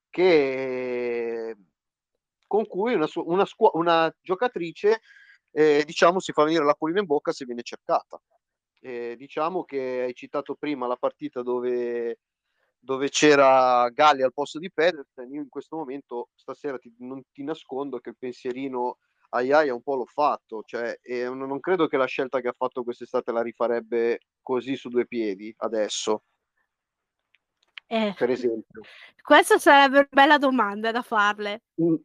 che 0.09 1.55
con 2.47 2.65
cui 2.65 2.93
una, 2.93 3.07
una, 3.15 3.45
una 3.73 4.15
giocatrice 4.21 5.01
eh, 5.51 5.83
diciamo 5.85 6.19
si 6.19 6.31
fa 6.31 6.43
venire 6.43 6.63
l'acquolina 6.63 7.01
in 7.01 7.05
bocca 7.05 7.31
se 7.31 7.45
viene 7.45 7.61
cercata. 7.61 8.19
Eh, 8.79 9.15
diciamo 9.17 9.63
che 9.63 10.03
hai 10.05 10.13
citato 10.13 10.55
prima 10.55 10.87
la 10.87 10.95
partita 10.95 11.41
dove, 11.41 12.19
dove 12.87 13.09
c'era 13.09 13.89
Galli 13.89 14.21
al 14.21 14.31
posto 14.31 14.59
di 14.59 14.71
Pedersen, 14.71 15.29
io 15.29 15.41
in 15.41 15.49
questo 15.49 15.75
momento 15.75 16.29
stasera 16.35 16.77
ti, 16.77 16.89
non 16.99 17.21
ti 17.33 17.43
nascondo 17.43 17.99
che 17.99 18.11
il 18.11 18.17
pensierino 18.17 18.99
Aiaia 19.31 19.73
un 19.73 19.81
po' 19.81 19.95
l'ho 19.95 20.05
fatto, 20.05 20.63
cioè, 20.65 20.97
non 21.25 21.59
credo 21.59 21.87
che 21.87 21.97
la 21.97 22.05
scelta 22.05 22.39
che 22.39 22.47
ha 22.47 22.55
fatto 22.55 22.85
quest'estate 22.85 23.33
la 23.33 23.41
rifarebbe 23.41 24.19
così 24.41 24.77
su 24.77 24.87
due 24.87 25.05
piedi 25.05 25.53
adesso. 25.57 26.23
Eh, 27.87 28.15
per 28.17 28.29
esempio. 28.29 28.83
Questa 29.21 29.57
sarebbe 29.57 29.97
una 29.97 30.07
bella 30.09 30.37
domanda 30.37 30.91
da 30.91 31.01
farle. 31.01 31.63
Mm. 31.81 31.95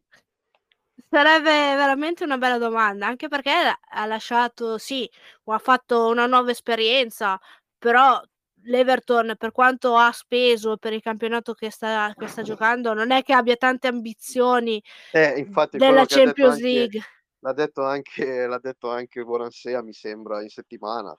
Sarebbe 1.08 1.76
veramente 1.76 2.24
una 2.24 2.38
bella 2.38 2.58
domanda, 2.58 3.06
anche 3.06 3.28
perché 3.28 3.52
ha 3.52 4.04
lasciato, 4.06 4.78
sì, 4.78 5.08
ha 5.44 5.58
fatto 5.58 6.08
una 6.08 6.26
nuova 6.26 6.50
esperienza, 6.50 7.38
però 7.78 8.20
l'Everton, 8.64 9.34
per 9.38 9.52
quanto 9.52 9.96
ha 9.96 10.12
speso 10.12 10.76
per 10.76 10.92
il 10.92 11.02
campionato 11.02 11.54
che 11.54 11.70
sta, 11.70 12.14
che 12.16 12.26
sta 12.26 12.42
giocando, 12.42 12.92
non 12.94 13.10
è 13.10 13.22
che 13.22 13.32
abbia 13.32 13.56
tante 13.56 13.88
ambizioni 13.88 14.82
eh, 15.12 15.38
infatti, 15.38 15.78
della 15.78 16.04
Champions 16.06 16.60
League. 16.60 16.98
Anche, 16.98 17.10
l'ha 17.40 17.52
detto 17.52 17.82
anche, 17.84 18.46
l'ha 18.46 18.58
detto 18.58 18.90
anche 18.90 19.22
Bonansea, 19.22 19.82
mi 19.82 19.92
sembra, 19.92 20.42
in 20.42 20.48
settimana. 20.48 21.16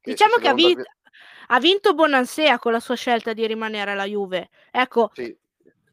Che 0.00 0.10
diciamo 0.10 0.34
che 0.36 0.48
ha, 0.48 0.54
vinto, 0.54 0.82
ha 1.48 1.60
vinto 1.60 1.94
Bonansea 1.94 2.58
con 2.58 2.72
la 2.72 2.80
sua 2.80 2.96
scelta 2.96 3.32
di 3.32 3.46
rimanere 3.46 3.92
alla 3.92 4.04
Juve. 4.04 4.50
Ecco, 4.70 5.10
sì. 5.12 5.36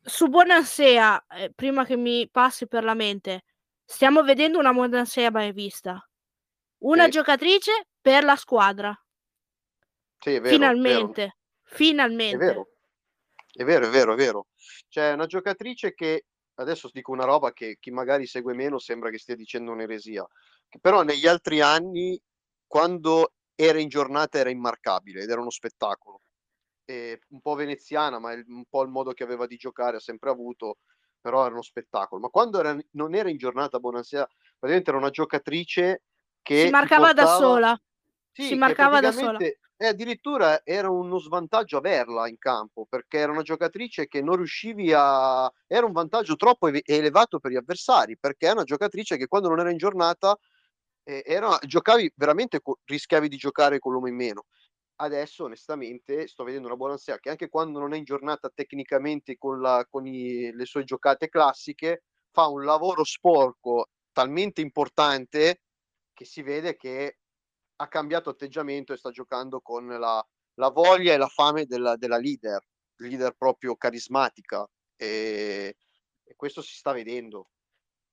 su 0.01 0.28
Bonansea, 0.28 1.26
eh, 1.28 1.51
prima 1.53 1.86
che 1.86 1.95
mi 1.95 2.28
passi 2.30 2.67
per 2.67 2.84
la 2.84 2.95
mente, 2.95 3.43
stiamo 3.86 4.24
vedendo 4.24 4.57
una 4.59 4.74
Bonansea 4.74 5.32
mai 5.32 5.51
vista. 5.51 6.03
Una 6.80 7.05
sì. 7.05 7.11
giocatrice 7.11 7.88
per 8.01 8.24
la 8.24 8.36
squadra. 8.36 8.97
Sì, 10.20 10.34
è 10.34 10.41
vero, 10.41 10.55
finalmente, 10.55 11.24
è 11.24 11.26
vero. 11.26 11.36
finalmente. 11.63 12.36
È 12.36 12.38
vero. 12.38 12.67
È 13.51 13.63
vero, 13.63 13.88
è 13.88 13.89
vero, 13.89 14.13
è 14.13 14.15
vero. 14.15 14.47
C'è 14.88 15.13
una 15.13 15.26
giocatrice 15.26 15.93
che 15.93 16.26
adesso 16.55 16.89
dico 16.91 17.11
una 17.11 17.24
roba 17.26 17.53
che 17.53 17.78
chi 17.80 17.89
magari 17.89 18.28
segue 18.28 18.53
meno 18.53 18.80
sembra 18.80 19.09
che 19.09 19.17
stia 19.17 19.36
dicendo 19.36 19.72
un'eresia, 19.72 20.28
però 20.82 21.03
negli 21.03 21.26
altri 21.26 21.61
anni, 21.61 22.22
quando 22.67 23.34
era 23.55 23.80
in 23.80 23.88
giornata, 23.88 24.38
era 24.38 24.49
immarcabile 24.49 25.24
ed 25.24 25.30
era 25.30 25.41
uno 25.41 25.49
spettacolo. 25.49 26.22
E 26.86 27.22
un 27.30 27.41
po' 27.41 27.55
veneziana, 27.55 28.20
ma 28.20 28.34
un 28.34 28.65
po' 28.70 28.84
il 28.84 28.89
modo 28.89 29.13
che 29.13 29.24
aveva 29.24 29.47
di 29.47 29.57
giocare 29.57 29.97
ha 29.97 30.01
sempre 30.01 30.30
avuto, 30.30 30.78
però 31.20 31.43
era 31.45 31.53
uno 31.53 31.61
spettacolo. 31.61 32.22
Ma 32.22 32.30
quando 32.30 32.59
era, 32.59 32.78
non 32.91 33.15
era 33.15 33.30
in 33.30 33.38
giornata, 33.38 33.80
Bonansia, 33.80 34.28
praticamente 34.57 34.89
era 34.89 34.99
una 34.99 35.11
giocatrice 35.11 36.03
che 36.41 36.65
si 36.65 36.70
marcava 36.70 37.07
portava... 37.07 37.30
da 37.30 37.38
sola. 37.38 37.82
Sì, 38.32 38.43
si 38.43 38.55
marcava 38.55 38.99
da 38.99 39.11
sola 39.11 39.38
e 39.82 39.88
addirittura 39.88 40.65
era 40.65 40.89
uno 40.89 41.19
svantaggio 41.19 41.77
averla 41.77 42.27
in 42.27 42.38
campo 42.38 42.86
perché 42.86 43.19
era 43.19 43.32
una 43.32 43.43
giocatrice 43.43 44.09
che 44.09 44.21
non 44.21 44.36
riuscivi 44.36 44.91
a. 44.93 45.49
Era 45.67 45.86
un 45.86 45.93
vantaggio 45.93 46.36
troppo 46.36 46.67
elevato 46.67 47.39
per 47.39 47.51
gli 47.51 47.55
avversari 47.55 48.17
perché 48.17 48.49
è 48.49 48.51
una 48.51 48.65
giocatrice 48.65 49.15
che 49.15 49.27
quando 49.27 49.47
non 49.47 49.59
era 49.59 49.71
in 49.71 49.77
giornata 49.77 50.38
eh, 51.03 51.23
era... 51.25 51.57
giocavi 51.61 52.11
veramente, 52.17 52.59
rischiavi 52.84 53.30
di 53.30 53.38
giocare 53.38 53.80
con 53.80 53.93
l'uomo 53.93 54.09
in 54.09 54.15
meno. 54.15 54.47
Adesso, 54.97 55.45
onestamente, 55.45 56.27
sto 56.27 56.43
vedendo 56.43 56.67
una 56.67 56.75
buona 56.75 56.93
ansia 56.93 57.17
che 57.17 57.30
anche 57.30 57.47
quando 57.47 57.80
non 57.80 57.93
è 57.93 57.97
in 57.97 58.03
giornata 58.03 58.51
tecnicamente 58.53 59.38
con, 59.38 59.61
la, 59.61 59.88
con 59.89 60.05
i, 60.05 60.51
le 60.51 60.65
sue 60.65 60.84
giocate 60.84 61.30
classiche, 61.30 62.03
fa 62.32 62.47
un 62.47 62.65
lavoro 62.65 63.05
sporco 63.05 63.88
talmente 64.11 64.59
importante 64.59 65.61
che 66.11 66.25
si 66.25 66.41
vede 66.41 66.75
che 66.75 67.19
ha 67.82 67.88
cambiato 67.88 68.30
atteggiamento 68.30 68.93
e 68.93 68.97
sta 68.97 69.09
giocando 69.09 69.61
con 69.61 69.88
la, 69.88 70.25
la 70.55 70.69
voglia 70.69 71.13
e 71.13 71.17
la 71.17 71.27
fame 71.27 71.65
della, 71.65 71.95
della 71.95 72.17
leader, 72.17 72.61
leader 72.97 73.34
proprio 73.38 73.75
carismatica 73.75 74.67
e, 74.95 75.75
e, 76.23 76.36
questo 76.36 76.61
si 76.61 76.75
sta 76.75 76.91
vedendo. 76.91 77.49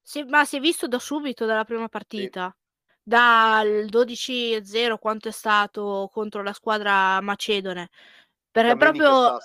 Sì, 0.00 0.22
ma 0.22 0.44
si 0.44 0.56
è 0.56 0.60
visto 0.60 0.86
da 0.86 1.00
subito 1.00 1.46
dalla 1.46 1.64
prima 1.64 1.88
partita. 1.88 2.54
Sì. 2.56 2.64
Dal 3.02 3.86
12-0 3.86 4.98
quanto 4.98 5.28
è 5.28 5.32
stato 5.32 6.08
contro 6.12 6.42
la 6.42 6.52
squadra 6.52 7.20
macedone. 7.20 7.90
Perché 8.50 8.76
proprio 8.76 9.38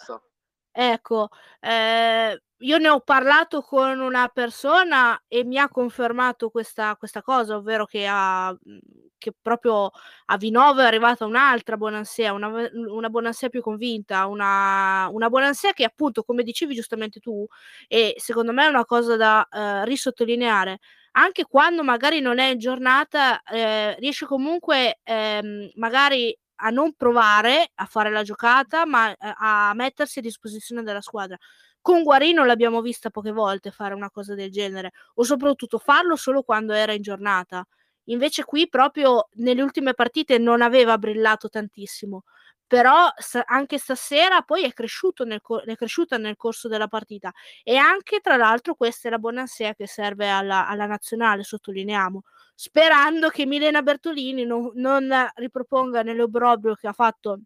ecco, 0.72 1.30
eh, 1.60 2.42
io 2.64 2.78
ne 2.78 2.90
ho 2.90 3.00
parlato 3.02 3.62
con 3.62 4.00
una 4.00 4.28
persona 4.30 5.22
e 5.28 5.44
mi 5.44 5.58
ha 5.58 5.68
confermato 5.70 6.50
questa, 6.50 6.96
questa 6.96 7.22
cosa, 7.22 7.56
ovvero 7.56 7.86
che, 7.86 8.06
ha, 8.08 8.52
mhmm, 8.52 8.80
che 9.18 9.34
proprio 9.42 9.92
a 10.26 10.38
Vinove 10.38 10.84
è 10.84 10.86
arrivata 10.86 11.26
un'altra 11.26 11.78
Bonansea, 11.78 12.34
una, 12.34 12.48
una 12.74 13.10
Bonansea 13.10 13.50
più 13.50 13.62
convinta, 13.62 14.28
una, 14.28 15.08
una 15.12 15.30
Bonansea 15.30 15.74
che 15.74 15.84
appunto, 15.84 16.24
come 16.24 16.44
dicevi 16.44 16.76
giustamente 16.76 17.20
tu, 17.20 17.46
e 17.88 18.14
secondo 18.18 18.52
me 18.54 18.66
è 18.66 18.70
una 18.70 18.86
cosa 18.86 19.16
da 19.18 19.48
eh, 19.50 19.86
risottolineare, 19.86 20.80
anche 21.14 21.46
quando 21.46 21.84
magari 21.84 22.22
non 22.22 22.40
è 22.40 22.52
in 22.52 22.58
giornata, 22.60 23.42
eh, 23.44 23.96
riesce 24.00 24.26
comunque 24.26 25.00
ehm, 25.04 25.72
magari 25.76 26.36
a 26.62 26.70
non 26.70 26.94
provare 26.94 27.72
a 27.76 27.86
fare 27.86 28.10
la 28.12 28.24
giocata, 28.24 28.86
ma 28.86 29.12
eh, 29.12 29.18
a 29.38 29.74
mettersi 29.76 30.20
a 30.20 30.22
disposizione 30.22 30.84
della 30.84 31.02
squadra. 31.02 31.38
Con 31.82 32.04
Guarino 32.04 32.46
l'abbiamo 32.46 32.82
vista 32.82 33.10
poche 33.10 33.32
volte 33.32 33.72
fare 33.72 33.94
una 33.96 34.12
cosa 34.12 34.36
del 34.36 34.52
genere, 34.52 34.92
o 35.16 35.24
soprattutto 35.24 35.80
farlo 35.80 36.16
solo 36.16 36.44
quando 36.44 36.74
era 36.74 36.94
in 36.94 37.02
giornata. 37.02 37.66
Invece 38.06 38.44
qui 38.44 38.68
proprio 38.70 39.30
nelle 39.36 39.62
ultime 39.62 39.94
partite 39.94 40.38
non 40.38 40.62
aveva 40.62 40.98
brillato 40.98 41.50
tantissimo, 41.50 42.24
però 42.68 43.10
anche 43.48 43.78
stasera 43.78 44.44
poi 44.44 44.64
è, 44.64 44.72
cresciuto 44.74 45.24
nel, 45.26 45.42
è 45.66 45.76
cresciuta 45.76 46.18
nel 46.18 46.38
corso 46.38 46.68
della 46.68 46.88
partita 46.88 47.32
e 47.64 47.76
anche 47.76 48.20
tra 48.22 48.38
l'altro 48.38 48.76
questa 48.76 49.08
è 49.08 49.12
la 49.12 49.18
buona 49.18 49.40
Bonansia 49.42 49.74
che 49.76 49.88
serve 49.88 50.30
alla, 50.30 50.68
alla 50.68 50.86
nazionale, 50.86 51.44
sottolineiamo, 51.44 52.22
sperando 52.62 53.30
che 53.30 53.48
Milena 53.48 53.82
Bertolini 53.82 54.46
non, 54.46 54.70
non 54.76 55.10
riproponga 55.34 56.04
nell'obrobrio 56.04 56.76
che 56.76 56.88
ha 56.88 56.94
fatto 56.94 57.40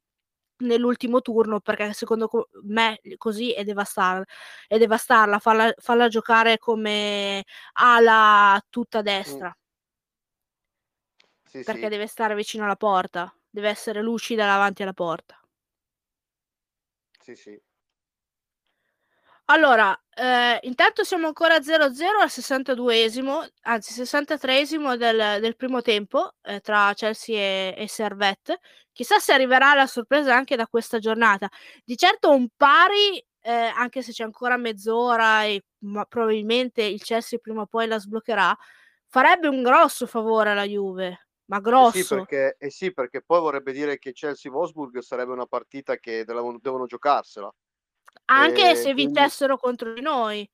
nell'ultimo 0.58 1.22
turno 1.22 1.62
perché 1.62 1.94
secondo 1.94 2.30
me 2.64 3.00
così 3.16 3.54
è, 3.54 3.64
devastar- 3.64 4.30
è 4.68 4.78
devastarla, 4.78 5.40
farla, 5.40 5.74
farla 5.78 6.10
giocare 6.10 6.58
come 6.58 7.46
ala 7.76 8.62
tutta 8.70 9.02
destra. 9.02 9.48
Mm. 9.48 9.64
Sì, 11.46 11.64
perché 11.64 11.84
sì. 11.84 11.88
deve 11.88 12.08
stare 12.08 12.36
vicino 12.36 12.66
alla 12.66 12.76
porta, 12.76 13.34
deve 13.50 13.70
essere 13.70 14.02
lucida 14.02 14.46
davanti 14.46 14.84
alla 14.84 14.92
porta. 14.92 15.40
Sì, 17.22 17.36
sì. 17.36 17.58
Allora, 19.46 19.98
eh, 20.18 20.60
intanto 20.64 21.04
siamo 21.04 21.28
ancora 21.28 21.58
0-0 21.58 22.22
al 22.22 22.30
62esimo, 22.30 23.46
anzi 23.64 24.02
63esimo 24.02 24.96
del, 24.96 25.42
del 25.42 25.56
primo 25.58 25.82
tempo 25.82 26.36
eh, 26.42 26.62
tra 26.62 26.94
Chelsea 26.96 27.36
e, 27.36 27.74
e 27.78 27.88
Servette. 27.90 28.60
Chissà 28.94 29.20
se 29.20 29.34
arriverà 29.34 29.74
la 29.74 29.88
sorpresa 29.88 30.34
anche 30.34 30.56
da 30.56 30.68
questa 30.68 31.00
giornata. 31.00 31.50
Di 31.84 31.98
certo 31.98 32.30
un 32.32 32.48
pari, 32.56 33.22
eh, 33.42 33.52
anche 33.52 34.02
se 34.02 34.14
c'è 34.14 34.24
ancora 34.24 34.56
mezz'ora 34.56 35.44
e 35.44 35.66
ma 35.80 36.06
probabilmente 36.06 36.82
il 36.82 37.02
Chelsea 37.04 37.38
prima 37.38 37.64
o 37.64 37.66
poi 37.66 37.86
la 37.86 38.00
sbloccherà, 38.00 38.58
farebbe 39.08 39.50
un 39.50 39.64
grosso 39.64 40.08
favore 40.08 40.52
alla 40.52 40.64
Juve. 40.66 41.28
Ma 41.48 41.60
grosso. 41.60 41.98
Eh 41.98 42.04
sì, 42.04 42.16
perché, 42.16 42.56
eh 42.58 42.70
sì, 42.72 42.94
perché 42.94 43.22
poi 43.22 43.40
vorrebbe 43.42 43.74
dire 43.74 44.00
che 44.00 44.14
Chelsea-Wolfsburg 44.14 44.98
sarebbe 45.00 45.34
una 45.34 45.46
partita 45.46 45.98
che 45.98 46.24
devono, 46.24 46.58
devono 46.60 46.86
giocarsela. 46.86 47.54
Anche 48.26 48.72
e 48.72 48.76
se 48.76 48.94
quindi... 48.94 49.06
vincessero 49.06 49.58
contro 49.58 49.94
di 49.94 50.02
noi. 50.02 50.50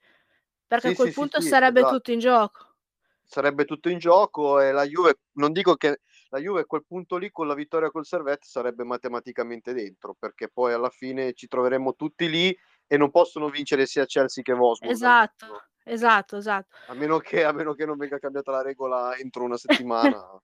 perché 0.68 0.88
Sì, 0.88 0.94
a 0.94 0.96
quel 0.96 1.08
sì, 1.10 1.14
punto 1.14 1.42
sì, 1.42 1.48
sarebbe 1.48 1.80
esatto. 1.80 1.96
tutto 1.96 2.12
in 2.12 2.20
gioco. 2.20 2.76
Sarebbe 3.24 3.66
tutto 3.66 3.90
in 3.90 3.98
gioco 3.98 4.60
e 4.60 4.72
la 4.72 4.84
Juve 4.84 5.20
non 5.34 5.54
dico 5.54 5.76
che 5.76 6.02
la 6.32 6.40
Juve 6.40 6.62
a 6.62 6.66
quel 6.66 6.86
punto 6.86 7.18
lì 7.18 7.30
con 7.30 7.48
la 7.48 7.54
vittoria 7.54 7.92
col 7.92 8.06
Servette 8.06 8.48
sarebbe 8.48 8.84
matematicamente 8.84 9.74
dentro, 9.74 10.16
perché 10.18 10.50
poi 10.50 10.74
alla 10.74 10.90
fine 10.90 11.34
ci 11.34 11.48
troveremmo 11.48 11.96
tutti 11.96 12.30
lì 12.30 12.58
e 12.88 12.98
non 12.98 13.12
possono 13.12 13.50
vincere 13.50 13.86
sia 13.86 14.06
Chelsea 14.06 14.44
che 14.44 14.54
Wolfsburg 14.54 14.92
Esatto, 14.92 15.64
esatto, 15.84 16.38
esatto. 16.38 16.76
A 16.88 16.94
meno 16.94 17.20
che 17.20 17.44
a 17.44 17.52
meno 17.52 17.74
che 17.74 17.86
non 17.86 17.98
venga 17.98 18.18
cambiata 18.18 18.52
la 18.52 18.62
regola 18.62 19.16
entro 19.18 19.44
una 19.44 19.58
settimana. 19.58 20.26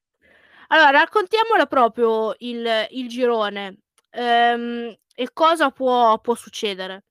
Allora, 0.70 0.89
raccontiamola 0.89 1.65
proprio 1.65 2.36
il 2.39 2.88
il 2.89 3.07
girone, 3.07 3.84
ehm, 4.09 4.93
e 5.15 5.30
cosa 5.32 5.72
può 5.72 6.20
può 6.20 6.36
succedere. 6.36 7.07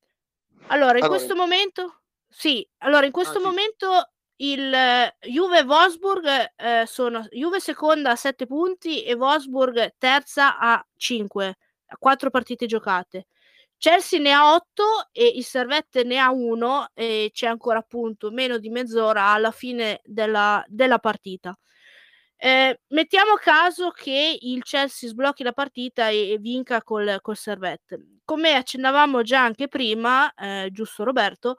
Allora, 0.71 0.99
in 0.99 1.05
Allora 1.05 1.07
questo 1.07 1.35
momento 1.37 2.01
sì, 2.29 2.67
allora 2.79 3.07
in 3.07 3.13
ah 3.13 3.13
questo 3.13 3.39
sì, 3.39 3.45
momento 3.45 4.11
il 4.39 4.75
Juve 5.21 5.59
e 5.61 5.63
Wolfsburg, 5.63 6.53
ehm, 6.57 6.85
sono 6.85 7.25
Juve 7.31 7.61
seconda 7.61 8.11
a 8.11 8.17
7 8.17 8.47
punti 8.47 9.03
e 9.05 9.15
Wolfsburg 9.15 9.95
terza 9.97 10.59
a 10.59 10.85
5, 10.97 11.57
a 11.87 11.97
4 11.99 12.31
partite 12.31 12.67
giocate. 12.67 13.29
Chelsea 13.79 14.19
ne 14.21 14.33
ha 14.33 14.55
8 14.55 15.09
e 15.13 15.27
il 15.37 15.45
Servette 15.45 16.03
ne 16.03 16.19
ha 16.19 16.31
1 16.31 16.89
e 16.95 17.31
c'è 17.33 17.47
ancora 17.47 17.79
appunto 17.79 18.31
meno 18.31 18.59
di 18.59 18.69
mezz'ora 18.71 19.27
alla 19.33 19.53
fine 19.53 20.01
della 20.05 20.65
della 20.67 20.99
partita. 20.99 21.57
Ehm, 22.41 22.75
mettiamo 22.89 23.35
caso 23.37 23.91
che 23.91 24.37
il 24.41 24.63
Chelsea 24.63 25.09
sblocchi 25.09 25.43
la 25.43 25.53
partita 25.53 26.09
e 26.11 26.33
e 26.33 26.39
vinca 26.39 26.83
col 26.83 27.19
col 27.23 27.37
Servette. 27.37 27.99
Come 28.25 28.55
accennavamo 28.55 29.23
già 29.23 29.43
anche 29.43 29.69
prima, 29.69 30.31
ehm, 30.35 30.69
giusto 30.71 31.03
Roberto, 31.05 31.57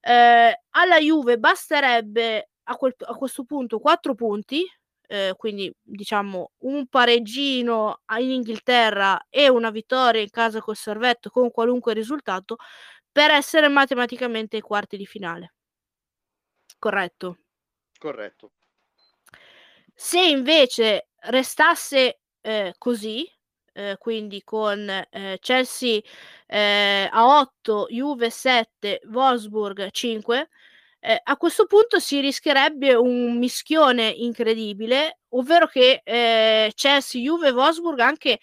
ehm, 0.00 0.52
alla 0.70 0.98
Juve 0.98 1.38
basterebbe 1.38 2.48
a 2.64 2.76
quel 2.76 2.94
a 3.06 3.14
questo 3.14 3.44
punto 3.44 3.78
4 3.78 4.14
punti, 4.14 4.64
ehm, 5.08 5.34
quindi 5.36 5.70
diciamo 5.82 6.52
un 6.60 6.86
pareggino 6.86 8.00
in 8.18 8.30
Inghilterra 8.30 9.26
e 9.28 9.48
una 9.50 9.70
vittoria 9.70 10.22
in 10.22 10.30
casa 10.30 10.60
col 10.60 10.76
Servette 10.76 11.28
con 11.28 11.50
qualunque 11.50 11.92
risultato, 11.92 12.56
per 13.12 13.30
essere 13.30 13.68
matematicamente 13.68 14.56
ai 14.56 14.62
quarti 14.62 14.96
di 14.96 15.06
finale. 15.06 15.50
Corretto? 16.78 17.36
corretto. 18.00 18.50
Se 19.98 20.18
invece 20.20 21.06
restasse, 21.28 22.18
ehm, 22.40 22.72
così, 22.78 23.30
ehm, 23.74 23.96
quindi 23.98 24.42
con, 24.42 24.88
ehm, 25.10 25.36
Chelsea, 25.38 26.00
ehm, 26.46 27.08
a 27.12 27.38
8, 27.38 27.86
Juve 27.88 28.28
7, 28.30 29.00
Wolfsburg 29.06 29.90
5, 29.92 30.48
ehm, 30.98 31.16
a 31.22 31.36
questo 31.36 31.66
punto 31.66 32.00
si 32.00 32.18
rischierebbe 32.20 32.94
un 32.94 33.38
mischione 33.38 34.08
incredibile, 34.08 35.20
ovvero 35.30 35.66
che, 35.68 36.00
ehm, 36.02 36.70
Chelsea, 36.74 37.20
Juve 37.22 37.48
e 37.48 37.50
Wolfsburg 37.52 38.00
anche 38.00 38.40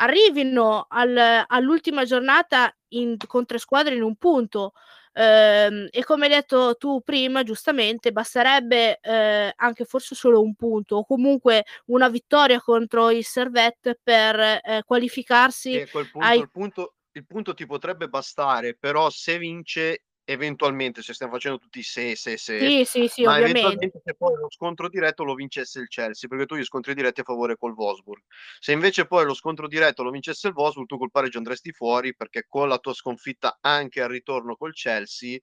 arrivino 0.00 0.86
al 0.90 1.44
all'ultima 1.48 2.04
giornata 2.04 2.72
in 2.90 3.16
con 3.26 3.46
3 3.46 3.58
squadre 3.58 3.94
in 3.96 4.02
un 4.02 4.16
punto. 4.16 4.72
Ehm, 5.14 5.88
e 5.90 6.04
come 6.04 6.24
hai 6.26 6.30
detto 6.32 6.76
tu 6.76 7.00
prima, 7.02 7.42
giustamente, 7.42 8.12
basterebbe, 8.12 8.98
ehm, 9.00 9.50
anche 9.56 9.84
forse 9.84 10.14
solo 10.14 10.40
un 10.42 10.54
punto 10.54 10.96
o 10.96 11.04
comunque 11.04 11.64
una 11.86 12.08
vittoria 12.08 12.60
contro 12.60 13.10
il 13.10 13.24
Servette 13.24 13.98
per, 14.02 14.60
ehm, 14.62 14.82
qualificarsi 14.84 15.82
punto 16.10 16.40
ai 16.40 16.40
il 16.40 16.50
punto 16.50 16.94
il 17.12 17.26
punto 17.26 17.52
ti 17.54 17.66
potrebbe 17.66 18.08
bastare, 18.08 18.76
però 18.76 19.10
se 19.10 19.38
vince 19.38 20.04
eventualmente, 20.30 21.00
se 21.00 21.14
stiamo 21.14 21.32
facendo 21.32 21.58
tutti 21.58 21.82
se, 21.82 22.14
se, 22.14 22.36
se, 22.36 22.58
sì, 22.58 22.84
sì, 22.84 23.08
sì, 23.08 23.22
ma 23.22 23.32
ovviamente. 23.32 23.60
eventualmente 23.60 24.02
se 24.04 24.14
poi 24.14 24.36
lo 24.36 24.50
scontro 24.50 24.90
diretto 24.90 25.24
lo 25.24 25.34
vincesse 25.34 25.80
il 25.80 25.88
Chelsea, 25.88 26.28
perché 26.28 26.44
tu 26.44 26.56
gli 26.56 26.64
scontri 26.64 26.92
diretti 26.94 27.20
a 27.20 27.24
favore 27.24 27.56
col 27.56 27.72
Wolfsburg. 27.72 28.22
Se 28.60 28.72
invece 28.72 29.06
poi 29.06 29.24
lo 29.24 29.32
scontro 29.32 29.66
diretto 29.66 30.02
lo 30.02 30.10
vincesse 30.10 30.48
il 30.48 30.54
Wolfsburg, 30.54 30.86
tu 30.86 30.98
col 30.98 31.10
pareggio 31.10 31.38
andresti 31.38 31.72
fuori 31.72 32.14
perché 32.14 32.44
con 32.46 32.68
la 32.68 32.78
tua 32.78 32.92
sconfitta 32.92 33.56
anche 33.62 34.02
al 34.02 34.10
ritorno 34.10 34.54
col 34.56 34.74
Chelsea 34.74 35.38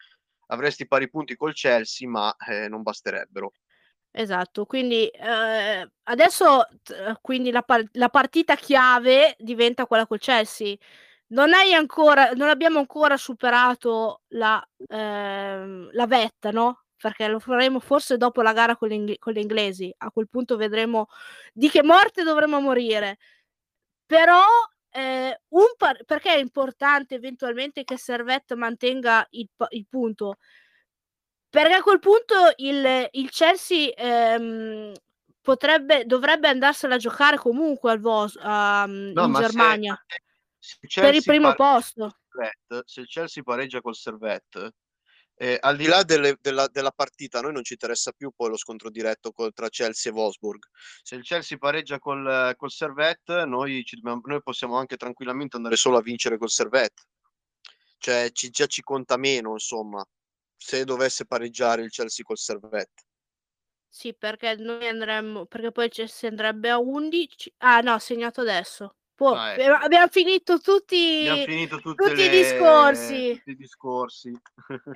avresti 0.47 0.87
pari 0.87 1.09
punti 1.09 1.35
col 1.35 1.53
Chelsea, 1.53 2.07
ma 2.07 2.35
eh, 2.47 2.67
non 2.67 2.83
basterebbero. 2.83 3.53
Esatto, 4.11 4.65
quindi, 4.65 5.09
ehm, 5.11 5.91
adesso 6.03 6.63
t 6.83 7.19
quindi 7.21 7.49
la 7.51 7.63
par 7.63 7.83
la 7.93 8.09
partita 8.09 8.55
chiave 8.55 9.35
diventa 9.39 9.87
quella 9.87 10.05
col 10.05 10.19
Chelsea. 10.19 10.75
Non 11.31 11.53
hai 11.53 11.73
ancora 11.73 12.29
non 12.35 12.49
abbiamo 12.49 12.77
ancora 12.77 13.17
superato 13.17 14.21
la 14.29 14.63
ehm, 14.87 15.89
la 15.91 16.05
vetta, 16.05 16.51
no, 16.51 16.83
perché 16.97 17.27
lo 17.27 17.39
faremo 17.39 17.79
forse 17.79 18.15
dopo 18.17 18.43
la 18.43 18.53
gara 18.53 18.75
con 18.77 18.89
l'ingl 18.89 19.17
con 19.17 19.33
le 19.33 19.41
inglesi. 19.41 19.91
A 19.97 20.11
quel 20.11 20.27
punto 20.29 20.55
vedremo 20.55 21.07
di 21.51 21.67
che 21.69 21.81
morte 21.81 22.21
dovremo 22.21 22.59
morire. 22.61 23.17
Però, 24.05 24.41
un 25.49 25.65
par 25.77 26.03
perché 26.05 26.33
è 26.35 26.37
importante 26.39 27.15
eventualmente 27.15 27.83
che 27.85 27.97
Servette 27.97 28.55
mantenga 28.55 29.25
il 29.31 29.47
il 29.71 29.87
punto? 29.89 30.35
Perché 31.53 31.73
a 31.75 31.81
quel 31.81 31.99
punto 31.99 32.35
il 32.57 33.07
il 33.11 33.29
Chelsea, 33.29 33.89
ehm, 33.95 34.91
potrebbe 35.41 36.05
dovrebbe 36.05 36.47
andarsela 36.47 36.95
a 36.95 36.97
giocare 36.97 37.37
comunque 37.37 37.91
al 37.91 37.99
Vos 37.99 38.35
mhmm, 38.35 39.13
No, 39.15 39.27
in 39.27 39.33
Germania 39.33 39.95
se 40.09 40.19
per 40.93 41.15
il 41.15 41.23
primo 41.23 41.47
col 41.47 41.55
posto. 41.55 42.17
Servette 42.29 42.83
se 42.85 43.01
il 43.01 43.07
Chelsea 43.07 43.43
pareggia 43.43 43.81
col 43.81 43.95
Servette, 43.95 44.73
ehm, 45.35 45.57
al 45.61 45.77
di 45.77 45.85
là 45.85 46.03
delle 46.03 46.37
della 46.41 46.67
della 46.67 46.91
partita, 46.91 47.39
a 47.39 47.41
noi 47.41 47.53
non 47.53 47.63
ci 47.63 47.73
interessa 47.73 48.11
più 48.11 48.31
poi 48.35 48.49
lo 48.49 48.57
scontro 48.57 48.89
diretto 48.89 49.31
co 49.31 49.51
tra 49.51 49.69
Chelsea 49.69 50.11
e 50.11 50.15
Wolfsburg. 50.15 50.63
Se 51.01 51.15
il 51.15 51.23
Chelsea 51.23 51.57
pareggia 51.57 51.99
col 51.99 52.53
col 52.55 52.71
Servette, 52.71 53.45
noi 53.45 53.83
ci 53.83 53.99
noi 54.01 54.41
possiamo 54.41 54.77
anche 54.77 54.97
tranquillamente 54.97 55.55
andare 55.55 55.75
solo 55.75 55.97
a 55.97 56.01
vincere 56.01 56.37
col 56.37 56.49
Servette. 56.49 57.03
Cioè 57.97 58.29
ci 58.31 58.49
già 58.49 58.65
ci 58.67 58.81
conta 58.81 59.17
meno 59.17 59.51
insomma, 59.53 60.05
se 60.55 60.83
dovesse 60.83 61.25
pareggiare 61.25 61.83
il 61.83 61.89
Chelsea 61.89 62.25
col 62.25 62.37
Servette. 62.37 63.03
Sì, 63.87 64.13
perché 64.13 64.55
noi 64.57 64.87
andremmo 64.87 65.45
perché 65.45 65.71
poi 65.71 65.89
Chelsea 65.89 66.29
andrebbe 66.29 66.69
a 66.69 66.77
11 66.79 67.53
ah 67.59 67.79
no, 67.79 67.93
ha 67.93 67.99
segnato 67.99 68.41
adesso. 68.41 68.95
Boh, 69.17 69.33
Ah, 69.33 69.51
abbiam 69.51 69.73
ecco. 69.75 69.85
abbiam 69.85 70.09
finito 70.09 70.59
tutti 70.59 71.45
finito 71.45 71.79
tutte 71.79 72.03
tutti 72.07 72.21
i 72.21 72.23
le 72.25 72.29
discorsi. 72.29 73.33
tutti 73.37 73.51
i 73.51 73.55
discorsi. 73.55 74.31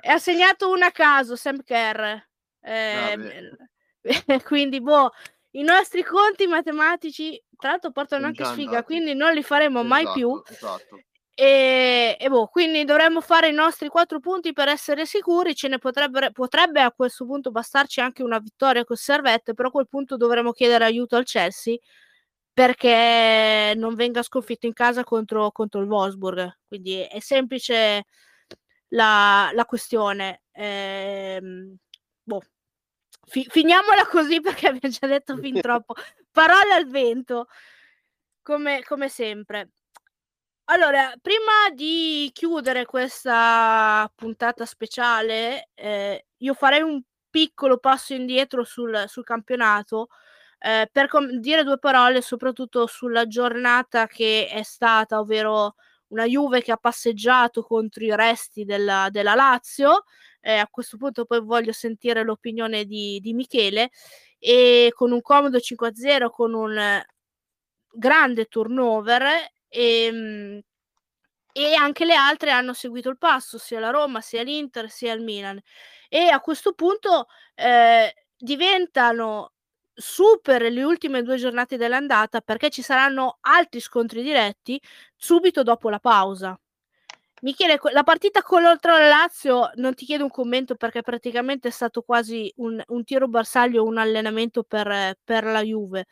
E 0.02 0.08
ha 0.10 0.18
segnato 0.18 0.70
una 0.70 0.86
a 0.86 0.90
caso, 0.92 1.36
Sam 1.36 1.62
Kerr. 1.62 2.18
Ehm, 2.62 3.56
quindi 4.44 4.80
boh, 4.80 5.10
i 5.52 5.62
nostri 5.62 6.02
conti 6.04 6.46
matematici 6.46 7.42
tra 7.58 7.70
l'altro 7.70 7.90
portano 7.92 8.26
anche 8.26 8.42
già 8.42 8.50
sfiga, 8.52 8.68
andati. 8.68 8.84
quindi 8.84 9.14
non 9.14 9.32
li 9.32 9.42
faremo 9.42 9.82
mai 9.82 10.06
più. 10.12 10.30
Esatto, 10.30 10.52
esatto. 10.52 11.00
Ehm, 11.34 12.16
e 12.18 12.28
boh, 12.28 12.46
quindi 12.48 12.84
dovremmo 12.84 13.20
fare 13.22 13.48
i 13.48 13.52
nostri 13.52 13.88
4 13.88 14.20
punti 14.20 14.52
per 14.52 14.68
essere 14.68 15.06
sicuri, 15.06 15.54
ce 15.54 15.68
ne 15.68 15.78
potrebbero 15.78 16.30
potrebbe 16.32 16.80
a 16.82 16.92
questo 16.92 17.24
punto 17.26 17.50
bastarci 17.50 18.00
anche 18.00 18.22
una 18.22 18.38
vittoria 18.38 18.84
col 18.84 18.98
Servette, 18.98 19.54
però 19.54 19.68
a 19.68 19.70
quel 19.70 19.88
punto 19.88 20.16
dovremo 20.18 20.52
chiedere 20.52 20.84
aiuto 20.84 21.16
al 21.16 21.24
Chelsea, 21.24 21.76
perché 22.60 23.72
non 23.74 23.94
venga 23.94 24.22
sconfitto 24.22 24.66
in 24.66 24.74
casa 24.74 25.02
contro 25.02 25.50
contro 25.50 25.80
il 25.80 25.88
Wolfsburg. 25.88 26.58
Quindi 26.68 27.00
è 27.00 27.18
semplice 27.18 28.04
la 28.88 29.50
la 29.54 29.64
questione. 29.64 30.42
Ehm, 30.52 31.74
boh, 32.22 32.42
fi 33.26 33.46
finiamola 33.48 34.06
così 34.08 34.42
perché 34.42 34.68
abbiam 34.68 34.92
già 34.92 35.06
detto 35.06 35.38
fin 35.38 35.58
troppo. 35.62 35.94
Parole 36.30 36.74
al 36.74 36.86
vento, 36.86 37.46
come 38.42 38.82
come 38.84 39.08
sempre. 39.08 39.70
Allora, 40.64 41.14
prima 41.22 41.70
di 41.74 42.28
chiudere 42.34 42.84
questa 42.84 44.10
puntata 44.14 44.66
speciale, 44.66 45.70
ehm, 45.74 46.18
io 46.38 46.54
farei 46.54 46.82
un 46.82 47.00
piccolo 47.30 47.78
passo 47.78 48.12
indietro 48.12 48.64
sul 48.64 49.04
sul 49.08 49.24
campionato, 49.24 50.08
ehm, 50.60 50.86
per 50.92 51.08
com 51.08 51.28
dire 51.40 51.64
2 51.64 51.78
parole 51.80 52.22
soprattutto 52.22 52.86
sulla 52.86 53.26
giornata 53.26 54.06
che 54.08 54.48
è 54.50 54.62
stata, 54.64 55.20
ovvero 55.20 55.74
una 56.10 56.26
Juve 56.26 56.62
che 56.62 56.72
ha 56.72 56.78
passeggiato 56.78 57.62
contro 57.62 58.04
i 58.04 58.14
resti 58.16 58.64
della 58.64 59.08
della 59.10 59.34
Lazio, 59.36 60.04
e 60.40 60.54
a 60.58 60.68
questo 60.70 60.96
punto 60.98 61.24
poi 61.26 61.40
voglio 61.42 61.72
sentire 61.72 62.24
l'opinione 62.24 62.84
di 62.86 63.20
di 63.20 63.34
Michele, 63.34 63.90
e 64.38 64.90
con 64.94 65.12
un 65.12 65.22
comodo 65.22 65.60
5-0 65.60 66.30
con 66.30 66.54
un 66.54 67.02
grande 67.92 68.46
turnover, 68.46 69.22
ehm, 69.68 70.60
e 71.52 71.74
anche 71.74 72.04
le 72.06 72.14
altre 72.14 72.50
hanno 72.52 72.74
seguito 72.74 73.10
il 73.10 73.18
passo, 73.18 73.58
sia 73.58 73.80
la 73.80 73.90
Roma, 73.90 74.20
sia 74.22 74.42
l'Inter, 74.44 74.90
sia 74.90 75.12
il 75.14 75.22
Milan. 75.22 75.60
E 76.08 76.28
a 76.30 76.40
questo 76.40 76.74
punto, 76.74 77.26
ehm, 77.56 78.08
diventano 78.38 79.52
super 80.00 80.62
le 80.62 80.82
ultime 80.82 81.22
2 81.22 81.36
giornate 81.36 81.76
dell'andata, 81.76 82.40
perché 82.40 82.70
ci 82.70 82.82
saranno 82.82 83.38
altri 83.42 83.80
scontri 83.80 84.22
diretti 84.22 84.80
subito 85.16 85.62
dopo 85.62 85.90
la 85.90 85.98
pausa. 86.00 86.58
Michele, 87.42 87.78
la 87.92 88.02
partita 88.02 88.42
contro 88.42 88.98
la 88.98 89.08
Lazio 89.08 89.70
non 89.76 89.94
ti 89.94 90.04
chiedo 90.04 90.24
un 90.24 90.30
commento 90.30 90.74
perché 90.74 91.00
praticamente 91.00 91.68
è 91.68 91.70
stato 91.70 92.02
quasi 92.02 92.52
un, 92.56 92.82
un 92.88 93.04
tiro 93.04 93.28
bersaglio, 93.28 93.84
un 93.84 93.96
allenamento 93.96 94.62
per, 94.62 95.16
per 95.24 95.44
la 95.44 95.62
Juve. 95.62 96.06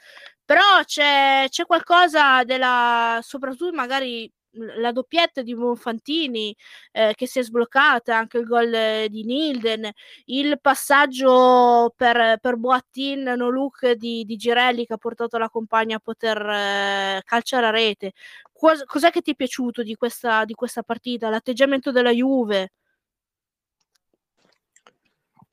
Però 0.44 0.62
c'è, 0.84 1.44
c'è, 1.50 1.66
qualcosa 1.66 2.44
della, 2.44 3.18
soprattutto 3.22 3.74
magari 3.74 4.30
la 4.52 4.92
doppietta 4.92 5.42
di 5.42 5.54
Bonfantini 5.54 6.54
eh, 6.92 7.12
che 7.14 7.26
si 7.26 7.38
è 7.38 7.42
sbloccata, 7.42 8.16
anche 8.16 8.38
il 8.38 8.46
gol 8.46 9.06
di 9.08 9.24
Nilden, 9.24 9.90
il 10.26 10.58
passaggio 10.60 11.92
per, 11.96 12.38
per 12.40 12.56
Boattin 12.56 13.22
no 13.36 13.48
look 13.50 13.92
di, 13.92 14.24
di, 14.24 14.36
Girelli 14.36 14.86
che 14.86 14.94
ha 14.94 14.98
portato 14.98 15.38
la 15.38 15.50
compagna 15.50 15.96
a 15.96 16.00
poter 16.00 16.38
eh, 16.38 17.22
calciare 17.24 17.66
a 17.66 17.70
rete. 17.70 18.12
Cos- 18.52 18.84
cos'è 18.84 19.10
che 19.10 19.20
ti 19.20 19.32
è 19.32 19.34
piaciuto 19.34 19.82
di 19.82 19.94
questa, 19.94 20.44
di 20.44 20.54
questa 20.54 20.82
partita? 20.82 21.28
L'atteggiamento 21.28 21.92
della 21.92 22.10
Juve? 22.10 22.72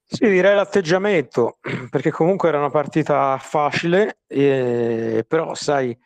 Sì, 0.08 0.30
direi 0.30 0.56
l'atteggiamento, 0.56 1.58
perché 1.90 2.12
comunque 2.12 2.50
era 2.50 2.60
una 2.60 2.70
partita 2.70 3.38
facile, 3.40 4.20
eh, 4.28 5.26
però 5.28 5.56
sai, 5.56 5.98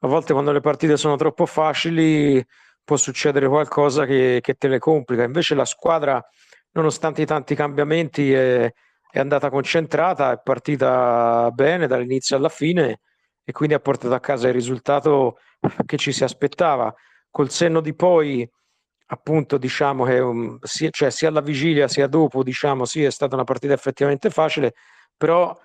a 0.00 0.08
volte 0.08 0.32
quando 0.32 0.52
le 0.52 0.60
partite 0.60 0.96
sono 0.96 1.16
troppo 1.16 1.46
facili 1.46 2.44
può 2.82 2.96
succedere 2.96 3.48
qualcosa 3.48 4.06
che, 4.06 4.38
che 4.40 4.54
te 4.54 4.68
le 4.68 4.78
complica. 4.78 5.22
Invece 5.22 5.54
la 5.54 5.64
squadra, 5.64 6.22
nonostante 6.72 7.22
i 7.22 7.26
tanti 7.26 7.54
cambiamenti, 7.54 8.32
è, 8.32 8.72
è 9.10 9.18
andata 9.18 9.50
concentrata, 9.50 10.32
è 10.32 10.40
partita 10.42 11.50
bene 11.52 11.86
dall'inizio 11.86 12.36
alla 12.36 12.48
fine 12.48 13.00
e 13.44 13.52
quindi 13.52 13.74
ha 13.74 13.80
portato 13.80 14.14
a 14.14 14.20
casa 14.20 14.48
il 14.48 14.54
risultato 14.54 15.38
che 15.84 15.96
ci 15.96 16.12
si 16.12 16.24
aspettava. 16.24 16.92
Col 17.30 17.50
senno 17.50 17.80
di 17.80 17.94
poi, 17.94 18.48
appunto, 19.06 19.58
diciamo 19.58 20.04
che 20.04 20.18
um, 20.18 20.58
sia, 20.62 20.88
cioè, 20.90 21.10
sia 21.10 21.28
alla 21.28 21.42
vigilia 21.42 21.88
sia 21.88 22.06
dopo, 22.06 22.42
diciamo, 22.42 22.84
sì, 22.86 23.04
è 23.04 23.10
stata 23.10 23.34
una 23.34 23.44
partita 23.44 23.74
effettivamente 23.74 24.30
facile, 24.30 24.74
però 25.16 25.56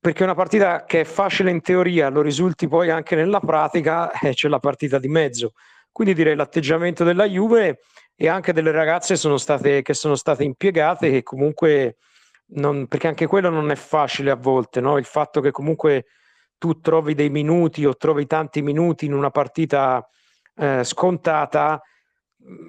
perché 0.00 0.22
una 0.22 0.34
partita 0.34 0.84
che 0.84 1.00
è 1.00 1.04
facile 1.04 1.50
in 1.50 1.60
teoria 1.60 2.08
lo 2.08 2.22
risulti 2.22 2.66
poi 2.66 2.88
anche 2.88 3.14
nella 3.14 3.38
pratica, 3.38 4.10
eh, 4.12 4.32
c'è 4.32 4.48
la 4.48 4.58
partita 4.58 4.98
di 4.98 5.08
mezzo. 5.08 5.52
Quindi 5.92 6.14
direi 6.14 6.34
l'atteggiamento 6.34 7.04
della 7.04 7.26
Juve 7.28 7.80
e 8.16 8.28
anche 8.28 8.54
delle 8.54 8.70
ragazze 8.70 9.16
sono 9.16 9.36
state, 9.36 9.82
che 9.82 9.92
sono 9.92 10.14
state 10.14 10.42
impiegate, 10.44 11.10
che 11.10 11.22
comunque, 11.22 11.98
non, 12.54 12.86
perché 12.86 13.08
anche 13.08 13.26
quello 13.26 13.50
non 13.50 13.70
è 13.70 13.76
facile 13.76 14.30
a 14.30 14.36
volte, 14.36 14.80
no? 14.80 14.96
il 14.96 15.04
fatto 15.04 15.42
che 15.42 15.50
comunque 15.50 16.06
tu 16.56 16.80
trovi 16.80 17.14
dei 17.14 17.30
minuti 17.30 17.84
o 17.84 17.94
trovi 17.96 18.26
tanti 18.26 18.62
minuti 18.62 19.04
in 19.04 19.12
una 19.12 19.30
partita 19.30 20.06
eh, 20.56 20.82
scontata, 20.82 21.82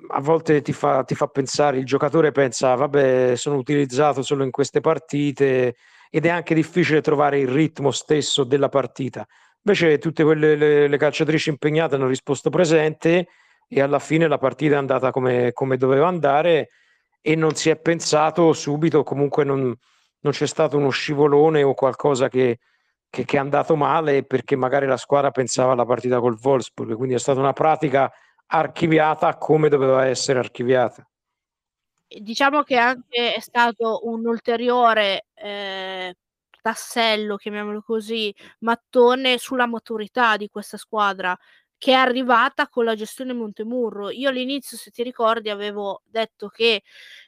a 0.09 0.21
volte 0.21 0.61
ti 0.61 0.73
fa, 0.73 1.03
ti 1.03 1.15
fa 1.15 1.27
pensare, 1.27 1.77
il 1.77 1.85
giocatore 1.85 2.31
pensa, 2.31 2.75
vabbè, 2.75 3.35
sono 3.35 3.55
utilizzato 3.55 4.21
solo 4.21 4.43
in 4.43 4.51
queste 4.51 4.81
partite, 4.81 5.75
ed 6.13 6.25
è 6.25 6.29
anche 6.29 6.53
difficile 6.53 7.01
trovare 7.01 7.39
il 7.39 7.47
ritmo 7.47 7.89
stesso 7.89 8.43
della 8.43 8.67
partita. 8.67 9.25
Invece 9.63 9.97
tutte 9.97 10.23
quelle 10.23 10.55
le, 10.57 10.87
le 10.87 10.97
calciatrici 10.97 11.49
impegnate 11.49 11.95
hanno 11.95 12.07
risposto 12.07 12.49
presente 12.49 13.27
e 13.65 13.81
alla 13.81 13.99
fine 13.99 14.27
la 14.27 14.37
partita 14.37 14.75
è 14.75 14.77
andata 14.77 15.11
come, 15.11 15.53
come 15.53 15.77
doveva 15.77 16.07
andare 16.07 16.69
e 17.21 17.35
non 17.35 17.55
si 17.55 17.69
è 17.69 17.77
pensato 17.77 18.51
subito, 18.51 19.03
comunque 19.03 19.45
non, 19.45 19.73
non 20.19 20.33
c'è 20.33 20.47
stato 20.47 20.77
uno 20.77 20.89
scivolone 20.89 21.63
o 21.63 21.73
qualcosa 21.73 22.27
che, 22.27 22.59
che, 23.09 23.23
che, 23.23 23.37
è 23.37 23.39
andato 23.39 23.77
male 23.77 24.23
perché 24.25 24.57
magari 24.57 24.87
la 24.87 24.97
squadra 24.97 25.31
pensava 25.31 25.71
alla 25.71 25.85
partita 25.85 26.19
col 26.19 26.37
Wolfsburg, 26.41 26.95
quindi 26.95 27.15
è 27.15 27.19
stata 27.19 27.39
una 27.39 27.53
pratica 27.53 28.11
archiviata 28.47 29.37
come 29.37 29.69
doveva 29.69 30.05
essere 30.07 30.39
archiviata 30.39 31.05
diciamo 32.19 32.63
che 32.63 32.77
anche 32.77 33.33
è 33.33 33.39
stato 33.39 34.01
un 34.07 34.25
ulteriore 34.25 35.27
eh, 35.35 36.15
tassello, 36.61 37.37
chiamiamolo 37.37 37.81
così, 37.81 38.33
mattone 38.59 39.37
sulla 39.37 39.65
maturità 39.67 40.37
di 40.37 40.47
questa 40.49 40.77
squadra 40.77 41.37
che 41.77 41.91
è 41.93 41.95
arrivata 41.95 42.67
con 42.69 42.85
la 42.85 42.95
gestione 42.95 43.33
Montemurro. 43.33 44.11
Io 44.11 44.29
all'inizio, 44.29 44.77
se 44.77 44.91
ti 44.91 45.01
ricordi, 45.03 45.49
avevo 45.49 46.01
detto 46.05 46.47
che 46.49 46.83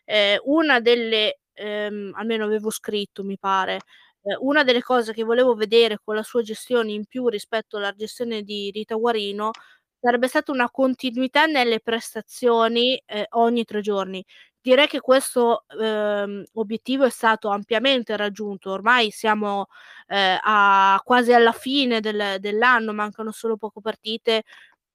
eh, 0.05 0.39
una 0.45 0.79
delle, 0.79 1.39
ehm, 1.53 2.11
almeno 2.15 2.45
avevo 2.45 2.69
scritto, 2.69 3.23
mi 3.23 3.37
pare, 3.39 3.79
eh, 4.23 4.35
una 4.41 4.63
delle 4.63 4.81
cose 4.83 5.11
che 5.13 5.23
volevo 5.23 5.55
vedere 5.55 5.97
con 6.03 6.15
la 6.15 6.23
sua 6.23 6.41
gestione 6.43 6.91
in 6.91 7.05
più 7.05 7.27
rispetto 7.29 7.77
alla 7.77 7.93
gestione 7.93 8.43
di 8.43 8.69
Rita 8.71 8.95
Guarino 8.95 9.51
sarebbe 9.99 10.27
stata 10.27 10.51
una 10.51 10.69
continuità 10.69 11.45
nelle 11.45 11.79
prestazioni 11.79 13.01
eh, 13.05 13.25
ogni 13.31 13.63
tre 13.63 13.81
giorni 13.81 14.23
direi 14.63 14.87
che 14.87 15.01
questo 15.01 15.65
ehm, 15.67 16.45
obiettivo 16.53 17.03
è 17.03 17.09
stato 17.09 17.49
ampiamente 17.49 18.15
raggiunto. 18.15 18.71
Ormai 18.71 19.11
siamo 19.11 19.67
eh, 20.07 20.39
a, 20.41 20.99
quasi 21.03 21.33
alla 21.33 21.51
fine 21.51 21.99
del, 21.99 22.37
dell'anno, 22.39 22.93
mancano 22.93 23.31
solo 23.31 23.57
poche 23.57 23.81
partite. 23.81 24.43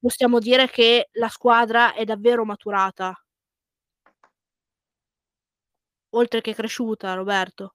Possiamo 0.01 0.39
dire 0.39 0.69
che 0.71 1.11
la 1.13 1.29
squadra 1.29 1.93
è 1.93 2.05
davvero 2.05 2.45
maturata. 2.47 3.15
Oltre 6.13 6.41
che 6.41 6.55
cresciuta, 6.55 7.13
Roberto. 7.13 7.75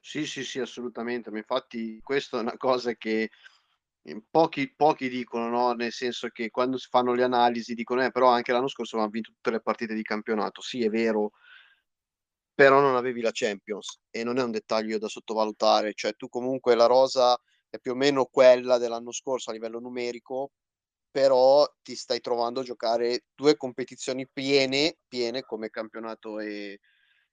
Sì, 0.00 0.26
sì, 0.26 0.42
sì, 0.42 0.58
assolutamente. 0.58 1.30
Ma 1.30 1.38
infatti, 1.38 2.00
questa 2.02 2.38
è 2.38 2.40
una 2.40 2.56
cosa 2.56 2.94
che 2.94 3.30
pochi, 4.30 4.72
pochi 4.74 5.08
dicono, 5.08 5.48
no? 5.48 5.72
nel 5.72 5.92
senso 5.92 6.28
che 6.28 6.50
quando 6.50 6.78
si 6.78 6.88
fanno 6.88 7.12
le 7.12 7.22
analisi 7.22 7.74
dicono, 7.74 8.04
eh, 8.04 8.10
però 8.10 8.28
anche 8.28 8.52
l'anno 8.52 8.68
scorso 8.68 8.94
avevamo 8.96 9.14
vinto 9.14 9.32
tutte 9.32 9.50
le 9.50 9.60
partite 9.60 9.94
di 9.94 10.02
campionato. 10.02 10.60
Sì, 10.60 10.84
è 10.84 10.88
vero, 10.88 11.32
però 12.54 12.80
non 12.80 12.96
avevi 12.96 13.20
la 13.20 13.30
Champions 13.32 14.00
e 14.10 14.24
non 14.24 14.38
è 14.38 14.42
un 14.42 14.50
dettaglio 14.50 14.98
da 14.98 15.08
sottovalutare, 15.08 15.92
cioè 15.94 16.14
tu 16.14 16.28
comunque 16.28 16.74
la 16.74 16.86
rosa 16.86 17.38
è 17.68 17.78
più 17.78 17.92
o 17.92 17.94
meno 17.94 18.24
quella 18.26 18.78
dell'anno 18.78 19.12
scorso 19.12 19.50
a 19.50 19.52
livello 19.52 19.78
numerico, 19.78 20.52
però 21.10 21.66
ti 21.82 21.94
stai 21.94 22.20
trovando 22.20 22.60
a 22.60 22.62
giocare 22.64 23.24
due 23.34 23.56
competizioni 23.56 24.26
piene, 24.32 24.98
piene 25.06 25.42
come 25.42 25.68
campionato 25.68 26.38
e, 26.40 26.80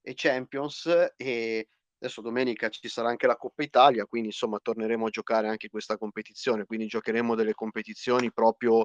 e 0.02 0.14
Champions 0.16 1.14
e 1.16 1.68
Adesso 2.04 2.20
domenica 2.20 2.68
ci 2.68 2.90
sarà 2.90 3.08
anche 3.08 3.28
la 3.28 3.38
Coppa 3.38 3.64
Italia, 3.64 4.06
quindi 4.06 4.28
insomma 4.28 4.60
torneremo 4.60 5.06
a 5.06 5.10
giocare 5.10 5.48
anche 5.48 5.70
questa 5.70 5.98
competizione, 5.98 6.66
quindi 6.66 6.86
giocheremo 6.88 7.34
delle 7.34 7.54
competizioni 7.54 8.30
proprio, 8.34 8.84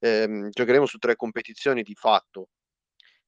ehm, 0.00 0.50
giocheremo 0.50 0.84
su 0.84 0.98
tre 0.98 1.16
competizioni 1.16 1.82
di 1.82 1.94
fatto. 1.94 2.50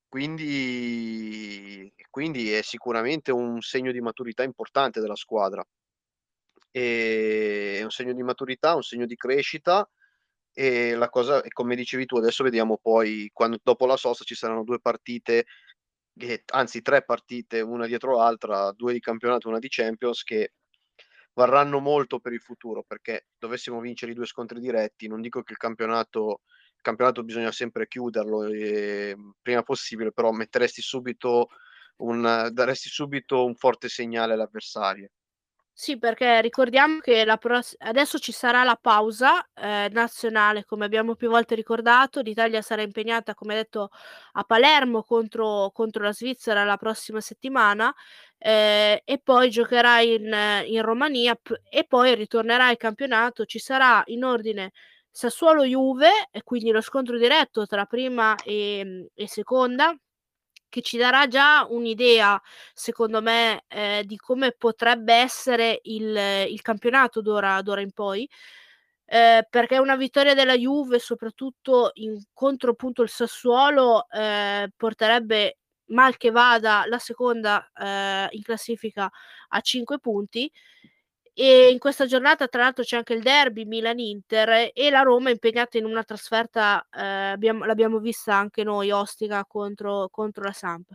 Quindi, 0.08 1.90
quindi 2.10 2.52
è 2.52 2.62
sicuramente 2.62 3.32
un 3.32 3.60
segno 3.62 3.92
di 3.92 4.00
maturità 4.02 4.42
importante 4.42 5.00
della 5.00 5.16
squadra. 5.16 5.64
E 6.72 7.78
è 7.78 7.82
un 7.82 7.90
segno 7.90 8.12
di 8.12 8.22
maturità, 8.22 8.74
un 8.74 8.82
segno 8.82 9.06
di 9.06 9.16
crescita 9.16 9.88
e 10.52 10.94
la 10.94 11.08
cosa, 11.08 11.42
come 11.52 11.76
dicevi 11.76 12.06
tu, 12.06 12.16
adesso 12.16 12.44
vediamo 12.44 12.78
poi 12.80 13.30
quando 13.32 13.58
dopo 13.62 13.86
la 13.86 13.96
sosta 13.96 14.24
ci 14.24 14.34
saranno 14.34 14.64
due 14.64 14.80
partite 14.80 15.46
anzi 16.52 16.82
tre 16.82 17.04
partite 17.04 17.60
una 17.60 17.86
dietro 17.86 18.16
l'altra, 18.16 18.72
due 18.72 18.92
di 18.92 19.00
campionato, 19.00 19.48
una 19.48 19.58
di 19.58 19.68
Champions, 19.68 20.22
che 20.22 20.52
varranno 21.32 21.80
molto 21.80 22.20
per 22.20 22.32
il 22.32 22.40
futuro, 22.40 22.82
perché 22.86 23.28
dovessimo 23.38 23.80
vincere 23.80 24.12
i 24.12 24.14
due 24.14 24.26
scontri 24.26 24.60
diretti, 24.60 25.08
non 25.08 25.20
dico 25.20 25.42
che 25.42 25.52
il 25.52 25.58
campionato, 25.58 26.42
il 26.74 26.82
campionato 26.82 27.22
bisogna 27.22 27.52
sempre 27.52 27.86
chiuderlo 27.86 28.44
eh, 28.44 29.16
prima 29.40 29.62
possibile, 29.62 30.12
però 30.12 30.30
metteresti 30.32 30.82
subito 30.82 31.48
un, 31.96 32.48
daresti 32.52 32.88
subito 32.88 33.44
un 33.44 33.54
forte 33.54 33.88
segnale 33.88 34.32
all'avversario. 34.34 35.10
Sì, 35.72 35.98
perché 35.98 36.42
ricordiamo 36.42 36.98
che 36.98 37.24
la 37.24 37.38
pross- 37.38 37.74
adesso 37.78 38.18
ci 38.18 38.32
sarà 38.32 38.64
la 38.64 38.76
pausa 38.78 39.42
eh, 39.54 39.88
nazionale, 39.92 40.64
come 40.66 40.84
abbiamo 40.84 41.14
più 41.14 41.30
volte 41.30 41.54
ricordato. 41.54 42.20
L'Italia 42.20 42.60
sarà 42.60 42.82
impegnata, 42.82 43.34
come 43.34 43.54
detto, 43.54 43.88
a 44.32 44.44
Palermo 44.44 45.02
contro, 45.02 45.70
contro 45.72 46.02
la 46.02 46.12
Svizzera 46.12 46.64
la 46.64 46.76
prossima 46.76 47.20
settimana 47.22 47.94
eh, 48.36 49.00
e 49.06 49.18
poi 49.22 49.48
giocherà 49.48 50.00
in, 50.00 50.30
in 50.66 50.82
Romania 50.82 51.34
p- 51.34 51.58
e 51.70 51.84
poi 51.84 52.14
ritornerà 52.14 52.66
al 52.66 52.76
campionato. 52.76 53.46
Ci 53.46 53.58
sarà 53.58 54.02
in 54.06 54.22
ordine 54.24 54.72
Sassuolo-Juve 55.10 56.28
e 56.30 56.42
quindi 56.42 56.70
lo 56.72 56.82
scontro 56.82 57.16
diretto 57.16 57.64
tra 57.66 57.86
prima 57.86 58.34
e, 58.44 59.08
e 59.14 59.28
seconda 59.28 59.94
che 60.70 60.80
ci 60.80 60.96
darà 60.96 61.28
già 61.28 61.66
un'idea, 61.68 62.40
secondo 62.72 63.20
me, 63.20 63.64
eh, 63.68 64.04
di 64.06 64.16
come 64.16 64.52
potrebbe 64.52 65.12
essere 65.14 65.80
il, 65.84 66.16
il 66.48 66.62
campionato 66.62 67.20
d'ora, 67.20 67.60
d'ora 67.60 67.82
in 67.82 67.92
poi. 67.92 68.26
Eh, 69.04 69.46
perché 69.50 69.78
una 69.78 69.96
vittoria 69.96 70.34
della 70.34 70.56
Juve, 70.56 70.98
soprattutto 71.00 71.90
in 71.94 72.18
contro 72.32 72.70
appunto 72.70 73.02
il 73.02 73.08
Sassuolo, 73.10 74.08
eh, 74.08 74.70
porterebbe 74.76 75.58
mal 75.86 76.16
che 76.16 76.30
vada 76.30 76.84
la 76.86 76.98
seconda 76.98 77.68
eh, 77.76 78.28
in 78.30 78.42
classifica 78.42 79.10
a 79.48 79.60
5 79.60 79.98
punti 79.98 80.50
e 81.32 81.70
in 81.70 81.78
questa 81.78 82.06
giornata 82.06 82.48
tra 82.48 82.62
l'altro 82.62 82.84
c'è 82.84 82.96
anche 82.96 83.14
il 83.14 83.22
derby 83.22 83.64
Milan-Inter 83.64 84.70
e 84.74 84.90
la 84.90 85.02
Roma 85.02 85.28
è 85.28 85.32
impegnata 85.32 85.78
in 85.78 85.84
una 85.84 86.02
trasferta, 86.04 86.86
eh, 86.90 87.00
abbiamo, 87.02 87.64
l'abbiamo 87.64 87.98
vista 87.98 88.34
anche 88.34 88.64
noi, 88.64 88.90
ostica 88.90 89.44
contro, 89.46 90.08
contro 90.10 90.44
la 90.44 90.52
Samp. 90.52 90.90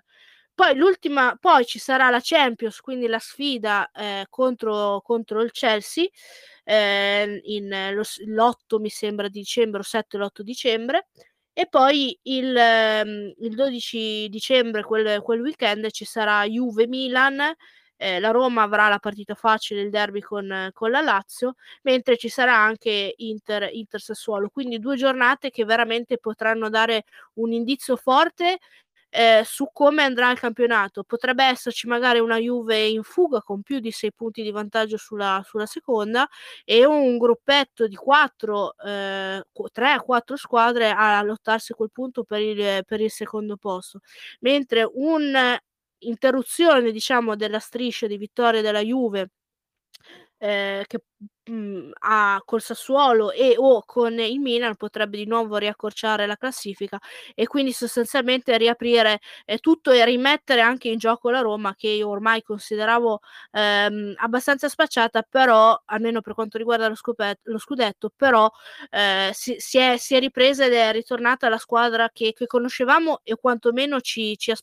Poi 0.54 0.76
l'ultima, 0.76 1.38
poi 1.40 1.66
ci 1.66 1.80
sarà 1.80 2.10
la 2.10 2.22
Champions, 2.22 2.80
quindi 2.80 3.08
la 3.08 3.20
sfida 3.20 3.92
eh, 3.92 4.26
contro, 4.30 5.02
contro, 5.04 5.42
il 5.42 5.52
Chelsea 5.52 6.06
eh, 6.64 7.42
in, 7.44 7.70
lo, 7.94 8.04
l'8 8.28 8.80
mi 8.80 8.90
sembra 8.90 9.28
di 9.28 9.40
dicembre, 9.40 9.82
o 9.82 9.84
7 9.84 10.18
l'8 10.18 10.42
dicembre. 10.42 11.08
E 11.52 11.68
poi 11.68 12.18
il, 12.24 12.56
ehm, 12.56 13.34
il 13.40 13.56
12 13.56 14.28
dicembre, 14.30 14.84
quel, 14.84 15.22
quel 15.22 15.42
weekend, 15.42 15.90
ci 15.92 16.06
sarà 16.06 16.46
Juve-Milan 16.46 17.54
eh, 17.98 18.20
la 18.20 18.32
Roma 18.32 18.64
avrà 18.64 18.88
la 18.90 19.00
partita 19.00 19.36
facile, 19.36 19.82
il 19.82 19.90
derby 19.90 20.22
con, 20.22 20.70
con 20.74 20.92
la 20.92 21.02
Lazio, 21.02 21.56
mentre 21.84 22.18
ci 22.18 22.30
sarà 22.30 22.56
anche 22.58 23.14
Inter, 23.18 23.70
Inter 23.72 24.02
Sassuolo. 24.02 24.50
Quindi 24.50 24.80
due 24.80 24.96
giornate 24.96 25.50
che 25.50 25.66
veramente 25.66 26.18
potranno 26.18 26.70
dare 26.70 27.06
un 27.36 27.52
indizio 27.52 27.96
forte 27.96 28.60
eh, 29.16 29.44
su 29.46 29.70
come 29.72 30.04
andrà 30.04 30.30
il 30.32 30.40
campionato. 30.40 31.04
Potrebbe 31.04 31.46
esserci 31.46 31.88
magari 31.88 32.20
una 32.20 32.38
Juve 32.38 32.86
in 32.88 33.04
fuga 33.04 33.42
con 33.42 33.62
più 33.62 33.80
di 33.80 33.92
sei 33.92 34.12
punti 34.14 34.42
di 34.44 34.52
vantaggio 34.52 34.98
sulla, 34.98 35.42
sulla 35.46 35.66
seconda 35.66 36.28
e 36.66 36.86
un 36.86 37.18
gruppetto 37.18 37.88
di 37.88 37.96
quattro, 37.96 38.76
eh, 38.78 39.42
3-4 39.54 40.36
squadre 40.36 40.90
a 40.92 41.22
lottarsi 41.24 41.74
quel 41.74 41.92
punto 41.92 42.24
per 42.24 42.42
il, 42.42 42.84
per 42.86 43.00
il 43.00 43.12
secondo 43.12 43.56
posto. 43.56 44.02
Mentre 44.42 44.90
un 44.94 45.58
interruzione 46.08 46.92
diciamo 46.92 47.36
della 47.36 47.60
striscia 47.60 48.08
di 48.08 48.18
vittoria 48.18 48.62
della 48.62 48.82
Juve 48.82 49.30
eh, 50.38 50.84
che 50.88 51.04
mh, 51.46 51.54
mhmm, 51.54 51.92
a, 52.00 52.42
col 52.46 52.62
Sassuolo 52.62 53.32
e 53.32 53.56
o 53.58 53.84
con 53.86 54.20
il 54.20 54.40
Milan 54.40 54.76
potrebbe 54.76 55.18
di 55.18 55.26
nuovo 55.26 55.58
riaccorciare 55.58 56.26
la 56.26 56.36
classifica 56.36 57.00
e 57.34 57.48
quindi 57.48 57.72
sostanzialmente 57.72 58.58
riaprire 58.58 59.20
eh, 59.46 59.60
tutto 59.60 59.92
e 59.92 60.04
rimettere 60.06 60.62
anche 60.62 60.90
in 60.90 60.98
gioco 60.98 61.30
la 61.30 61.40
Roma 61.42 61.74
che 61.76 61.88
io 61.90 62.10
ormai 62.10 62.42
consideravo 62.42 63.20
ehm, 63.52 64.14
abbastanza 64.18 64.70
spacciata 64.70 65.22
però 65.24 65.80
almeno 65.86 66.22
per 66.22 66.34
quanto 66.34 66.58
riguarda 66.58 66.88
lo, 66.88 66.96
scopet- 66.96 67.40
lo 67.44 67.58
scudetto 67.58 68.12
però 68.16 68.50
eh, 68.90 69.30
si, 69.34 69.56
si, 69.60 69.78
è, 69.78 69.98
si, 69.98 70.16
è, 70.16 70.20
ripresa 70.20 70.66
ed 70.66 70.74
è 70.74 70.92
ritornata 70.92 71.50
la 71.50 71.58
squadra 71.58 72.10
che, 72.12 72.34
che 72.34 72.46
conoscevamo 72.48 73.20
e 73.24 73.36
quantomeno 73.36 74.00
ci, 74.02 74.38
ci, 74.38 74.54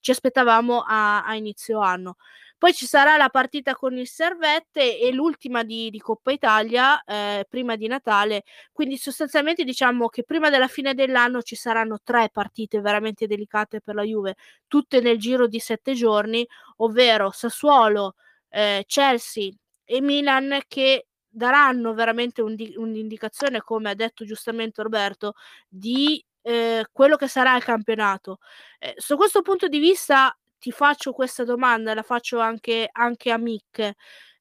ci 0.00 0.10
aspettavamo 0.10 0.80
a, 0.86 1.24
a 1.24 1.34
inizio 1.34 1.80
anno 1.80 2.16
poi 2.64 2.72
ci 2.72 2.86
sarà 2.86 3.18
la 3.18 3.28
partita 3.28 3.74
con 3.74 3.94
il 3.98 4.08
Servette 4.08 4.98
e 4.98 5.12
l'ultima 5.12 5.64
di, 5.64 5.90
di 5.90 5.98
Coppa 5.98 6.32
Italia 6.32 7.04
eh, 7.04 7.44
prima 7.46 7.76
di 7.76 7.86
Natale. 7.88 8.44
Quindi 8.72 8.96
sostanzialmente 8.96 9.64
diciamo 9.64 10.08
che 10.08 10.22
prima 10.22 10.48
della 10.48 10.66
fine 10.66 10.94
dell'anno 10.94 11.42
ci 11.42 11.56
saranno 11.56 11.98
tre 12.02 12.30
partite 12.32 12.80
veramente 12.80 13.26
delicate 13.26 13.82
per 13.82 13.94
la 13.94 14.02
Juve, 14.02 14.36
tutte 14.66 15.02
nel 15.02 15.18
giro 15.18 15.46
di 15.46 15.58
sette 15.58 15.92
giorni, 15.92 16.48
ovvero 16.76 17.30
Sassuolo, 17.32 18.14
eh, 18.48 18.84
Chelsea 18.86 19.50
e 19.84 20.00
Milan 20.00 20.62
che 20.66 21.08
daranno 21.28 21.92
veramente 21.92 22.40
un 22.40 22.54
di- 22.54 22.72
un'indicazione, 22.78 23.60
come 23.60 23.90
ha 23.90 23.94
detto 23.94 24.24
giustamente 24.24 24.82
Roberto, 24.82 25.34
di 25.68 26.24
eh, 26.40 26.86
quello 26.90 27.16
che 27.16 27.28
sarà 27.28 27.56
il 27.56 27.62
campionato. 27.62 28.38
Eh, 28.78 28.94
su 28.96 29.16
questo 29.16 29.42
punto 29.42 29.68
di 29.68 29.78
vista 29.78 30.34
ti 30.64 30.72
faccio 30.72 31.12
questa 31.12 31.44
domanda, 31.44 31.92
la 31.92 32.02
faccio 32.02 32.38
anche, 32.38 32.88
anche 32.90 33.30
a 33.30 33.36
Mick. 33.36 33.92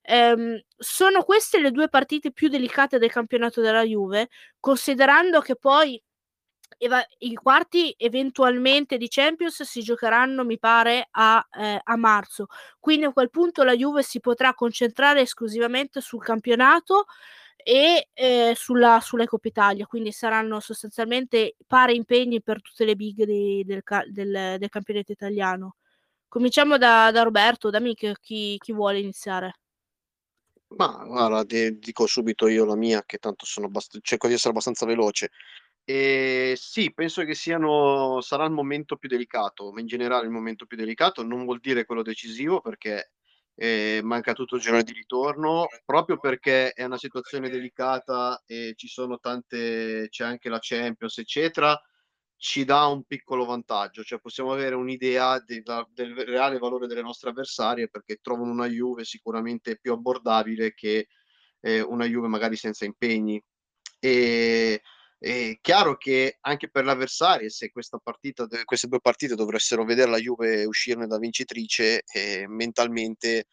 Ehm, 0.03 0.57
sono 0.78 1.21
queste 1.24 1.59
le 1.59 1.69
due 1.71 1.89
partite 1.89 2.32
più 2.32 2.47
delicate 2.47 2.97
del 2.97 3.11
campionato 3.11 3.59
della 3.59 3.84
Juve, 3.84 4.30
considerando 4.57 5.41
che 5.41 5.57
poi 5.57 6.01
eva- 6.78 7.05
i 7.19 7.34
quarti 7.34 7.93
eventualmente 7.97 8.95
di 8.95 9.09
Champions 9.09 9.63
si 9.63 9.82
giocheranno, 9.82 10.45
mi 10.45 10.57
pare, 10.57 11.09
a, 11.11 11.45
eh, 11.59 11.82
a, 11.84 11.97
marzo. 11.97 12.45
Quindi 12.80 13.03
a 13.07 13.11
quel 13.11 13.30
punto 13.30 13.63
la 13.63 13.76
Juve 13.76 14.01
si 14.01 14.21
potrà 14.21 14.53
concentrare 14.53 15.19
esclusivamente 15.19 15.99
sul 15.99 16.24
campionato 16.24 17.03
e 17.57 18.07
eh, 18.13 18.53
sulla, 18.55 19.01
sulla 19.01 19.26
Coppa 19.26 19.49
Italia, 19.49 19.86
quindi 19.88 20.13
saranno 20.13 20.61
sostanzialmente 20.61 21.57
pari 21.67 21.97
impegni 21.97 22.41
per 22.41 22.61
tutte 22.61 22.86
le 22.86 22.95
big 22.95 23.26
di, 23.26 23.63
del, 23.65 23.82
del, 24.07 24.55
del 24.57 24.69
campionato 24.69 25.11
italiano. 25.11 25.76
Cominciamo 26.34 26.80
da, 26.80 27.12
da 27.12 27.22
Roberto, 27.22 27.70
da 27.70 27.80
Mick, 27.80 28.20
chi, 28.20 28.58
chi 28.58 28.74
vuole 28.74 28.98
iniziare? 28.98 29.54
Ma 30.70 31.04
guarda, 31.06 31.46
ti 31.46 31.78
dico 31.78 32.08
subito 32.08 32.48
io 32.48 32.66
la 32.66 32.76
mia, 32.76 33.04
che 33.06 33.20
tanto 33.20 33.46
sono 33.46 33.68
abbast- 33.68 34.00
cerco 34.02 34.26
di 34.28 34.34
essere 34.34 34.50
abbastanza 34.50 34.88
veloce. 34.88 35.30
E 35.84 36.56
sì, 36.58 36.92
penso 36.92 37.24
che 37.24 37.36
siano, 37.36 38.20
sarà 38.22 38.46
il 38.46 38.52
momento 38.52 38.96
più 38.96 39.10
delicato, 39.10 39.72
ma 39.72 39.80
in 39.80 39.86
generale 39.86 40.26
il 40.26 40.32
momento 40.32 40.66
più 40.66 40.76
delicato 40.76 41.22
non 41.22 41.44
vuol 41.46 41.60
dire 41.60 41.86
quello 41.86 42.02
decisivo 42.02 42.62
perché 42.62 43.12
eh, 43.54 44.00
manca 44.02 44.34
tutto 44.34 44.56
il 44.56 44.62
giorno 44.64 44.82
di 44.82 44.92
ritorno, 44.92 45.68
proprio 45.86 46.18
perché 46.18 46.72
è 46.72 46.84
una 46.84 46.98
situazione 46.98 47.48
delicata 47.48 48.42
e 48.48 48.74
ci 48.76 48.88
sono 48.88 49.20
tante, 49.20 50.08
c'è 50.10 50.24
anche 50.24 50.50
la 50.50 50.58
Champions, 50.60 51.16
eccetera 51.20 51.80
ci 52.44 52.66
dà 52.66 52.88
un 52.88 53.06
piccolo 53.06 53.46
vantaggio, 53.46 54.04
cioè 54.04 54.20
possiamo 54.20 54.52
avere 54.52 54.76
un'idea 54.76 55.39
de, 55.39 55.62
da, 55.62 55.88
del 55.89 56.14
reale 56.14 56.58
valore 56.58 56.88
delle 56.88 57.02
nostre 57.02 57.30
avversarie 57.30 57.88
perché 57.88 58.18
trovano 58.22 58.52
una 58.52 58.68
Juve 58.68 59.06
sicuramente 59.06 59.78
più 59.80 59.94
abbordabile 59.94 60.74
che 60.74 61.08
eh, 61.62 61.80
una 61.80 62.04
Juve 62.06 62.28
magari 62.28 62.58
senza 62.58 62.84
impegni. 62.84 63.41
E, 63.98 64.82
è 65.18 65.58
chiaro 65.62 65.96
che 65.96 66.38
anche 66.41 66.70
per 66.70 66.84
l'avversario, 66.84 67.50
se 67.50 67.72
partita, 68.04 68.46
queste 68.66 68.88
due 68.89 69.00
partite 69.00 69.36
dovessero 69.36 69.86
vedere 69.86 70.12
la 70.12 70.20
Juve 70.20 70.66
uscirne 70.66 71.08
da 71.08 71.20
vincitrice, 71.20 72.02
eh, 72.06 72.46
mentalmente 72.50 73.46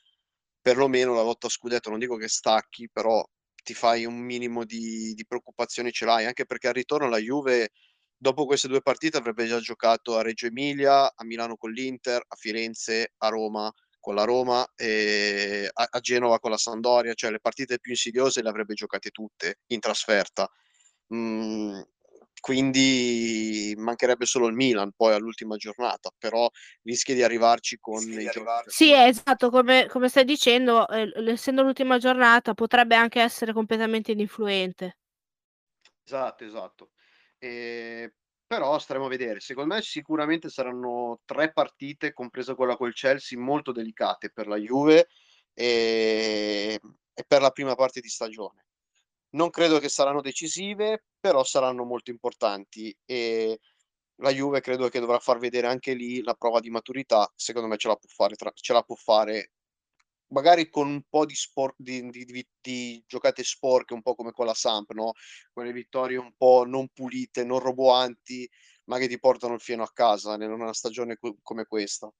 perlomeno 0.60 1.14
la 1.14 1.22
lotta 1.22 1.46
a 1.46 1.50
scudetto, 1.50 1.90
non 1.90 2.00
dico 2.00 2.16
che 2.16 2.26
stacchi, 2.26 2.90
però 2.92 3.24
ti 3.62 3.72
fai 3.72 4.04
un 4.04 4.18
minimo 4.18 4.64
di, 4.64 5.14
di 5.14 5.24
preoccupazioni 5.24 5.92
ce 5.92 6.06
l'hai, 6.06 6.26
anche 6.26 6.44
perché 6.44 6.66
al 6.66 6.74
ritorno 6.74 7.08
la 7.08 7.18
Juve 7.18 7.70
dopo 8.20 8.44
queste 8.44 8.68
due 8.68 8.82
partite 8.82 9.16
avrebbe 9.16 9.46
già 9.46 9.58
giocato 9.60 10.18
a 10.18 10.22
Reggio 10.22 10.46
Emilia, 10.46 11.10
a 11.14 11.24
Milano 11.24 11.56
con 11.56 11.70
l'Inter, 11.72 12.22
a 12.28 12.36
Firenze, 12.36 13.14
a 13.16 13.28
Roma 13.28 13.72
con 13.98 14.14
la 14.14 14.24
Roma 14.24 14.66
e 14.76 15.68
a, 15.72 15.88
a 15.90 16.00
Genova 16.00 16.38
con 16.38 16.50
la 16.50 16.56
Sandoria, 16.56 17.14
cioè 17.14 17.30
le 17.30 17.40
partite 17.40 17.78
più 17.78 17.92
insidiose 17.92 18.42
le 18.42 18.48
avrebbe 18.48 18.74
giocate 18.74 19.10
tutte 19.10 19.60
in 19.68 19.80
trasferta. 19.80 20.50
Mm, 21.14 21.80
quindi 22.40 23.74
mancherebbe 23.76 24.24
solo 24.24 24.48
il 24.48 24.54
Milan 24.54 24.92
poi 24.96 25.14
all'ultima 25.14 25.56
giornata, 25.56 26.10
però 26.18 26.48
rischia 26.82 27.14
di 27.14 27.22
arrivarci 27.22 27.78
con 27.78 28.02
i 28.02 28.26
arrivarci. 28.26 28.70
Sì, 28.70 28.92
esatto, 28.92 29.50
come, 29.50 29.86
come 29.88 30.08
stai 30.08 30.24
dicendo, 30.24 30.88
eh, 30.88 31.10
essendo 31.30 31.62
l'ultima 31.62 31.98
giornata 31.98 32.54
potrebbe 32.54 32.96
anche 32.96 33.20
essere 33.20 33.52
completamente 33.52 34.12
ininfluente. 34.12 34.98
Esatto, 36.04 36.44
esatto. 36.44 36.90
Eh, 37.42 38.12
però 38.46 38.78
staremo 38.78 39.06
a 39.06 39.08
vedere. 39.08 39.40
Secondo 39.40 39.74
me 39.74 39.82
sicuramente 39.82 40.48
saranno 40.50 41.20
tre 41.24 41.52
partite, 41.52 42.12
compresa 42.12 42.54
quella 42.54 42.76
col 42.76 42.92
Chelsea, 42.92 43.38
molto 43.38 43.72
delicate 43.72 44.30
per 44.30 44.46
la 44.46 44.56
Juve 44.56 45.08
e, 45.54 46.80
e 47.14 47.24
per 47.26 47.40
la 47.40 47.50
prima 47.50 47.74
parte 47.74 48.00
di 48.00 48.08
stagione. 48.08 48.66
Non 49.30 49.50
credo 49.50 49.78
che 49.78 49.88
saranno 49.88 50.20
decisive, 50.20 51.04
però 51.20 51.44
saranno 51.44 51.84
molto 51.84 52.10
importanti 52.10 52.94
e 53.04 53.60
la 54.16 54.30
Juve 54.30 54.60
credo 54.60 54.88
che 54.88 55.00
dovrà 55.00 55.18
far 55.20 55.38
vedere 55.38 55.68
anche 55.68 55.94
lì 55.94 56.22
la 56.22 56.34
prova 56.34 56.60
di 56.60 56.70
maturità. 56.70 57.32
Secondo 57.36 57.68
me 57.68 57.76
ce 57.76 57.88
la 57.88 57.96
può 57.96 58.08
fare, 58.12 58.34
tra, 58.34 58.50
ce 58.52 58.72
la 58.72 58.82
può 58.82 58.96
fare 58.96 59.52
magari 60.30 60.68
con 60.68 60.88
un 60.88 61.02
po' 61.08 61.24
di, 61.24 61.34
sport, 61.34 61.74
di, 61.78 62.08
di, 62.10 62.46
di, 62.60 63.04
giocate 63.06 63.42
sporche, 63.44 63.94
un 63.94 64.02
po' 64.02 64.14
come 64.14 64.32
con 64.32 64.46
la 64.46 64.54
Samp, 64.54 64.92
no? 64.92 65.12
quelle 65.52 65.72
vittorie 65.72 66.16
un 66.16 66.32
po' 66.36 66.64
non 66.66 66.88
pulite, 66.88 67.44
non 67.44 67.58
roboanti, 67.58 68.48
ma 68.84 68.98
che 68.98 69.08
ti 69.08 69.18
portano 69.18 69.54
il 69.54 69.60
fieno 69.60 69.82
a 69.82 69.90
casa 69.92 70.34
in 70.34 70.42
una 70.42 70.72
stagione 70.72 71.16
co- 71.16 71.36
come 71.42 71.64
questa. 71.64 72.12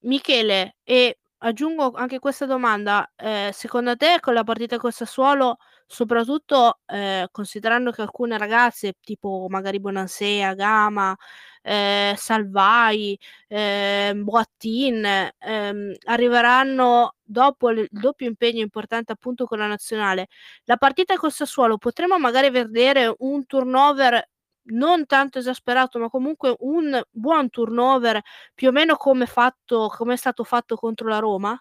Michele, 0.00 0.76
e 0.84 1.18
aggiungo 1.38 1.92
anche 1.94 2.18
questa 2.18 2.46
domanda, 2.46 3.10
eh, 3.16 3.50
secondo 3.52 3.96
te 3.96 4.18
con 4.20 4.34
la 4.34 4.44
partita 4.44 4.76
con 4.78 4.90
Sassuolo, 4.92 5.56
soprattutto 5.86 6.80
eh, 6.86 7.28
considerando 7.30 7.90
che 7.92 8.02
alcune 8.02 8.36
ragazze, 8.38 8.94
tipo 9.00 9.46
magari 9.48 9.80
Bonansea, 9.80 10.54
Gama, 10.54 11.16
eh, 11.62 12.14
Salvai, 12.16 13.18
eh, 13.48 14.12
Boattin, 14.16 15.04
ehm, 15.38 15.94
arriveranno 16.06 17.14
dopo 17.22 17.70
il 17.70 17.86
doppio 17.90 18.26
impegno 18.26 18.60
importante 18.62 19.12
appunto 19.12 19.46
con 19.46 19.58
la 19.58 19.66
nazionale. 19.66 20.28
La 20.64 20.76
partita 20.76 21.16
con 21.16 21.30
Sassuolo 21.30 21.78
potremmo 21.78 22.18
magari 22.18 22.50
vedere 22.50 23.14
un 23.18 23.46
turnover 23.46 24.28
non 24.70 25.06
tanto 25.06 25.38
esasperato, 25.38 25.98
ma 25.98 26.08
comunque 26.08 26.54
un 26.60 27.00
buon 27.10 27.50
turnover, 27.50 28.20
più 28.54 28.68
o 28.68 28.72
meno 28.72 28.96
come, 28.96 29.26
fatto, 29.26 29.88
come 29.88 30.14
è 30.14 30.16
stato 30.16 30.44
fatto 30.44 30.76
contro 30.76 31.08
la 31.08 31.18
Roma? 31.18 31.60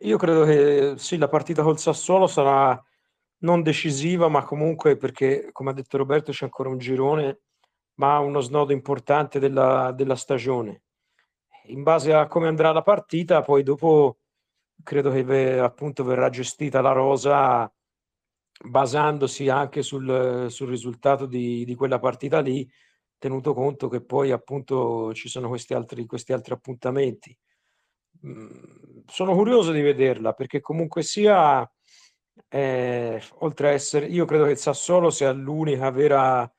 Io 0.00 0.18
credo 0.18 0.44
che 0.44 0.94
sì, 0.98 1.16
la 1.16 1.28
partita 1.28 1.62
col 1.62 1.78
Sassuolo 1.78 2.26
sarà 2.26 2.80
non 3.38 3.62
decisiva, 3.62 4.28
ma 4.28 4.44
comunque 4.44 4.96
perché, 4.96 5.50
come 5.52 5.70
ha 5.70 5.72
detto 5.72 5.96
Roberto, 5.96 6.32
c'è 6.32 6.44
ancora 6.44 6.68
un 6.68 6.78
girone, 6.78 7.40
ma 7.94 8.18
uno 8.18 8.40
snodo 8.40 8.72
importante 8.72 9.38
della, 9.38 9.92
della 9.92 10.16
stagione. 10.16 10.82
In 11.64 11.82
base 11.82 12.12
a 12.12 12.26
come 12.26 12.48
andrà 12.48 12.72
la 12.72 12.82
partita, 12.82 13.42
poi 13.42 13.62
dopo 13.62 14.18
credo 14.82 15.10
che 15.10 15.22
ve, 15.22 15.58
appunto 15.58 16.04
verrà 16.04 16.28
gestita 16.30 16.80
la 16.80 16.92
rosa 16.92 17.70
basandosi 18.62 19.48
anche 19.48 19.82
sul, 19.82 20.46
sul 20.50 20.68
risultato 20.68 21.26
di, 21.26 21.64
di, 21.64 21.74
quella 21.74 21.98
partita 21.98 22.40
lì, 22.40 22.68
tenuto 23.18 23.54
conto 23.54 23.88
che 23.88 24.02
poi 24.02 24.30
appunto 24.30 25.12
ci 25.14 25.28
sono 25.28 25.48
questi 25.48 25.74
altri, 25.74 26.06
questi 26.06 26.32
altri 26.32 26.52
appuntamenti. 26.54 27.36
Mm, 28.26 29.00
sono 29.06 29.34
curioso 29.34 29.72
di 29.72 29.80
vederla 29.80 30.32
perché 30.34 30.60
comunque 30.60 31.02
sia, 31.02 31.68
eh, 32.48 33.22
oltre 33.38 33.68
a 33.68 33.72
essere, 33.72 34.06
io 34.06 34.24
credo 34.26 34.44
che 34.44 34.52
il 34.52 34.58
Sassuolo 34.58 35.10
sia 35.10 35.32
l'unica 35.32 35.90
vera 35.90 36.50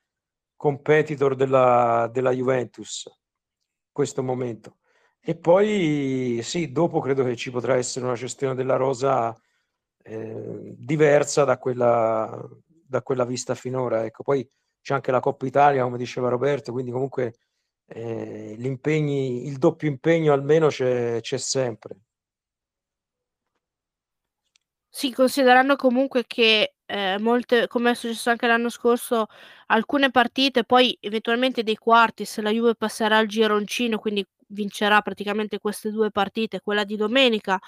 competitor 0.56 1.34
della, 1.34 2.08
della 2.12 2.30
Juventus 2.32 3.04
in 3.06 3.92
questo 3.92 4.22
momento. 4.22 4.78
E 5.20 5.36
poi 5.36 6.40
sì, 6.42 6.72
dopo 6.72 7.00
credo 7.00 7.22
che 7.24 7.36
ci 7.36 7.50
potrà 7.52 7.76
essere 7.76 8.04
una 8.04 8.14
gestione 8.14 8.56
della 8.56 8.76
rosa 8.76 9.36
eh, 10.02 10.74
diversa 10.76 11.44
da 11.44 11.58
quella, 11.58 12.48
da 12.66 13.02
quella 13.02 13.24
vista 13.24 13.54
finora. 13.54 14.04
Ecco, 14.04 14.22
poi 14.22 14.48
c'è 14.80 14.94
anche 14.94 15.10
la 15.10 15.20
Coppa 15.20 15.46
Italia, 15.46 15.82
come 15.84 15.98
diceva 15.98 16.28
Roberto, 16.28 16.72
quindi 16.72 16.90
comunque 16.90 17.34
eh, 17.86 18.56
il 18.58 19.58
doppio 19.58 19.88
impegno 19.88 20.32
almeno 20.32 20.68
c'è, 20.68 21.20
c'è 21.20 21.38
sempre. 21.38 21.96
Sì, 24.94 25.10
considerando 25.12 25.74
comunque 25.76 26.24
che 26.26 26.74
eh, 26.84 27.16
molte, 27.18 27.66
come 27.66 27.92
è 27.92 27.94
successo 27.94 28.28
anche 28.28 28.46
l'anno 28.46 28.68
scorso, 28.68 29.26
alcune 29.68 30.10
partite, 30.10 30.64
poi 30.64 30.94
eventualmente 31.00 31.62
dei 31.62 31.76
quarti, 31.76 32.26
se 32.26 32.42
la 32.42 32.50
Juve 32.50 32.74
passerà 32.74 33.16
al 33.16 33.26
gironcino, 33.26 33.98
quindi 33.98 34.26
vincerà 34.52 35.00
praticamente 35.02 35.58
queste 35.58 35.90
due 35.90 36.10
partite, 36.10 36.60
quella 36.60 36.84
di 36.84 36.96
domenica 36.96 37.58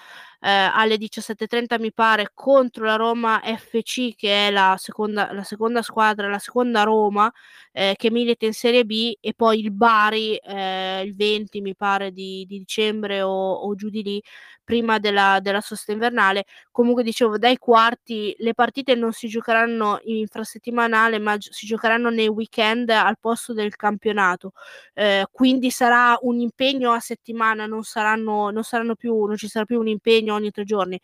eh, 0.41 0.49
alle 0.51 0.97
17.30 0.99 1.81
mi 1.81 1.93
pare 1.93 2.31
contro 2.35 2.85
la 2.85 2.97
Roma 2.97 3.41
FC 3.43 4.15
che 4.15 4.49
è 4.49 4.51
la 4.51 4.77
seconda, 4.79 5.33
la 5.33 5.43
seconda 5.43 5.83
squadra, 5.83 6.29
la 6.29 6.39
seconda 6.39 6.83
Roma 6.83 7.33
eh, 7.73 7.95
che 7.97 8.11
milita 8.11 8.47
in 8.47 8.53
Serie 8.53 8.85
B 8.85 9.17
e 9.21 9.35
poi 9.35 9.61
il 9.61 9.73
Bari 9.73 10.37
eh, 10.37 11.03
il 11.05 11.15
20 11.15 11.61
mi 11.61 11.75
pare 11.75 12.13
di, 12.13 12.45
di 12.47 12.59
dicembre 12.59 13.23
o, 13.23 13.53
o, 13.55 13.75
giù 13.75 13.89
di 13.89 14.03
lì 14.03 14.23
prima 14.65 14.99
della, 14.99 15.39
della 15.41 15.61
sosta 15.61 15.93
invernale. 15.93 16.45
Comunque 16.71 17.03
dicevo 17.03 17.39
dai 17.39 17.59
quarti 17.59 18.35
le 18.39 18.55
partite 18.55 18.95
non 18.95 19.13
si 19.13 19.29
giocheranno 19.29 20.01
in 20.05 20.17
infrasettimanale 20.17 21.19
ma 21.19 21.37
si 21.39 21.67
giocheranno 21.67 22.11
nei 22.11 22.29
weekend 22.29 22.89
al 22.91 23.19
posto 23.21 23.53
del 23.53 23.77
campionato. 23.77 24.53
Eh, 24.95 25.27
quindi 25.31 25.71
sarà 25.71 26.17
un 26.23 26.41
impegno 26.41 26.93
a 26.93 27.01
settimana, 27.01 27.67
non 27.67 27.83
saranno, 27.85 28.51
non 28.51 28.65
saranno 28.65 28.95
più, 28.97 29.25
non 29.27 29.37
ci 29.37 29.49
sarà 29.49 29.65
più 29.65 29.79
un 29.79 29.89
impegno 29.89 30.35
ogni 30.35 30.51
tre 30.51 30.65
giorni. 30.65 31.01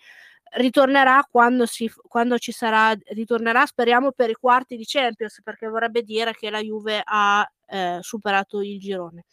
Ritornerà 0.53 1.27
quando, 1.31 1.65
si, 1.67 1.89
quando 2.09 2.37
ci 2.39 2.51
sarà, 2.51 2.93
ritornerà 3.13 3.67
speriamo 3.67 4.11
per 4.13 4.31
i 4.31 4.35
quarti 4.35 4.77
di 4.77 4.85
Champions 4.85 5.41
perché 5.45 5.69
vorrebbe 5.69 6.03
dire 6.03 6.33
che 6.35 6.51
la 6.51 6.61
Juve 6.61 7.01
ha 7.05 7.49
eh, 7.67 7.99
superato 8.01 8.61
il 8.61 8.79
girone. 8.81 9.25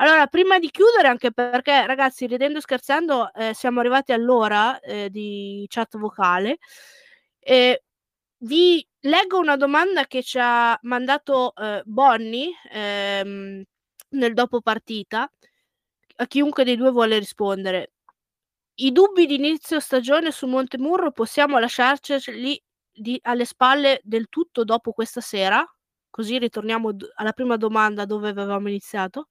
Allora, 0.00 0.26
prima 0.28 0.58
di 0.58 0.70
chiudere, 0.70 1.08
anche 1.08 1.30
perché 1.30 1.84
ragazzi, 1.86 2.26
ridendo 2.26 2.56
e 2.58 2.62
scherzando, 2.62 3.34
eh, 3.34 3.52
siamo 3.52 3.80
arrivati 3.80 4.12
all'ora 4.12 4.80
eh, 4.80 5.10
di 5.10 5.66
chat 5.68 5.98
vocale. 5.98 6.56
Eh, 7.38 7.82
vi 8.38 8.86
leggo 9.00 9.38
una 9.38 9.56
domanda 9.56 10.06
che 10.06 10.22
ci 10.22 10.38
ha 10.40 10.78
mandato 10.82 11.54
eh, 11.54 11.82
Bonnie 11.84 12.50
ehm, 12.72 13.62
nel 14.10 14.32
dopo 14.34 14.62
partita. 14.62 15.30
A 16.16 16.26
chiunque 16.26 16.64
dei 16.64 16.76
due 16.76 16.90
vuole 16.90 17.18
rispondere. 17.18 17.92
I 18.76 18.92
dubbi 18.92 19.26
di 19.26 19.34
inizio 19.36 19.80
stagione 19.80 20.32
su 20.32 20.46
Montemurro 20.46 21.12
possiamo 21.12 21.58
lasciarceli 21.58 22.62
di, 22.90 23.18
alle 23.24 23.44
spalle 23.44 24.00
del 24.02 24.28
tutto 24.30 24.64
dopo 24.64 24.92
questa 24.92 25.20
sera? 25.20 25.62
Così 26.10 26.38
ritorniamo 26.38 26.90
alla 27.16 27.32
prima 27.32 27.56
domanda 27.58 28.06
dove 28.06 28.30
avevamo 28.30 28.68
iniziato. 28.68 29.28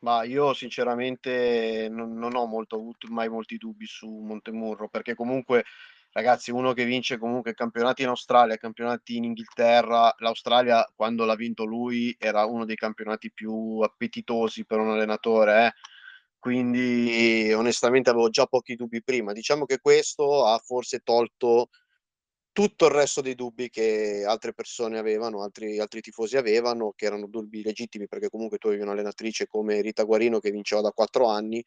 Ma 0.00 0.22
io 0.24 0.52
sinceramente 0.54 1.88
non, 1.90 2.14
non 2.16 2.36
ho 2.36 2.46
molto, 2.46 2.76
avuto 2.76 3.08
mai 3.10 3.28
molti 3.28 3.56
dubbi 3.56 3.86
su 3.86 4.08
Montemurro 4.08 4.88
perché 4.88 5.14
comunque 5.14 5.64
ragazzi, 6.12 6.50
uno 6.50 6.72
che 6.72 6.84
vince 6.84 7.18
comunque 7.18 7.54
campionati 7.54 8.02
in 8.02 8.08
Australia, 8.08 8.56
campionati 8.56 9.16
in 9.16 9.24
Inghilterra, 9.24 10.12
l'Australia 10.18 10.84
quando 10.94 11.24
l'ha 11.24 11.34
vinto 11.34 11.64
lui 11.64 12.14
era 12.18 12.44
uno 12.44 12.64
dei 12.64 12.76
campionati 12.76 13.30
più 13.32 13.80
appetitosi 13.80 14.64
per 14.64 14.78
un 14.78 14.90
allenatore, 14.90 15.66
eh? 15.66 15.72
quindi 16.38 17.52
onestamente 17.52 18.10
avevo 18.10 18.30
già 18.30 18.46
pochi 18.46 18.74
dubbi 18.76 19.02
prima. 19.02 19.32
Diciamo 19.32 19.64
che 19.64 19.78
questo 19.80 20.46
ha 20.46 20.58
forse 20.58 21.00
tolto 21.00 21.68
tutto 22.58 22.86
il 22.86 22.90
resto 22.90 23.20
dei 23.20 23.36
dubbi 23.36 23.70
che 23.70 24.24
altre 24.26 24.52
persone 24.52 24.98
avevano, 24.98 25.44
altri, 25.44 25.78
altri 25.78 26.00
tifosi 26.00 26.36
avevano, 26.36 26.92
che 26.96 27.04
erano 27.04 27.28
dubbi 27.28 27.62
legittimi 27.62 28.08
perché 28.08 28.28
comunque 28.28 28.58
tu 28.58 28.66
avevi 28.66 28.82
un'allenatrice 28.82 29.46
come 29.46 29.80
Rita 29.80 30.02
Guarino 30.02 30.40
che 30.40 30.50
vinceva 30.50 30.80
da 30.80 30.90
quattro 30.90 31.28
anni, 31.28 31.64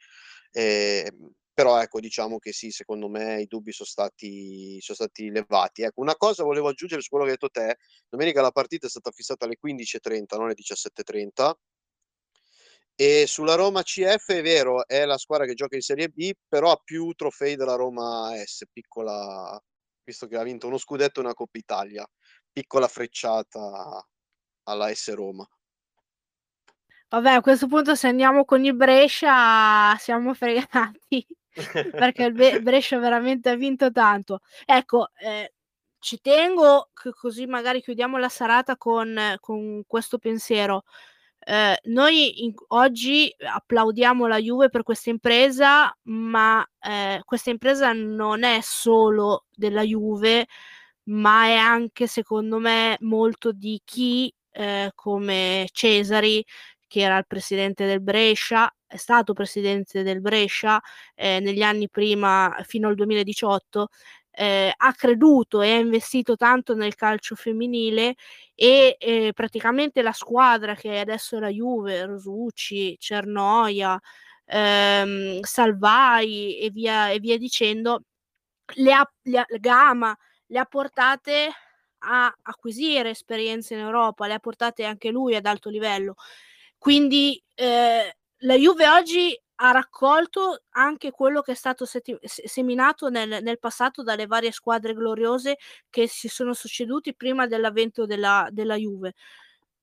eh, 0.51 1.09
però 1.53 1.81
ecco 1.81 2.01
diciamo 2.01 2.39
che 2.39 2.51
sì, 2.51 2.71
secondo 2.71 3.07
me 3.07 3.39
i 3.39 3.45
dubbi 3.45 3.71
sono 3.71 3.87
stati, 3.87 4.81
sono 4.81 4.97
stati 4.97 5.29
levati. 5.29 5.83
Ecco, 5.83 6.01
una 6.01 6.17
cosa 6.17 6.43
volevo 6.43 6.67
aggiungere 6.67 7.01
su 7.01 7.07
quello 7.07 7.23
che 7.23 7.31
hai 7.31 7.37
detto 7.39 7.49
te, 7.49 7.77
domenica 8.09 8.41
la 8.41 8.51
partita 8.51 8.87
è 8.87 8.89
stata 8.89 9.11
fissata 9.11 9.45
alle 9.45 9.55
15.30, 9.65 10.35
non 10.35 10.47
alle 10.47 10.55
17.30. 10.55 11.53
E 12.95 13.27
sulla 13.27 13.55
Roma 13.55 13.81
CF 13.81 14.29
è 14.33 14.41
vero, 14.41 14.85
è 14.85 15.05
la 15.05 15.17
squadra 15.17 15.45
che 15.45 15.53
gioca 15.53 15.75
in 15.77 15.81
Serie 15.81 16.09
B, 16.09 16.31
però 16.49 16.71
ha 16.71 16.81
più 16.83 17.13
trofei 17.13 17.55
della 17.55 17.75
Roma 17.75 18.33
S, 18.43 18.65
piccola, 18.69 19.57
visto 20.11 20.27
che 20.27 20.37
ha 20.37 20.43
vinto 20.43 20.67
uno 20.67 20.77
scudetto 20.77 21.19
e 21.19 21.23
una 21.23 21.33
Coppa 21.33 21.57
Italia. 21.57 22.07
Piccola 22.51 22.87
frecciata 22.87 24.05
alla 24.63 24.93
S 24.93 25.13
Roma. 25.13 25.47
Vabbè, 27.09 27.31
a 27.31 27.41
questo 27.41 27.67
punto 27.67 27.95
se 27.95 28.07
andiamo 28.07 28.45
con 28.45 28.63
il 28.63 28.75
Brescia 28.75 29.95
siamo 29.97 30.33
fregati 30.35 31.25
perché 31.91 32.23
il 32.23 32.61
Brescia 32.61 32.99
veramente 32.99 33.49
ha 33.49 33.55
vinto 33.55 33.91
tanto. 33.91 34.39
Ecco, 34.65 35.09
eh, 35.15 35.53
ci 35.99 36.19
tengo 36.21 36.89
che 36.93 37.11
così 37.11 37.45
magari 37.45 37.81
chiudiamo 37.81 38.17
la 38.17 38.29
serata 38.29 38.77
con, 38.77 39.35
con 39.39 39.83
questo 39.85 40.17
pensiero. 40.17 40.83
Eh, 41.43 41.79
noi 41.85 42.43
in, 42.43 42.53
oggi 42.67 43.33
applaudiamo 43.39 44.27
la 44.27 44.37
Juve 44.37 44.69
per 44.69 44.83
questa 44.83 45.09
impresa, 45.09 45.95
ma 46.03 46.63
eh, 46.79 47.21
questa 47.25 47.49
impresa 47.49 47.93
non 47.93 48.43
è 48.43 48.59
solo 48.61 49.45
della 49.55 49.81
Juve, 49.81 50.45
ma 51.05 51.45
è 51.45 51.55
anche, 51.55 52.05
secondo 52.07 52.59
me, 52.59 52.95
molto 53.01 53.51
di 53.51 53.81
chi 53.83 54.31
eh, 54.51 54.91
come 54.93 55.67
Cesari, 55.71 56.45
che 56.87 56.99
era 57.01 57.17
il 57.17 57.25
presidente 57.27 57.85
del 57.87 58.01
Brescia, 58.01 58.71
è 58.85 58.97
stato 58.97 59.33
presidente 59.33 60.03
del 60.03 60.21
Brescia 60.21 60.79
eh, 61.15 61.39
negli 61.39 61.61
anni 61.63 61.89
prima, 61.89 62.55
fino 62.65 62.87
al 62.87 62.95
2018, 62.95 63.87
eh, 64.31 64.73
ha 64.75 64.93
creduto 64.93 65.61
e 65.61 65.71
ha 65.73 65.77
investito 65.77 66.35
tanto 66.35 66.73
nel 66.73 66.95
calcio 66.95 67.35
femminile 67.35 68.15
e 68.55 68.95
eh, 68.99 69.31
praticamente 69.33 70.01
la 70.01 70.13
squadra 70.13 70.75
che 70.75 70.99
adesso 70.99 71.37
è 71.37 71.39
la 71.39 71.49
Juve, 71.49 72.05
Rosucci, 72.05 72.97
Cernoia, 72.99 73.99
ehm, 74.45 75.41
Salvai 75.41 76.59
e 76.59 76.69
via, 76.71 77.09
e 77.09 77.19
via 77.19 77.37
dicendo, 77.37 78.03
le 78.75 78.93
ha, 78.93 79.11
le 79.23 79.39
ha, 79.39 79.45
Gama 79.59 80.15
le 80.47 80.59
ha 80.59 80.65
portate 80.65 81.49
a 81.99 82.33
acquisire 82.43 83.11
esperienze 83.11 83.73
in 83.73 83.81
Europa, 83.81 84.27
le 84.27 84.33
ha 84.33 84.39
portate 84.39 84.83
anche 84.85 85.09
lui 85.09 85.35
ad 85.35 85.45
alto 85.45 85.69
livello. 85.69 86.15
Quindi 86.77 87.41
eh, 87.55 88.15
la 88.37 88.55
Juve 88.55 88.89
oggi 88.89 89.39
ha 89.63 89.71
raccolto 89.71 90.63
anche 90.71 91.11
quello 91.11 91.41
che 91.41 91.51
è 91.51 91.55
stato 91.55 91.85
seti- 91.85 92.17
seminato 92.23 93.09
nel, 93.09 93.43
nel, 93.43 93.59
passato 93.59 94.01
dalle 94.01 94.25
varie 94.25 94.51
squadre 94.51 94.93
gloriose 94.93 95.57
che 95.89 96.07
si 96.07 96.27
sono 96.27 96.53
succeduti 96.53 97.15
prima 97.15 97.45
dell'avvento 97.45 98.05
della, 98.07 98.47
della 98.51 98.75
Juve. 98.75 99.13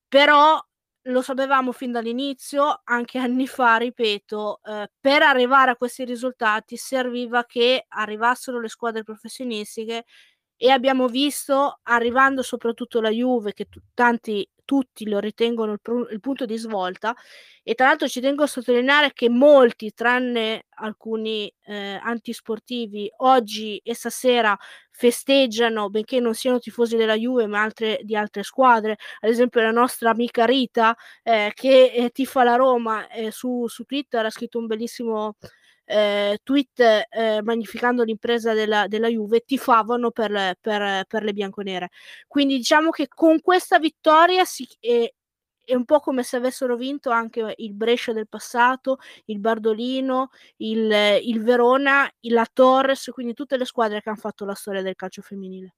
Però 0.08 0.60
lo 1.02 1.22
sapevamo 1.22 1.72
fin 1.72 1.92
dall'inizio, 1.92 2.80
anche 2.84 3.18
anni 3.18 3.46
fa, 3.46 3.76
ripeto, 3.76 4.60
eh, 4.64 4.90
per 5.00 5.22
arrivare 5.22 5.70
a 5.72 5.76
questi 5.76 6.04
risultati 6.04 6.76
serviva 6.76 7.44
che 7.44 7.84
arrivassero 7.88 8.60
le 8.60 8.68
squadre 8.68 9.04
professionistiche 9.04 10.04
e 10.56 10.70
abbiamo 10.70 11.06
visto, 11.06 11.78
arrivando 11.84 12.42
soprattutto 12.42 13.00
la 13.00 13.10
Juve, 13.10 13.52
che 13.52 13.66
t- 13.66 13.80
tanti 13.94 14.48
tutti 14.68 15.08
lo 15.08 15.18
ritengono 15.18 15.72
il, 15.72 15.80
pr- 15.80 16.12
il 16.12 16.20
punto 16.20 16.44
di 16.44 16.58
svolta 16.58 17.16
e 17.62 17.72
tra 17.74 17.86
l'altro 17.86 18.06
ci 18.06 18.20
tengo 18.20 18.42
a 18.42 18.46
sottolineare 18.46 19.14
che 19.14 19.30
molti, 19.30 19.94
tranne 19.94 20.66
alcuni 20.76 21.50
eh, 21.64 21.98
antisportivi, 22.02 23.10
oggi 23.18 23.80
e 23.82 23.94
stasera 23.94 24.54
festeggiano, 24.90 25.88
benché 25.88 26.20
non 26.20 26.34
siano 26.34 26.58
tifosi 26.58 26.96
della 26.96 27.14
Juve, 27.14 27.46
ma 27.46 27.62
altre, 27.62 28.00
di 28.02 28.14
altre 28.14 28.42
squadre. 28.42 28.98
Ad 29.20 29.30
esempio, 29.30 29.62
la 29.62 29.70
nostra 29.70 30.10
amica 30.10 30.44
Rita, 30.44 30.94
eh, 31.22 31.50
che 31.54 31.92
eh, 31.94 32.10
tifa 32.10 32.42
la 32.42 32.56
Roma, 32.56 33.08
eh, 33.08 33.30
su, 33.30 33.66
su 33.68 33.84
Twitter 33.84 34.24
ha 34.26 34.30
scritto 34.30 34.58
un 34.58 34.66
bellissimo 34.66 35.36
eh, 35.88 36.38
tweet 36.42 36.80
eh, 36.80 37.40
magnificando 37.42 38.02
l'impresa 38.02 38.52
della, 38.52 38.86
della 38.88 39.08
Juve 39.08 39.40
tifavano 39.40 40.10
per, 40.10 40.56
per, 40.60 41.04
per, 41.06 41.22
le 41.22 41.32
bianconere. 41.32 41.88
Quindi 42.26 42.56
diciamo 42.58 42.90
che 42.90 43.08
con 43.08 43.40
questa 43.40 43.78
vittoria 43.78 44.44
si, 44.44 44.68
è, 44.80 45.10
è, 45.64 45.74
un 45.74 45.84
po' 45.86 46.00
come 46.00 46.22
se 46.22 46.36
avessero 46.36 46.76
vinto 46.76 47.10
anche 47.10 47.54
il 47.56 47.72
Brescia 47.74 48.12
del 48.12 48.28
passato, 48.28 48.98
il 49.26 49.38
Bardolino, 49.38 50.28
il, 50.58 51.20
il 51.22 51.42
Verona, 51.42 52.10
la 52.20 52.46
Torres, 52.52 53.08
quindi 53.12 53.32
tutte 53.32 53.56
le 53.56 53.64
squadre 53.64 54.02
che 54.02 54.10
hanno 54.10 54.18
fatto 54.18 54.44
la 54.44 54.54
storia 54.54 54.82
del 54.82 54.94
calcio 54.94 55.22
femminile. 55.22 55.74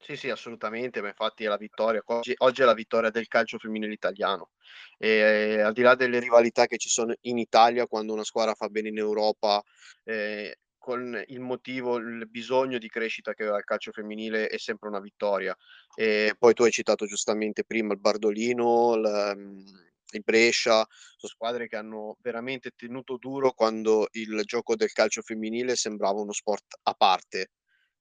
Sì, 0.00 0.16
sì, 0.16 0.28
assolutamente, 0.28 1.00
ma 1.00 1.08
infatti 1.08 1.44
è 1.44 1.48
la 1.48 1.56
vittoria. 1.56 2.02
Oggi, 2.04 2.34
oggi 2.38 2.60
è 2.60 2.64
la 2.66 2.74
vittoria 2.74 3.08
del 3.10 3.26
calcio 3.26 3.58
femminile 3.58 3.92
italiano. 3.94 4.50
E, 4.98 5.60
al 5.60 5.72
di 5.72 5.80
là 5.80 5.94
delle 5.94 6.18
rivalità 6.20 6.66
che 6.66 6.76
ci 6.76 6.90
sono 6.90 7.14
in 7.22 7.38
Italia 7.38 7.86
quando 7.86 8.12
una 8.12 8.24
squadra 8.24 8.54
fa 8.54 8.68
bene 8.68 8.88
in 8.90 8.98
Europa, 8.98 9.62
eh, 10.04 10.58
con 10.76 11.22
il 11.28 11.40
motivo, 11.40 11.96
il 11.96 12.28
bisogno 12.28 12.76
di 12.76 12.88
crescita 12.88 13.32
che 13.32 13.42
aveva 13.44 13.56
il 13.56 13.64
calcio 13.64 13.92
femminile 13.92 14.48
è 14.48 14.58
sempre 14.58 14.88
una 14.88 15.00
vittoria. 15.00 15.56
E 15.94 16.34
poi 16.38 16.52
tu 16.52 16.64
hai 16.64 16.70
citato 16.70 17.06
giustamente 17.06 17.64
prima 17.64 17.94
il 17.94 18.00
Bardolino, 18.00 18.94
il, 18.96 19.64
il 20.12 20.22
Brescia, 20.22 20.86
sono 21.16 21.32
squadre 21.32 21.66
che 21.66 21.76
hanno 21.76 22.18
veramente 22.20 22.72
tenuto 22.76 23.16
duro 23.16 23.52
quando 23.52 24.08
il 24.12 24.42
gioco 24.44 24.76
del 24.76 24.92
calcio 24.92 25.22
femminile 25.22 25.76
sembrava 25.76 26.20
uno 26.20 26.32
sport 26.32 26.78
a 26.82 26.92
parte 26.92 27.48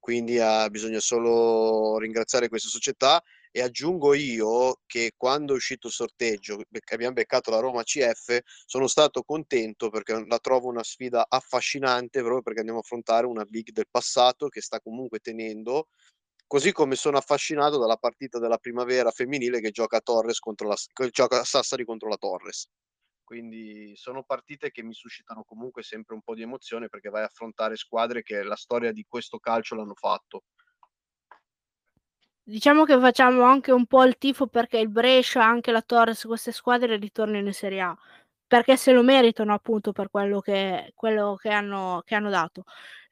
quindi 0.04 0.36
uh, 0.38 0.68
bisogna 0.70 1.00
solo 1.00 1.98
ringraziare 1.98 2.50
questa 2.50 2.68
società 2.68 3.24
e 3.52 3.62
aggiungo 3.62 4.14
io 4.14 4.82
che 4.86 5.14
quando 5.16 5.54
è 5.54 5.56
uscito 5.56 5.88
il 5.88 5.94
sorteggio 5.94 6.58
che 6.58 6.94
abbiamo 6.94 7.14
beccato 7.14 7.52
la 7.52 7.60
Roma 7.60 7.84
CF 7.84 8.38
sono 8.66 8.88
stato 8.88 9.24
contento 9.24 9.90
perché 9.90 10.26
la 10.28 10.40
trovo 10.40 10.68
una 10.68 10.84
sfida 10.84 11.26
affascinante 11.30 12.20
proprio 12.20 12.42
perché 12.42 12.60
andiamo 12.60 12.80
a 12.80 12.84
affrontare 12.84 13.28
una 13.28 13.46
big 13.46 13.70
del 13.72 13.88
passato 13.90 14.50
che 14.50 14.60
sta 14.60 14.82
comunque 14.82 15.20
tenendo 15.20 15.88
così 16.48 16.74
come 16.74 16.96
sono 16.96 17.18
affascinato 17.18 17.78
dalla 17.78 17.96
partita 17.96 18.40
della 18.40 18.58
primavera 18.58 19.10
femminile 19.10 19.62
che 19.62 19.72
gioca 19.72 20.02
Torres 20.02 20.40
contro 20.40 20.68
la 20.68 20.76
gioca 21.12 21.46
Sassari 21.46 21.86
contro 21.86 22.10
la 22.10 22.18
Torres 22.18 22.68
quindi 23.24 23.94
sono 23.96 24.24
partite 24.24 24.72
che 24.72 24.84
mi 24.84 24.94
suscitano 24.94 25.44
comunque 25.44 25.84
sempre 25.84 26.14
un 26.14 26.22
po' 26.22 26.36
di 26.36 26.42
emozione 26.42 26.90
perché 26.90 27.10
vai 27.10 27.24
a 27.24 27.26
affrontare 27.26 27.76
squadre 27.76 28.24
che 28.24 28.44
la 28.44 28.56
storia 28.56 28.92
di 28.92 29.06
questo 29.08 29.40
calcio 29.40 29.76
l'hanno 29.76 29.96
fatto. 29.96 30.44
Diciamo 32.46 32.84
che 32.84 33.00
facciamo 33.00 33.44
anche 33.44 33.72
un 33.72 33.86
po' 33.86 34.04
il 34.04 34.18
tifo 34.18 34.48
perché 34.48 34.78
il 34.78 34.90
Brescia, 34.90 35.46
anche 35.46 35.72
la 35.72 35.82
Torres, 35.82 36.26
queste 36.26 36.52
squadre 36.52 36.98
ritornino 36.98 37.48
in 37.48 37.54
Serie 37.54 37.82
A 37.82 37.98
perché 38.54 38.78
se 38.78 38.92
lo 38.92 39.02
meritano 39.02 39.52
appunto 39.52 39.92
per 39.94 40.12
quello 40.12 40.40
che, 40.40 40.92
quello 40.94 41.36
che, 41.42 41.50
hanno, 41.50 42.04
che 42.06 42.14
hanno 42.14 42.30
dato. 42.30 42.66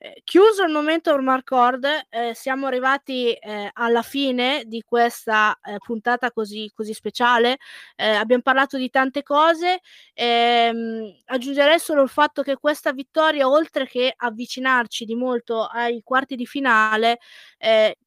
Eh, 0.04 0.22
chiuso 0.24 0.64
il 0.64 0.72
momento 0.72 1.12
Ormarcord, 1.14 1.86
eh, 2.10 2.34
siamo 2.34 2.66
arrivati 2.66 3.34
eh, 3.34 3.70
alla 3.72 4.02
fine 4.02 4.64
di 4.66 4.82
questa 4.82 5.56
eh, 5.64 5.78
puntata 5.78 6.32
così, 6.32 6.72
così 6.74 6.92
speciale. 6.96 7.60
Eh, 7.96 8.10
abbiamo 8.10 8.42
parlato 8.42 8.78
di 8.78 8.90
tante 8.90 9.22
cose. 9.22 9.80
Ehm, 10.16 11.16
aggiungerei 11.26 11.78
solo 11.78 12.02
il 12.02 12.10
fatto 12.10 12.42
che 12.42 12.56
questa 12.58 12.92
vittoria, 12.94 13.48
oltre 13.48 13.86
che 13.86 14.12
avvicinarci 14.18 15.06
di 15.06 15.14
molto 15.14 15.66
ai 15.66 16.02
quarti 16.04 16.36
di 16.36 16.48
finale, 16.48 17.20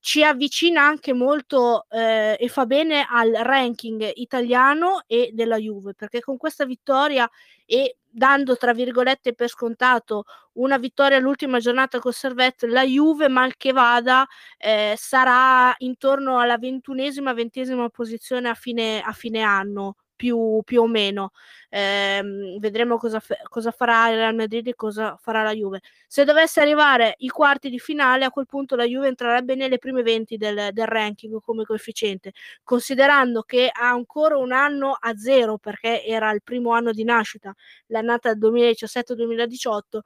ci 0.01 0.25
avvicina 0.25 0.83
anche 0.83 1.13
molto 1.13 1.87
e 1.89 2.49
fa 2.51 2.67
bene 2.67 3.07
al 3.09 3.31
ranking 3.31 4.11
italiano 4.15 5.05
e 5.07 5.31
della 5.33 5.59
Juve, 5.59 5.95
perché 5.95 6.19
con 6.21 6.37
questa 6.37 6.65
vittoria 6.65 7.31
e 7.65 7.99
dando 8.15 8.57
tra 8.57 8.73
virgolette 8.73 9.35
per 9.35 9.49
scontato 9.49 10.25
una 10.55 10.79
vittoria 10.79 11.17
all'ultima 11.17 11.59
giornata 11.59 11.99
con 11.99 12.13
Servette, 12.13 12.69
la 12.69 12.85
Juve 12.85 13.29
mal 13.29 13.57
che 13.57 13.73
vada 13.73 14.27
eh, 14.59 14.95
sarà 14.97 15.75
intorno 15.79 16.39
alla 16.39 16.59
ventunesima, 16.59 17.33
ventesima 17.33 17.89
posizione 17.89 18.49
a 18.49 18.55
fine, 18.55 19.01
a 19.03 19.13
fine 19.13 19.43
anno 19.43 19.97
più, 20.25 20.63
più 20.65 20.81
o 20.83 20.87
meno. 20.87 21.33
Eh, 21.69 22.23
vedremo 22.59 22.97
cosa, 22.97 23.21
cosa, 23.51 23.71
farà 23.73 24.09
il 24.09 24.17
Real 24.17 24.35
Madrid 24.35 24.67
e 24.69 24.75
cosa 24.75 25.19
farà 25.21 25.43
la 25.43 25.53
Juve. 25.53 25.81
Se 26.07 26.25
dovesse 26.25 26.61
arrivare 26.63 27.15
i 27.19 27.29
quarti 27.29 27.69
di 27.69 27.79
finale, 27.79 28.25
a 28.25 28.31
quel 28.31 28.47
punto 28.47 28.75
la 28.75 28.85
Juve 28.85 29.09
entrerebbe 29.09 29.55
nelle 29.55 29.77
prime 29.77 30.03
20 30.03 30.39
del, 30.39 30.71
del 30.73 30.87
ranking 30.87 31.41
come 31.43 31.65
coefficiente, 31.65 32.33
considerando 32.63 33.43
che 33.43 33.71
ha 33.71 33.91
ancora 33.91 34.39
un 34.39 34.53
anno 34.53 34.97
a 34.99 35.15
zero 35.17 35.59
perché 35.59 36.03
era 36.05 36.31
il 36.31 36.43
primo 36.43 36.71
anno 36.73 36.93
di 36.93 37.05
nascita, 37.05 37.53
l'annata 37.89 38.33
2017-2018 38.33 40.01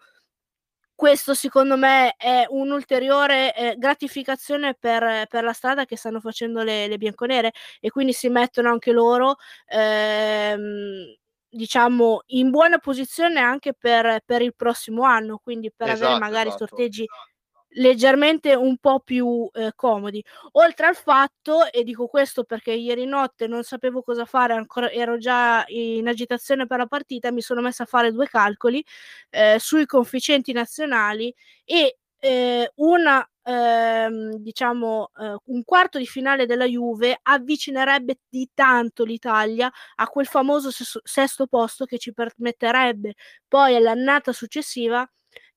questo 0.98 1.32
secondo 1.32 1.76
me 1.76 2.16
è 2.16 2.44
un'ulteriore 2.48 3.54
eh, 3.54 3.76
gratificazione 3.78 4.74
per, 4.74 5.26
per, 5.28 5.44
la 5.44 5.52
strada 5.52 5.84
che 5.84 5.96
stanno 5.96 6.18
facendo 6.18 6.64
le, 6.64 6.88
le 6.88 6.98
bianconere 6.98 7.52
e 7.78 7.88
quindi 7.88 8.12
si 8.12 8.28
mettono 8.28 8.68
anche 8.68 8.90
loro 8.90 9.36
ehm, 9.66 11.14
diciamo 11.48 12.22
in 12.26 12.50
buona 12.50 12.78
posizione 12.78 13.38
anche 13.38 13.74
per, 13.74 14.22
per, 14.24 14.42
il 14.42 14.56
prossimo 14.56 15.04
anno 15.04 15.38
quindi 15.38 15.70
per 15.70 15.90
esatto, 15.90 16.04
avere 16.06 16.18
magari 16.18 16.48
esatto, 16.48 16.66
sorteggi 16.66 17.04
esatto 17.04 17.37
leggermente 17.72 18.54
un 18.54 18.78
po' 18.78 19.00
più 19.00 19.48
eh, 19.52 19.72
comodi. 19.74 20.24
Oltre 20.52 20.86
al 20.86 20.96
fatto, 20.96 21.70
e 21.70 21.84
dico 21.84 22.06
questo 22.06 22.44
perché 22.44 22.72
ieri 22.72 23.04
notte 23.06 23.46
non 23.46 23.62
sapevo 23.62 24.02
cosa 24.02 24.24
fare, 24.24 24.54
ancora 24.54 24.90
ero 24.90 25.18
già 25.18 25.64
in 25.68 26.08
agitazione 26.08 26.66
per 26.66 26.78
la 26.78 26.86
partita, 26.86 27.30
mi 27.32 27.42
sono 27.42 27.60
messa 27.60 27.82
a 27.84 27.86
fare 27.86 28.12
due 28.12 28.26
calcoli 28.28 28.84
eh, 29.30 29.56
sui 29.58 29.86
coefficienti 29.86 30.52
nazionali 30.52 31.34
e 31.64 31.98
eh, 32.20 32.72
una 32.76 33.28
ehm, 33.44 34.36
diciamo 34.38 35.10
eh, 35.18 35.36
un 35.46 35.64
quarto 35.64 35.98
di 35.98 36.06
finale 36.06 36.46
della 36.46 36.64
Juve 36.66 37.18
avvicinerebbe 37.22 38.18
di 38.28 38.50
tanto 38.54 39.04
l'Italia 39.04 39.70
a 39.96 40.06
quel 40.08 40.26
famoso 40.26 40.70
sesto, 40.70 41.00
sesto 41.04 41.46
posto 41.46 41.84
che 41.84 41.98
ci 41.98 42.12
permetterebbe 42.12 43.14
poi 43.46 43.76
all'annata 43.76 44.32
successiva 44.32 45.08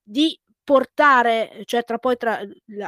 di 0.02 0.38
portare, 0.64 1.62
cioè 1.64 1.84
tra 1.84 1.98
poi 1.98 2.16
tra 2.16 2.40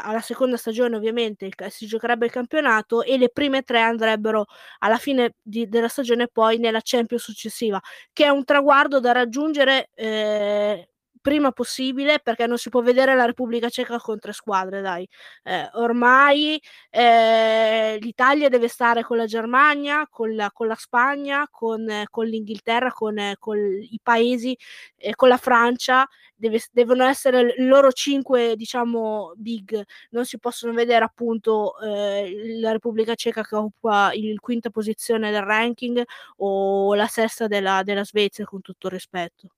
alla 0.03 0.21
seconda 0.21 0.57
stagione 0.57 0.97
ovviamente 0.97 1.51
si 1.69 1.87
giocherebbe 1.87 2.27
il 2.27 2.33
campionato 2.33 3.03
e 3.03 3.19
le 3.19 3.31
prime 3.31 3.63
tre 3.63 3.81
andrebbero 3.81 4.47
alla 4.79 4.99
fine 4.99 5.35
di, 5.43 5.69
della 5.69 5.89
stagione 5.89 6.29
poi 6.29 6.59
nella 6.59 6.81
Champions 6.83 7.23
successiva, 7.25 7.81
che 8.13 8.25
è 8.25 8.29
un 8.29 8.45
traguardo 8.45 9.01
da 9.01 9.13
raggiungere 9.13 9.91
eh, 9.95 10.89
prima 11.25 11.53
possibile 11.53 12.21
perché 12.23 12.47
non 12.47 12.59
si 12.59 12.69
può 12.69 12.83
vedere 12.83 13.15
la 13.15 13.25
Repubblica 13.25 13.71
Ceca 13.71 13.99
con 13.99 14.19
tre 14.19 14.35
squadre, 14.35 14.83
dai. 14.83 15.09
Eh, 15.43 15.71
ormai 15.73 16.61
eh, 16.91 17.97
l'Italia 17.99 18.51
deve 18.51 18.69
stare 18.69 19.03
con 19.03 19.17
la 19.17 19.25
Germania, 19.25 20.07
con 20.11 20.35
la, 20.35 20.51
con 20.53 20.67
la 20.67 20.75
Spagna, 20.75 21.49
con, 21.51 21.89
eh, 21.89 22.07
con 22.11 22.27
l'Inghilterra, 22.27 22.93
con, 22.93 23.17
con, 23.39 23.57
i 23.59 23.99
paesi, 24.03 24.55
eh, 24.99 25.15
con 25.15 25.29
la 25.29 25.39
Francia, 25.39 26.07
deve, 26.35 26.61
devono 26.73 27.05
essere 27.05 27.55
i 27.57 27.65
loro 27.65 27.91
cinque, 27.91 28.55
diciamo, 28.55 29.33
big. 29.37 29.83
Non 30.11 30.27
si 30.27 30.39
possono 30.39 30.75
vedere 30.75 31.07
appunto 31.07 31.81
eh, 31.81 32.59
la 32.61 32.73
Repubblica 32.73 33.15
Ceca 33.15 33.43
che 33.43 33.57
occupa 33.57 34.11
il 34.13 34.39
quinta 34.41 34.69
posizione 34.69 35.31
del 35.31 35.43
ranking 35.43 36.03
o 36.39 36.95
la 36.95 37.07
sesta 37.07 37.47
della, 37.47 37.83
della 37.83 38.05
Svezia, 38.05 38.45
con 38.45 38.61
tutto 38.61 38.89
il 38.89 38.93
rispetto. 38.93 39.49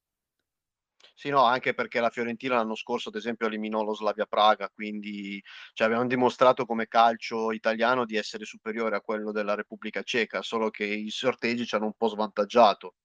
Sì, 1.19 1.31
no, 1.31 1.45
anche 1.45 1.73
perché 1.73 1.99
la 2.01 2.11
Fiorentina 2.11 2.57
l'anno 2.57 2.75
scorso, 2.75 3.09
ad 3.09 3.15
esempio, 3.15 3.47
eliminò 3.47 3.83
lo 3.83 3.95
Slavia 3.95 4.27
Praga, 4.27 4.69
quindi 4.69 5.43
cioè, 5.73 5.87
abbiamo 5.87 6.07
dimostrato 6.07 6.67
come 6.67 6.89
calcio 6.89 7.53
italiano 7.53 8.05
di 8.05 8.17
essere 8.17 8.45
superiore 8.45 8.97
a 8.97 9.01
quello 9.01 9.33
della 9.33 9.55
Repubblica 9.55 10.03
Ceca, 10.03 10.43
solo 10.43 10.69
che 10.69 10.85
i 10.85 11.09
sorteggi 11.09 11.65
ci 11.65 11.75
hanno 11.75 11.87
un 11.87 11.95
po' 11.97 12.09
svantaggiato. 12.09 12.97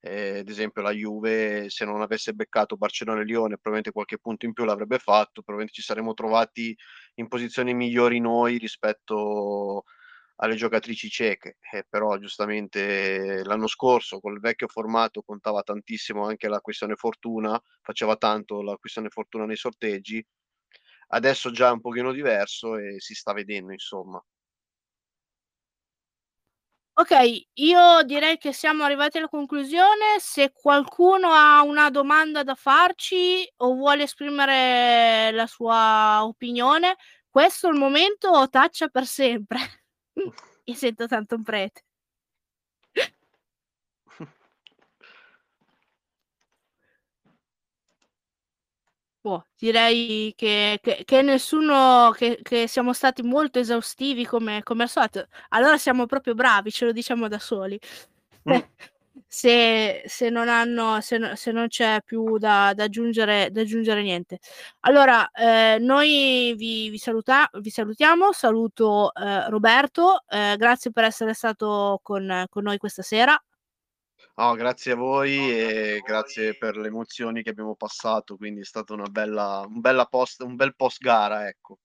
Eh, 0.00 0.38
ad 0.38 0.48
esempio 0.48 0.80
la 0.82 0.92
Juve, 0.92 1.68
se 1.68 1.84
non 1.84 2.00
avesse 2.00 2.32
beccato 2.32 2.76
Barcellona 2.78 3.20
e 3.20 3.24
Lione, 3.24 3.48
probabilmente 3.58 3.92
qualche 3.92 4.18
punto 4.18 4.46
in 4.46 4.54
più 4.54 4.64
l'avrebbe 4.64 4.98
fatto, 4.98 5.42
probabilmente 5.42 5.74
ci 5.74 5.82
saremmo 5.82 6.14
trovati 6.14 6.74
in 7.16 7.28
posizioni 7.28 7.74
migliori 7.74 8.20
noi 8.20 8.56
rispetto 8.58 9.84
alle 10.42 10.54
giocatrici 10.56 11.08
cieche, 11.10 11.58
eh, 11.72 11.84
però 11.88 12.16
giustamente 12.18 13.42
l'anno 13.44 13.66
scorso 13.66 14.20
col 14.20 14.40
vecchio 14.40 14.68
formato 14.68 15.22
contava 15.22 15.62
tantissimo 15.62 16.24
anche 16.26 16.48
la 16.48 16.60
questione 16.60 16.94
fortuna, 16.96 17.60
faceva 17.82 18.16
tanto 18.16 18.62
la 18.62 18.76
questione 18.76 19.08
fortuna 19.10 19.44
nei 19.46 19.56
sorteggi, 19.56 20.24
adesso 21.08 21.50
già 21.52 21.68
è 21.68 21.72
un 21.72 21.80
pochino 21.80 22.12
diverso 22.12 22.76
e 22.76 23.00
si 23.00 23.14
sta 23.14 23.32
vedendo 23.32 23.72
insomma. 23.72 24.22
Ok, 26.96 27.12
io 27.54 28.02
direi 28.02 28.36
che 28.36 28.52
siamo 28.52 28.84
arrivati 28.84 29.16
alla 29.18 29.28
conclusione. 29.28 30.18
Se 30.18 30.52
qualcuno 30.52 31.30
ha 31.32 31.62
una 31.62 31.88
domanda 31.88 32.42
da 32.42 32.54
farci 32.54 33.50
o 33.56 33.74
vuole 33.74 34.02
esprimere 34.02 35.30
la 35.32 35.46
sua 35.46 36.22
opinione, 36.24 36.96
questo 37.30 37.68
è 37.68 37.70
il 37.72 37.78
momento 37.78 38.28
o 38.28 38.48
taccia 38.50 38.88
per 38.88 39.06
sempre. 39.06 39.79
Mi 40.66 40.74
sento 40.74 41.06
tanto 41.06 41.34
un 41.36 41.42
prete. 41.42 41.82
Boh, 49.22 49.46
direi 49.58 50.32
che, 50.34 50.78
che, 50.82 51.02
che 51.04 51.22
nessuno, 51.22 52.10
che, 52.16 52.38
che, 52.42 52.66
siamo 52.66 52.92
stati 52.94 53.22
molto 53.22 53.58
esaustivi 53.58 54.24
come, 54.24 54.62
come 54.62 54.84
al 54.84 54.88
solito. 54.88 55.26
Allora 55.50 55.76
siamo 55.76 56.06
proprio 56.06 56.34
bravi, 56.34 56.70
ce 56.70 56.86
lo 56.86 56.92
diciamo 56.92 57.28
da 57.28 57.38
soli. 57.38 57.78
Mm. 58.48 58.58
Se, 59.32 60.02
se, 60.06 60.28
non 60.28 60.48
hanno, 60.48 61.00
se, 61.00 61.36
se 61.36 61.52
non 61.52 61.68
c'è 61.68 62.02
più 62.04 62.36
da, 62.36 62.72
da, 62.74 62.84
aggiungere, 62.84 63.50
da 63.52 63.60
aggiungere 63.60 64.02
niente. 64.02 64.40
Allora, 64.80 65.30
eh, 65.30 65.78
noi 65.78 66.52
vi, 66.56 66.90
vi, 66.90 66.98
saluta, 66.98 67.48
vi, 67.60 67.70
salutiamo, 67.70 68.32
saluto 68.32 69.14
eh, 69.14 69.48
Roberto, 69.48 70.24
eh, 70.28 70.56
grazie 70.58 70.90
per 70.90 71.04
essere 71.04 71.32
stato 71.32 72.00
con, 72.02 72.46
con 72.48 72.64
noi 72.64 72.78
questa 72.78 73.02
sera. 73.02 73.40
No, 74.34 74.54
grazie 74.54 74.92
a 74.92 74.96
voi 74.96 75.36
no, 75.36 75.48
e 75.48 76.02
grazie, 76.04 76.44
voi. 76.50 76.58
per 76.58 76.76
le 76.76 76.88
emozioni 76.88 77.44
che 77.44 77.50
abbiamo 77.50 77.76
passato, 77.76 78.36
quindi 78.36 78.62
è 78.62 78.64
stato 78.64 78.94
una 78.94 79.06
bella, 79.06 79.64
un, 79.64 79.80
bella 79.80 80.06
post, 80.06 80.40
un 80.40 80.56
bel 80.56 80.74
post 80.74 81.00
gara, 81.00 81.46
ecco. 81.46 81.78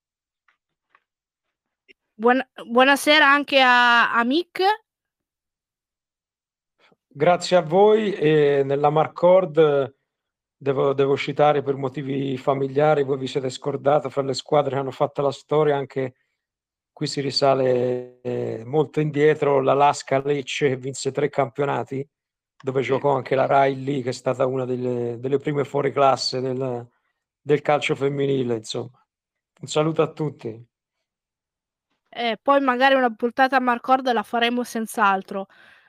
Buona, 2.12 2.48
buonasera 2.66 3.30
anche 3.30 3.60
a, 3.60 4.12
a 4.14 4.24
Mick. 4.24 4.85
Grazie 7.16 7.56
a 7.56 7.62
voi 7.62 8.12
e 8.12 8.60
nella 8.62 8.90
Marcord 8.90 9.94
devo, 10.54 10.92
devo 10.92 11.16
citare 11.16 11.62
per 11.62 11.74
motivi 11.74 12.36
familiari, 12.36 13.04
voi 13.04 13.16
vi 13.16 13.26
siete 13.26 13.48
scordati 13.48 14.10
fra 14.10 14.20
le 14.20 14.34
squadre 14.34 14.74
che 14.74 14.80
hanno 14.80 14.90
fatto 14.90 15.22
la 15.22 15.32
storia, 15.32 15.78
anche 15.78 16.14
qui 16.92 17.06
si 17.06 17.22
risale 17.22 18.20
eh, 18.20 18.64
molto 18.66 19.00
indietro, 19.00 19.62
la 19.62 19.72
Lasca 19.72 20.20
Lecce 20.22 20.68
che 20.68 20.76
vinse 20.76 21.10
tre 21.10 21.30
campionati 21.30 22.06
dove 22.62 22.82
giocò 22.82 23.16
anche 23.16 23.34
la 23.34 23.46
Riley, 23.46 24.02
che 24.02 24.10
è 24.10 24.12
stata 24.12 24.44
una 24.44 24.66
delle, 24.66 25.18
delle 25.18 25.38
prime 25.38 25.64
fuori 25.64 25.92
classe 25.92 26.42
del, 26.42 26.86
del, 27.40 27.62
calcio 27.62 27.94
femminile. 27.94 28.56
Insomma, 28.56 29.02
un 29.62 29.68
saluto 29.68 30.02
a 30.02 30.12
tutti. 30.12 30.68
Eh, 32.10 32.38
poi 32.42 32.60
magari 32.60 32.94
una 32.94 33.14
puntata 33.14 33.56
a 33.56 33.60
Marcord 33.60 34.12
la 34.12 34.22
faremo 34.22 34.64
senz'altro. 34.64 35.46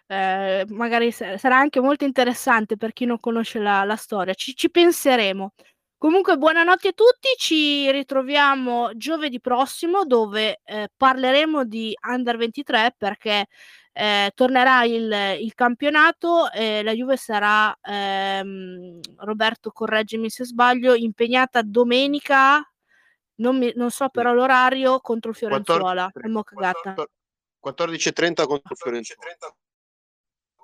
Eh, 0.10 0.66
magari 0.70 1.12
sarà 1.12 1.58
anche 1.58 1.82
molto 1.82 2.06
interessante 2.06 2.78
per 2.78 2.94
chi 2.94 3.06
non 3.06 3.20
conosce 3.20 3.60
la, 3.60 3.84
la 3.84 3.98
storia. 3.98 4.34
Ci, 4.34 4.56
ci 4.56 4.70
penseremo. 4.70 5.54
Comunque, 5.98 6.38
buonanotte 6.38 6.90
a 6.90 6.94
tutti. 6.94 7.28
Ci 7.36 7.92
ritroviamo 7.92 8.92
giovedì 8.96 9.42
prossimo 9.42 10.06
dove 10.06 10.62
eh, 10.64 10.90
parleremo 10.96 11.66
di 11.66 11.94
Under 12.08 12.38
23 12.38 12.96
perché 12.98 13.48
eh, 13.94 14.32
tornerà 14.36 14.84
il, 14.84 15.12
il 15.42 15.54
campionato 15.56 16.52
e 16.52 16.84
la 16.84 16.94
Juve 16.94 17.18
sarà, 17.18 17.76
ehm, 17.82 19.00
Roberto 19.18 19.72
correggimi 19.72 20.30
se 20.30 20.46
sbaglio, 20.46 20.94
impegnata 20.94 21.64
domenica, 21.64 22.62
non, 23.38 23.58
mi, 23.58 23.72
non 23.76 23.90
so 23.90 24.08
però 24.10 24.34
l'orario, 24.34 25.00
contro 25.00 25.32
il 25.32 25.36
Fiorenzuola. 25.36 26.12
14.30 27.66 28.46
contro 28.46 28.74
il 28.74 28.78
Fiorenzuola. 28.78 29.56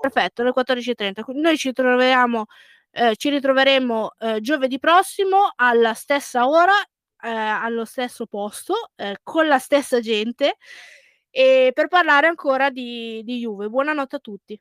Perfetto, 0.03 0.41
alle 0.41 0.51
14.30. 0.51 1.23
Noi 1.27 1.57
ci 1.57 1.71
troviamo, 1.71 2.47
eh, 2.91 3.15
ci 3.15 3.29
ritroveremo 3.29 4.11
eh, 4.19 4.41
giovedì 4.41 4.77
prossimo 4.77 5.53
alla 5.55 5.93
stessa 5.93 6.45
ora, 6.45 6.73
eh, 7.21 7.29
allo 7.29 7.85
stesso 7.85 8.25
posto, 8.25 8.91
eh, 8.95 9.19
con 9.23 9.47
la 9.47 9.59
stessa 9.59 10.01
gente 10.01 10.57
e 11.29 11.71
per 11.73 11.87
parlare 11.87 12.27
ancora 12.27 12.69
di, 12.69 13.21
di 13.23 13.39
Juve. 13.39 13.69
Buonanotte 13.69 14.17
a 14.17 14.19
tutti. 14.19 14.59